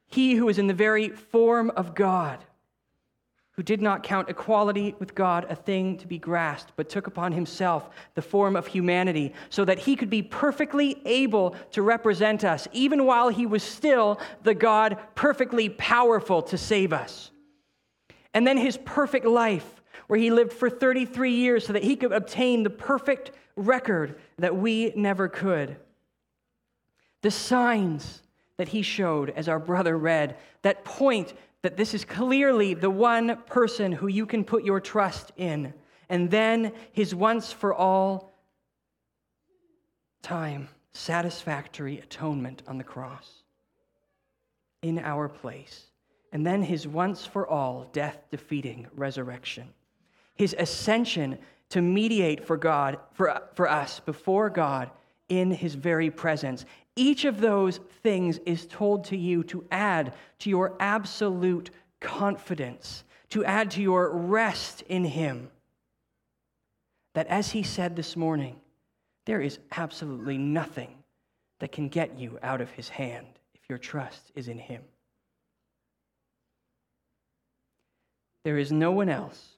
He 0.09 0.35
who 0.35 0.49
is 0.49 0.59
in 0.59 0.67
the 0.67 0.75
very 0.75 1.11
form 1.11 1.71
of 1.77 1.95
God 1.95 2.45
who 3.59 3.63
did 3.65 3.83
not 3.83 4.05
count 4.05 4.29
equality 4.29 4.95
with 5.01 5.17
God 5.17 5.45
a 5.51 5.57
thing 5.57 5.99
to 5.99 6.07
be 6.07 6.17
grasped, 6.17 6.75
but 6.77 6.89
took 6.89 7.09
upon 7.09 7.33
himself 7.33 7.91
the 8.15 8.23
form 8.23 8.55
of 8.55 8.69
humanity, 8.69 9.35
so 9.51 9.65
that 9.65 9.81
he 9.81 9.97
could 9.97 10.09
be 10.09 10.23
perfectly 10.23 11.03
able 11.05 11.57
to 11.73 11.83
represent 11.83 12.45
us, 12.45 12.69
even 12.71 13.05
while 13.05 13.31
he 13.31 13.47
was 13.47 13.65
still 13.65 14.21
the 14.45 14.55
God 14.55 14.97
perfectly 15.17 15.71
powerful 15.71 16.41
to 16.43 16.57
save 16.57 16.93
us. 16.93 17.33
And 18.33 18.47
then 18.47 18.59
his 18.59 18.77
perfect 18.85 19.27
life, 19.27 19.83
where 20.07 20.21
he 20.21 20.31
lived 20.31 20.53
for 20.53 20.71
33 20.71 21.33
years 21.33 21.67
so 21.67 21.73
that 21.73 21.83
he 21.83 21.97
could 21.97 22.13
obtain 22.13 22.63
the 22.63 22.71
perfect 22.71 23.33
record 23.57 24.21
that 24.39 24.55
we 24.55 24.93
never 24.95 25.27
could. 25.27 25.75
The 27.23 27.33
signs 27.33 28.23
that 28.57 28.69
he 28.69 28.83
showed, 28.83 29.31
as 29.31 29.49
our 29.49 29.59
brother 29.59 29.99
read, 29.99 30.37
that 30.63 30.85
point 30.85 31.33
that 31.63 31.77
this 31.77 31.95
is 31.95 32.05
clearly 32.05 32.75
the 32.75 32.91
one 32.91 33.37
person 33.47 33.93
who 33.93 34.07
you 34.07 34.27
can 34.27 34.45
put 34.45 34.65
your 34.65 34.81
trust 34.81 35.33
in. 35.37 35.75
And 36.09 36.31
then 36.31 36.73
his 36.93 37.15
once 37.15 37.53
for 37.53 37.75
all 37.75 38.33
time 40.23 40.69
satisfactory 40.93 41.99
atonement 41.99 42.63
on 42.67 42.79
the 42.79 42.85
cross 42.85 43.43
in 44.83 44.99
our 44.99 45.29
place. 45.29 45.87
And 46.33 46.47
then 46.47 46.63
his 46.63 46.87
once 46.87 47.25
for 47.25 47.47
all 47.47 47.89
death 47.93 48.19
defeating 48.31 48.87
resurrection. 48.95 49.73
His 50.35 50.55
ascension 50.59 51.39
to 51.71 51.83
mediate 51.83 52.45
for 52.45 52.57
God, 52.57 52.99
for, 53.13 53.43
for 53.55 53.69
us 53.69 54.01
before 54.01 54.51
God 54.51 54.91
in 55.29 55.51
his 55.51 55.75
very 55.75 56.11
presence. 56.11 56.65
Each 56.97 57.25
of 57.25 57.41
those 57.41 57.81
things 58.03 58.39
is 58.47 58.67
told 58.67 59.05
to 59.05 59.17
you 59.17 59.45
to 59.45 59.65
add 59.71 60.15
to 60.41 60.51
your 60.51 60.75
absolute 60.81 61.71
confidence, 62.01 63.05
to 63.31 63.45
add 63.45 63.71
to 63.73 63.83
your 63.83 64.11
rest 64.11 64.83
in 64.89 65.05
him. 65.05 65.51
That 67.15 67.27
as 67.29 67.51
he 67.51 67.63
said 67.63 67.97
this 67.97 68.17
morning, 68.17 68.57
there 69.27 69.41
is 69.41 69.59
absolutely 69.77 70.39
nothing 70.39 70.95
that 71.61 71.73
can 71.73 71.89
get 71.89 72.19
you 72.19 72.39
out 72.43 72.61
of 72.61 72.71
his 72.71 72.89
hand 72.89 73.27
if 73.55 73.61
your 73.69 73.79
trust 73.79 74.31
is 74.35 74.49
in 74.49 74.59
him. 74.59 74.83
There 78.45 78.59
is 78.59 78.73
no 78.73 78.93
one 78.93 79.09
else, 79.09 79.57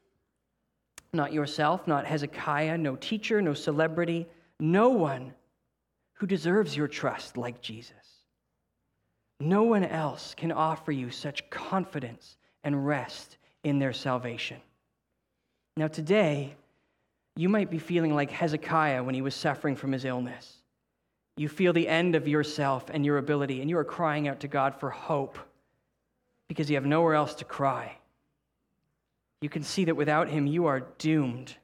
not 1.12 1.32
yourself, 1.32 1.86
not 1.86 2.06
Hezekiah, 2.06 2.78
no 2.78 2.96
teacher, 2.96 3.40
no 3.40 3.54
celebrity, 3.54 4.26
no 4.58 4.88
one 4.88 5.32
who 6.20 6.26
deserves 6.26 6.76
your 6.76 6.86
trust 6.86 7.38
like 7.38 7.62
Jesus. 7.62 7.94
No 9.40 9.62
one 9.62 9.84
else 9.84 10.34
can 10.36 10.52
offer 10.52 10.92
you 10.92 11.10
such 11.10 11.48
confidence 11.48 12.36
and 12.62 12.86
rest 12.86 13.38
in 13.64 13.78
their 13.78 13.94
salvation. 13.94 14.58
Now, 15.78 15.88
today, 15.88 16.54
you 17.36 17.48
might 17.48 17.70
be 17.70 17.78
feeling 17.78 18.14
like 18.14 18.30
Hezekiah 18.30 19.02
when 19.02 19.14
he 19.14 19.22
was 19.22 19.34
suffering 19.34 19.76
from 19.76 19.92
his 19.92 20.04
illness. 20.04 20.58
You 21.38 21.48
feel 21.48 21.72
the 21.72 21.88
end 21.88 22.14
of 22.14 22.28
yourself 22.28 22.90
and 22.92 23.02
your 23.02 23.16
ability, 23.16 23.62
and 23.62 23.70
you 23.70 23.78
are 23.78 23.84
crying 23.84 24.28
out 24.28 24.40
to 24.40 24.48
God 24.48 24.74
for 24.78 24.90
hope 24.90 25.38
because 26.48 26.68
you 26.68 26.76
have 26.76 26.84
nowhere 26.84 27.14
else 27.14 27.34
to 27.36 27.46
cry. 27.46 27.96
You 29.40 29.48
can 29.48 29.62
see 29.62 29.86
that 29.86 29.96
without 29.96 30.28
him, 30.28 30.46
you 30.46 30.66
are 30.66 30.80
doomed. 30.98 31.54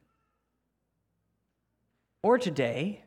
Or 2.22 2.38
today, 2.38 3.02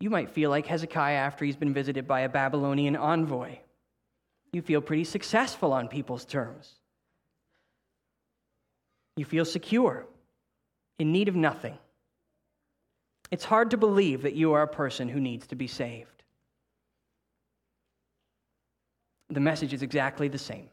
you 0.00 0.10
might 0.10 0.30
feel 0.30 0.50
like 0.50 0.66
Hezekiah 0.66 1.16
after 1.16 1.44
he's 1.44 1.56
been 1.56 1.74
visited 1.74 2.06
by 2.06 2.20
a 2.20 2.28
Babylonian 2.28 2.96
envoy. 2.96 3.58
You 4.52 4.62
feel 4.62 4.80
pretty 4.80 5.04
successful 5.04 5.72
on 5.72 5.88
people's 5.88 6.24
terms. 6.24 6.74
You 9.16 9.24
feel 9.24 9.44
secure, 9.44 10.06
in 10.98 11.12
need 11.12 11.28
of 11.28 11.34
nothing. 11.34 11.76
It's 13.30 13.44
hard 13.44 13.70
to 13.72 13.76
believe 13.76 14.22
that 14.22 14.34
you 14.34 14.52
are 14.52 14.62
a 14.62 14.68
person 14.68 15.08
who 15.08 15.20
needs 15.20 15.46
to 15.48 15.56
be 15.56 15.66
saved. 15.66 16.22
The 19.28 19.40
message 19.40 19.74
is 19.74 19.82
exactly 19.82 20.28
the 20.28 20.38
same. 20.38 20.70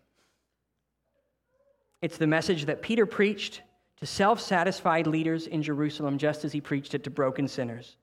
It's 2.01 2.17
the 2.17 2.27
message 2.27 2.65
that 2.65 2.81
Peter 2.81 3.05
preached 3.05 3.61
to 3.97 4.05
self 4.05 4.39
satisfied 4.39 5.07
leaders 5.07 5.47
in 5.47 5.63
Jerusalem 5.63 6.17
just 6.17 6.45
as 6.45 6.53
he 6.53 6.61
preached 6.61 6.93
it 6.93 7.03
to 7.05 7.09
broken 7.09 7.47
sinners. 7.47 7.97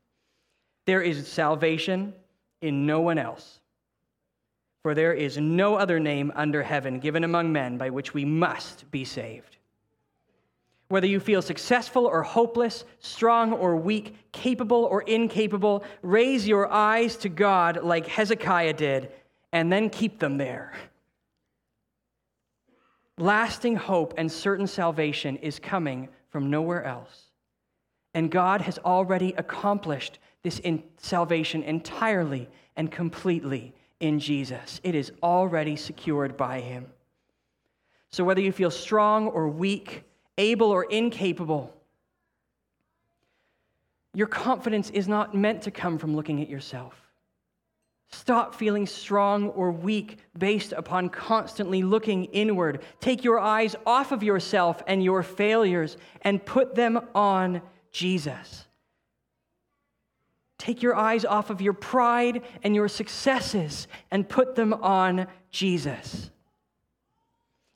There 0.87 1.03
is 1.03 1.27
salvation 1.29 2.15
in 2.61 2.87
no 2.87 3.01
one 3.01 3.19
else. 3.19 3.61
For 4.83 4.95
there 4.95 5.13
is 5.13 5.39
no 5.39 5.77
other 5.77 6.01
name 6.01 6.33
under 6.35 6.63
heaven 6.63 6.99
given 6.99 7.23
among 7.23 7.53
men 7.53 7.79
by 7.79 7.91
which 7.91 8.15
we 8.15 8.25
must 8.25 8.91
be 8.91 9.05
saved. 9.05 9.57
Whether 10.89 11.07
you 11.07 11.21
feel 11.21 11.41
successful 11.41 12.05
or 12.05 12.23
hopeless, 12.23 12.85
strong 12.99 13.53
or 13.53 13.77
weak, 13.77 14.17
capable 14.33 14.85
or 14.85 15.03
incapable, 15.03 15.85
raise 16.03 16.47
your 16.47 16.71
eyes 16.71 17.17
to 17.19 17.29
God 17.29 17.83
like 17.83 18.07
Hezekiah 18.07 18.75
did, 18.75 19.11
and 19.53 19.73
then 19.73 19.89
keep 19.89 20.19
them 20.19 20.37
there. 20.37 20.73
Lasting 23.19 23.77
hope 23.77 24.15
and 24.19 24.31
certain 24.31 24.67
salvation 24.67 25.37
is 25.37 25.59
coming 25.59 26.09
from 26.29 26.51
nowhere 26.51 26.85
else. 26.85 27.31
And 28.15 28.31
God 28.31 28.61
has 28.63 28.79
already 28.79 29.33
accomplished 29.39 30.19
this 30.43 30.59
in 30.59 30.83
salvation 30.99 31.63
entirely 31.63 32.49
and 32.77 32.91
completely 32.91 33.75
in 34.01 34.19
Jesus. 34.19 34.81
It 34.83 34.95
is 34.95 35.13
already 35.23 35.77
secured 35.77 36.37
by 36.37 36.61
Him. 36.61 36.87
So, 38.11 38.25
whether 38.25 38.41
you 38.41 38.53
feel 38.53 38.71
strong 38.71 39.29
or 39.29 39.49
weak, 39.49 40.05
able 40.37 40.71
or 40.71 40.85
incapable, 40.85 41.75
your 44.15 44.27
confidence 44.27 44.91
is 44.91 45.09
not 45.09 45.35
meant 45.35 45.63
to 45.63 45.71
come 45.71 45.97
from 45.97 46.15
looking 46.15 46.43
at 46.43 46.51
yourself. 46.51 46.95
Stop 48.11 48.55
feeling 48.55 48.87
strong 48.87 49.49
or 49.51 49.73
weak 49.73 50.19
based 50.39 50.73
upon 50.73 51.09
constantly 51.09 51.83
looking 51.83 52.25
inward. 52.27 52.83
Take 53.01 53.25
your 53.25 53.39
eyes 53.39 53.75
off 53.87 54.13
of 54.13 54.23
yourself 54.23 54.83
and 54.87 55.03
your 55.03 55.23
failures 55.23 55.97
and 56.21 56.45
put 56.45 56.75
them 56.75 57.01
on 57.15 57.63
Jesus. 57.91 58.67
Take 60.63 60.81
your 60.81 60.95
eyes 60.95 61.25
off 61.25 61.51
of 61.51 61.61
your 61.61 61.73
pride 61.73 62.41
and 62.63 62.73
your 62.73 62.87
successes 62.87 63.89
and 64.13 64.29
put 64.29 64.55
them 64.55 64.73
on 64.73 65.27
Jesus. 65.51 66.31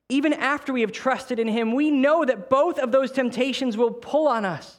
Even 0.09 0.33
after 0.33 0.73
we 0.73 0.83
have 0.83 0.93
trusted 0.93 1.41
in 1.41 1.49
Him, 1.49 1.75
we 1.75 1.91
know 1.91 2.25
that 2.25 2.49
both 2.49 2.79
of 2.79 2.93
those 2.93 3.11
temptations 3.11 3.77
will 3.77 3.91
pull 3.91 4.29
on 4.29 4.45
us. 4.45 4.79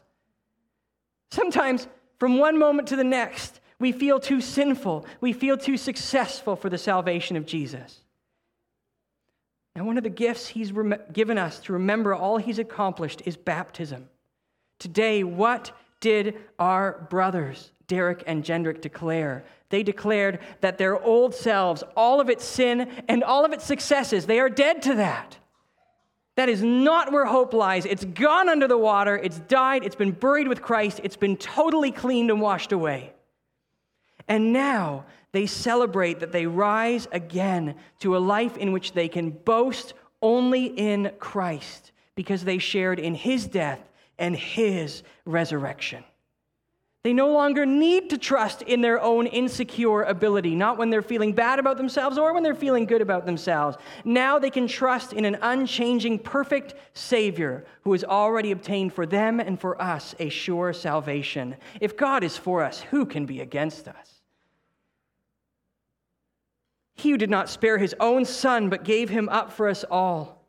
Sometimes, 1.32 1.86
from 2.18 2.38
one 2.38 2.58
moment 2.58 2.88
to 2.88 2.96
the 2.96 3.04
next, 3.04 3.60
we 3.78 3.92
feel 3.92 4.22
too 4.22 4.40
sinful. 4.40 5.06
We 5.20 5.34
feel 5.34 5.58
too 5.58 5.76
successful 5.76 6.56
for 6.56 6.70
the 6.70 6.78
salvation 6.78 7.36
of 7.36 7.46
Jesus. 7.46 8.00
And 9.76 9.86
one 9.86 9.98
of 9.98 10.06
the 10.06 10.10
gifts 10.10 10.48
He's 10.48 10.72
rem- 10.72 11.02
given 11.12 11.38
us 11.38 11.60
to 11.60 11.74
remember 11.74 12.16
all 12.16 12.38
He's 12.38 12.58
accomplished 12.58 13.24
is 13.26 13.36
baptism. 13.36 14.08
Today, 14.80 15.26
what 15.26 15.74
did 16.00 16.38
our 16.58 17.06
brothers, 17.10 17.72
Derek 17.88 18.24
and 18.28 18.44
Jendrik, 18.44 18.82
declare? 18.82 19.44
They 19.70 19.84
declared 19.84 20.40
that 20.62 20.78
their 20.78 21.02
old 21.02 21.34
selves, 21.34 21.84
all 21.96 22.22
of 22.22 22.30
its 22.30 22.46
sin 22.46 22.90
and 23.08 23.24
all 23.24 23.46
of 23.46 23.54
its 23.54 23.66
successes, 23.66 24.26
they 24.26 24.40
are 24.40 24.50
dead 24.50 24.82
to 24.84 24.96
that. 24.96 25.38
That 26.36 26.50
is 26.50 26.62
not 26.62 27.12
where 27.12 27.26
hope 27.26 27.54
lies. 27.54 27.86
It's 27.86 28.06
gone 28.06 28.48
under 28.48 28.68
the 28.68 28.78
water, 28.78 29.18
it's 29.18 29.40
died, 29.40 29.84
it's 29.84 29.96
been 29.96 30.12
buried 30.12 30.48
with 30.48 30.62
Christ, 30.62 31.02
it's 31.04 31.18
been 31.18 31.36
totally 31.36 31.92
cleaned 31.92 32.30
and 32.30 32.40
washed 32.40 32.72
away. 32.72 33.14
And 34.28 34.54
now 34.54 35.06
they 35.32 35.48
celebrate 35.48 36.20
that 36.20 36.32
they 36.32 36.46
rise 36.46 37.08
again 37.12 37.76
to 38.00 38.16
a 38.16 38.20
life 38.20 38.58
in 38.58 38.72
which 38.72 38.94
they 38.94 39.08
can 39.08 39.32
boast 39.32 39.94
only 40.22 40.66
in 40.66 41.12
Christ 41.20 41.92
because 42.16 42.44
they 42.44 42.58
shared 42.58 43.00
in 43.00 43.16
his 43.16 43.48
death 43.48 43.80
and 44.20 44.36
his 44.36 45.04
resurrection. 45.26 46.04
They 47.08 47.14
no 47.14 47.32
longer 47.32 47.66
need 47.66 48.10
to 48.10 48.18
trust 48.18 48.64
in 48.64 48.82
their 48.82 49.02
own 49.02 49.28
insecure 49.28 50.04
ability, 50.04 50.56
not 50.56 50.78
when 50.78 50.90
they're 50.90 51.02
feeling 51.02 51.32
bad 51.32 51.58
about 51.58 51.78
themselves 51.78 52.18
or 52.18 52.34
when 52.34 52.44
they're 52.44 52.54
feeling 52.54 52.84
good 52.84 53.02
about 53.02 53.26
themselves. 53.26 53.78
Now 54.04 54.40
they 54.40 54.50
can 54.50 54.68
trust 54.68 55.14
in 55.14 55.24
an 55.24 55.38
unchanging, 55.42 56.20
perfect 56.20 56.74
Savior 56.94 57.66
who 57.84 57.94
has 57.94 58.04
already 58.04 58.52
obtained 58.52 58.92
for 58.92 59.06
them 59.06 59.40
and 59.40 59.58
for 59.58 59.82
us 59.82 60.16
a 60.20 60.28
sure 60.28 60.74
salvation. 60.74 61.56
If 61.80 61.96
God 61.96 62.26
is 62.26 62.36
for 62.36 62.62
us, 62.62 62.82
who 62.82 63.06
can 63.06 63.26
be 63.26 63.40
against 63.40 63.88
us? 63.88 64.22
He 66.96 67.12
who 67.12 67.18
did 67.18 67.30
not 67.30 67.50
spare 67.50 67.78
his 67.78 67.96
own 68.02 68.26
son, 68.26 68.68
but 68.68 68.84
gave 68.84 69.10
him 69.10 69.30
up 69.30 69.54
for 69.54 69.70
us 69.70 69.86
all, 69.90 70.46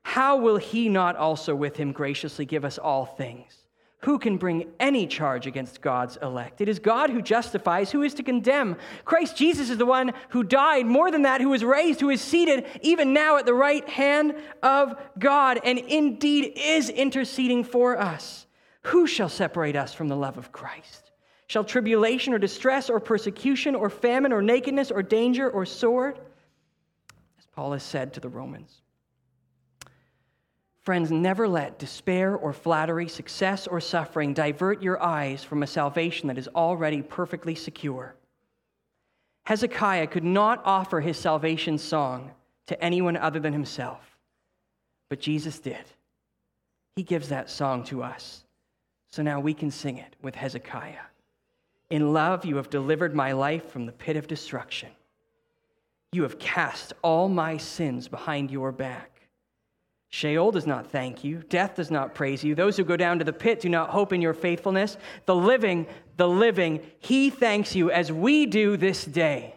how 0.00 0.38
will 0.38 0.56
he 0.56 0.88
not 0.88 1.16
also 1.16 1.54
with 1.54 1.76
him 1.76 1.92
graciously 1.92 2.46
give 2.46 2.64
us 2.64 2.78
all 2.78 3.04
things? 3.04 3.63
Who 4.04 4.18
can 4.18 4.36
bring 4.36 4.70
any 4.78 5.06
charge 5.06 5.46
against 5.46 5.80
God's 5.80 6.18
elect? 6.18 6.60
It 6.60 6.68
is 6.68 6.78
God 6.78 7.08
who 7.08 7.22
justifies. 7.22 7.90
Who 7.90 8.02
is 8.02 8.12
to 8.14 8.22
condemn? 8.22 8.76
Christ 9.06 9.34
Jesus 9.34 9.70
is 9.70 9.78
the 9.78 9.86
one 9.86 10.12
who 10.28 10.42
died, 10.42 10.84
more 10.84 11.10
than 11.10 11.22
that, 11.22 11.40
who 11.40 11.48
was 11.48 11.64
raised, 11.64 12.00
who 12.00 12.10
is 12.10 12.20
seated 12.20 12.66
even 12.82 13.14
now 13.14 13.38
at 13.38 13.46
the 13.46 13.54
right 13.54 13.88
hand 13.88 14.34
of 14.62 14.94
God, 15.18 15.58
and 15.64 15.78
indeed 15.78 16.52
is 16.54 16.90
interceding 16.90 17.64
for 17.64 17.98
us. 17.98 18.46
Who 18.82 19.06
shall 19.06 19.30
separate 19.30 19.74
us 19.74 19.94
from 19.94 20.08
the 20.08 20.16
love 20.16 20.36
of 20.36 20.52
Christ? 20.52 21.12
Shall 21.46 21.64
tribulation 21.64 22.34
or 22.34 22.38
distress 22.38 22.90
or 22.90 23.00
persecution 23.00 23.74
or 23.74 23.88
famine 23.88 24.34
or 24.34 24.42
nakedness 24.42 24.90
or 24.90 25.02
danger 25.02 25.48
or 25.48 25.64
sword? 25.64 26.18
As 27.38 27.46
Paul 27.54 27.72
has 27.72 27.82
said 27.82 28.12
to 28.12 28.20
the 28.20 28.28
Romans. 28.28 28.82
Friends, 30.84 31.10
never 31.10 31.48
let 31.48 31.78
despair 31.78 32.36
or 32.36 32.52
flattery, 32.52 33.08
success 33.08 33.66
or 33.66 33.80
suffering 33.80 34.34
divert 34.34 34.82
your 34.82 35.02
eyes 35.02 35.42
from 35.42 35.62
a 35.62 35.66
salvation 35.66 36.28
that 36.28 36.36
is 36.36 36.48
already 36.48 37.00
perfectly 37.00 37.54
secure. 37.54 38.14
Hezekiah 39.46 40.06
could 40.08 40.24
not 40.24 40.60
offer 40.64 41.00
his 41.00 41.16
salvation 41.16 41.78
song 41.78 42.32
to 42.66 42.84
anyone 42.84 43.16
other 43.16 43.40
than 43.40 43.52
himself, 43.52 44.18
but 45.08 45.20
Jesus 45.20 45.58
did. 45.58 45.84
He 46.96 47.02
gives 47.02 47.30
that 47.30 47.50
song 47.50 47.84
to 47.84 48.02
us. 48.02 48.44
So 49.10 49.22
now 49.22 49.40
we 49.40 49.54
can 49.54 49.70
sing 49.70 49.98
it 49.98 50.16
with 50.22 50.34
Hezekiah. 50.34 51.06
In 51.88 52.12
love, 52.12 52.44
you 52.44 52.56
have 52.56 52.68
delivered 52.68 53.14
my 53.14 53.32
life 53.32 53.70
from 53.70 53.86
the 53.86 53.92
pit 53.92 54.16
of 54.16 54.26
destruction. 54.26 54.90
You 56.12 56.22
have 56.24 56.38
cast 56.38 56.92
all 57.00 57.28
my 57.28 57.56
sins 57.56 58.06
behind 58.08 58.50
your 58.50 58.70
back. 58.70 59.13
Sheol 60.14 60.52
does 60.52 60.64
not 60.64 60.92
thank 60.92 61.24
you. 61.24 61.42
Death 61.48 61.74
does 61.74 61.90
not 61.90 62.14
praise 62.14 62.44
you. 62.44 62.54
Those 62.54 62.76
who 62.76 62.84
go 62.84 62.96
down 62.96 63.18
to 63.18 63.24
the 63.24 63.32
pit 63.32 63.58
do 63.58 63.68
not 63.68 63.90
hope 63.90 64.12
in 64.12 64.22
your 64.22 64.32
faithfulness. 64.32 64.96
The 65.26 65.34
living, 65.34 65.88
the 66.16 66.28
living, 66.28 66.86
he 67.00 67.30
thanks 67.30 67.74
you 67.74 67.90
as 67.90 68.12
we 68.12 68.46
do 68.46 68.76
this 68.76 69.04
day. 69.04 69.56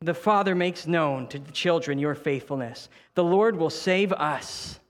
The 0.00 0.14
Father 0.14 0.56
makes 0.56 0.88
known 0.88 1.28
to 1.28 1.38
the 1.38 1.52
children 1.52 2.00
your 2.00 2.16
faithfulness. 2.16 2.88
The 3.14 3.22
Lord 3.22 3.54
will 3.54 3.70
save 3.70 4.12
us, 4.12 4.80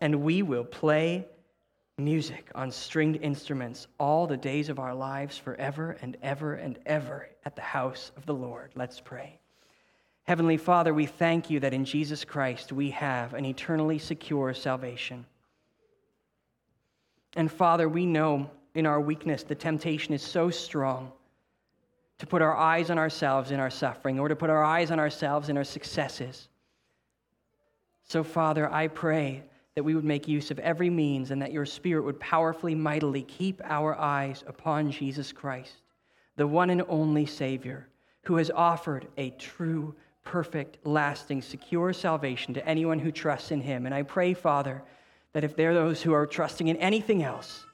and 0.00 0.22
we 0.22 0.40
will 0.40 0.64
play 0.64 1.28
music 1.98 2.50
on 2.54 2.70
stringed 2.70 3.20
instruments 3.20 3.88
all 3.98 4.26
the 4.26 4.38
days 4.38 4.70
of 4.70 4.78
our 4.78 4.94
lives 4.94 5.36
forever 5.36 5.98
and 6.00 6.16
ever 6.22 6.54
and 6.54 6.78
ever 6.86 7.28
at 7.44 7.56
the 7.56 7.60
house 7.60 8.10
of 8.16 8.24
the 8.24 8.32
Lord. 8.32 8.70
Let's 8.74 9.00
pray. 9.00 9.39
Heavenly 10.30 10.58
Father, 10.58 10.94
we 10.94 11.06
thank 11.06 11.50
you 11.50 11.58
that 11.58 11.74
in 11.74 11.84
Jesus 11.84 12.24
Christ 12.24 12.70
we 12.70 12.90
have 12.90 13.34
an 13.34 13.44
eternally 13.44 13.98
secure 13.98 14.54
salvation. 14.54 15.26
And 17.34 17.50
Father, 17.50 17.88
we 17.88 18.06
know 18.06 18.48
in 18.76 18.86
our 18.86 19.00
weakness 19.00 19.42
the 19.42 19.56
temptation 19.56 20.14
is 20.14 20.22
so 20.22 20.48
strong 20.48 21.10
to 22.18 22.28
put 22.28 22.42
our 22.42 22.56
eyes 22.56 22.90
on 22.90 22.96
ourselves 22.96 23.50
in 23.50 23.58
our 23.58 23.70
suffering 23.70 24.20
or 24.20 24.28
to 24.28 24.36
put 24.36 24.50
our 24.50 24.62
eyes 24.62 24.92
on 24.92 25.00
ourselves 25.00 25.48
in 25.48 25.56
our 25.56 25.64
successes. 25.64 26.48
So, 28.04 28.22
Father, 28.22 28.72
I 28.72 28.86
pray 28.86 29.42
that 29.74 29.82
we 29.82 29.96
would 29.96 30.04
make 30.04 30.28
use 30.28 30.52
of 30.52 30.60
every 30.60 30.90
means 30.90 31.32
and 31.32 31.42
that 31.42 31.50
your 31.50 31.66
Spirit 31.66 32.04
would 32.04 32.20
powerfully, 32.20 32.76
mightily 32.76 33.24
keep 33.24 33.60
our 33.64 33.98
eyes 33.98 34.44
upon 34.46 34.92
Jesus 34.92 35.32
Christ, 35.32 35.82
the 36.36 36.46
one 36.46 36.70
and 36.70 36.84
only 36.86 37.26
Savior 37.26 37.88
who 38.22 38.36
has 38.36 38.50
offered 38.52 39.08
a 39.16 39.30
true 39.30 39.96
perfect, 40.24 40.78
lasting, 40.84 41.42
secure 41.42 41.92
salvation 41.92 42.54
to 42.54 42.66
anyone 42.66 42.98
who 42.98 43.10
trusts 43.10 43.50
in 43.50 43.60
him. 43.60 43.86
And 43.86 43.94
I 43.94 44.02
pray, 44.02 44.34
Father, 44.34 44.82
that 45.32 45.44
if 45.44 45.56
there 45.56 45.70
are 45.70 45.74
those 45.74 46.02
who 46.02 46.12
are 46.12 46.26
trusting 46.26 46.68
in 46.68 46.76
anything 46.76 47.22
else, 47.22 47.64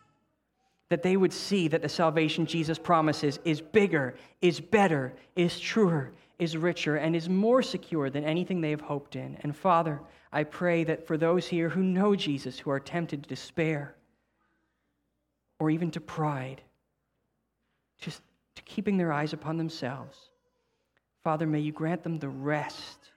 that 0.88 1.02
they 1.02 1.16
would 1.16 1.32
see 1.32 1.68
that 1.68 1.82
the 1.82 1.88
salvation 1.88 2.46
Jesus 2.46 2.78
promises 2.78 3.40
is 3.44 3.60
bigger, 3.60 4.14
is 4.40 4.60
better, 4.60 5.14
is 5.34 5.58
truer, 5.58 6.12
is 6.38 6.56
richer, 6.56 6.96
and 6.96 7.16
is 7.16 7.28
more 7.28 7.62
secure 7.62 8.10
than 8.10 8.24
anything 8.24 8.60
they 8.60 8.70
have 8.70 8.80
hoped 8.80 9.16
in. 9.16 9.36
And 9.40 9.56
Father, 9.56 10.00
I 10.32 10.44
pray 10.44 10.84
that 10.84 11.06
for 11.06 11.16
those 11.16 11.46
here 11.46 11.68
who 11.68 11.82
know 11.82 12.14
Jesus, 12.14 12.58
who 12.58 12.70
are 12.70 12.78
tempted 12.78 13.22
to 13.22 13.28
despair 13.28 13.94
or 15.58 15.70
even 15.70 15.90
to 15.92 16.00
pride, 16.00 16.60
just 17.98 18.20
to 18.54 18.62
keeping 18.62 18.96
their 18.96 19.12
eyes 19.12 19.32
upon 19.32 19.56
themselves, 19.56 20.25
Father, 21.26 21.44
may 21.44 21.58
you 21.58 21.72
grant 21.72 22.04
them 22.04 22.20
the 22.20 22.28
rest 22.28 23.10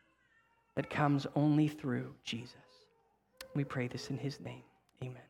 that 0.74 0.90
comes 0.90 1.28
only 1.36 1.68
through 1.68 2.12
Jesus. 2.24 2.56
We 3.54 3.64
pray 3.64 3.88
this 3.88 4.10
in 4.10 4.18
his 4.18 4.40
name. 4.40 4.64
Amen. 5.04 5.29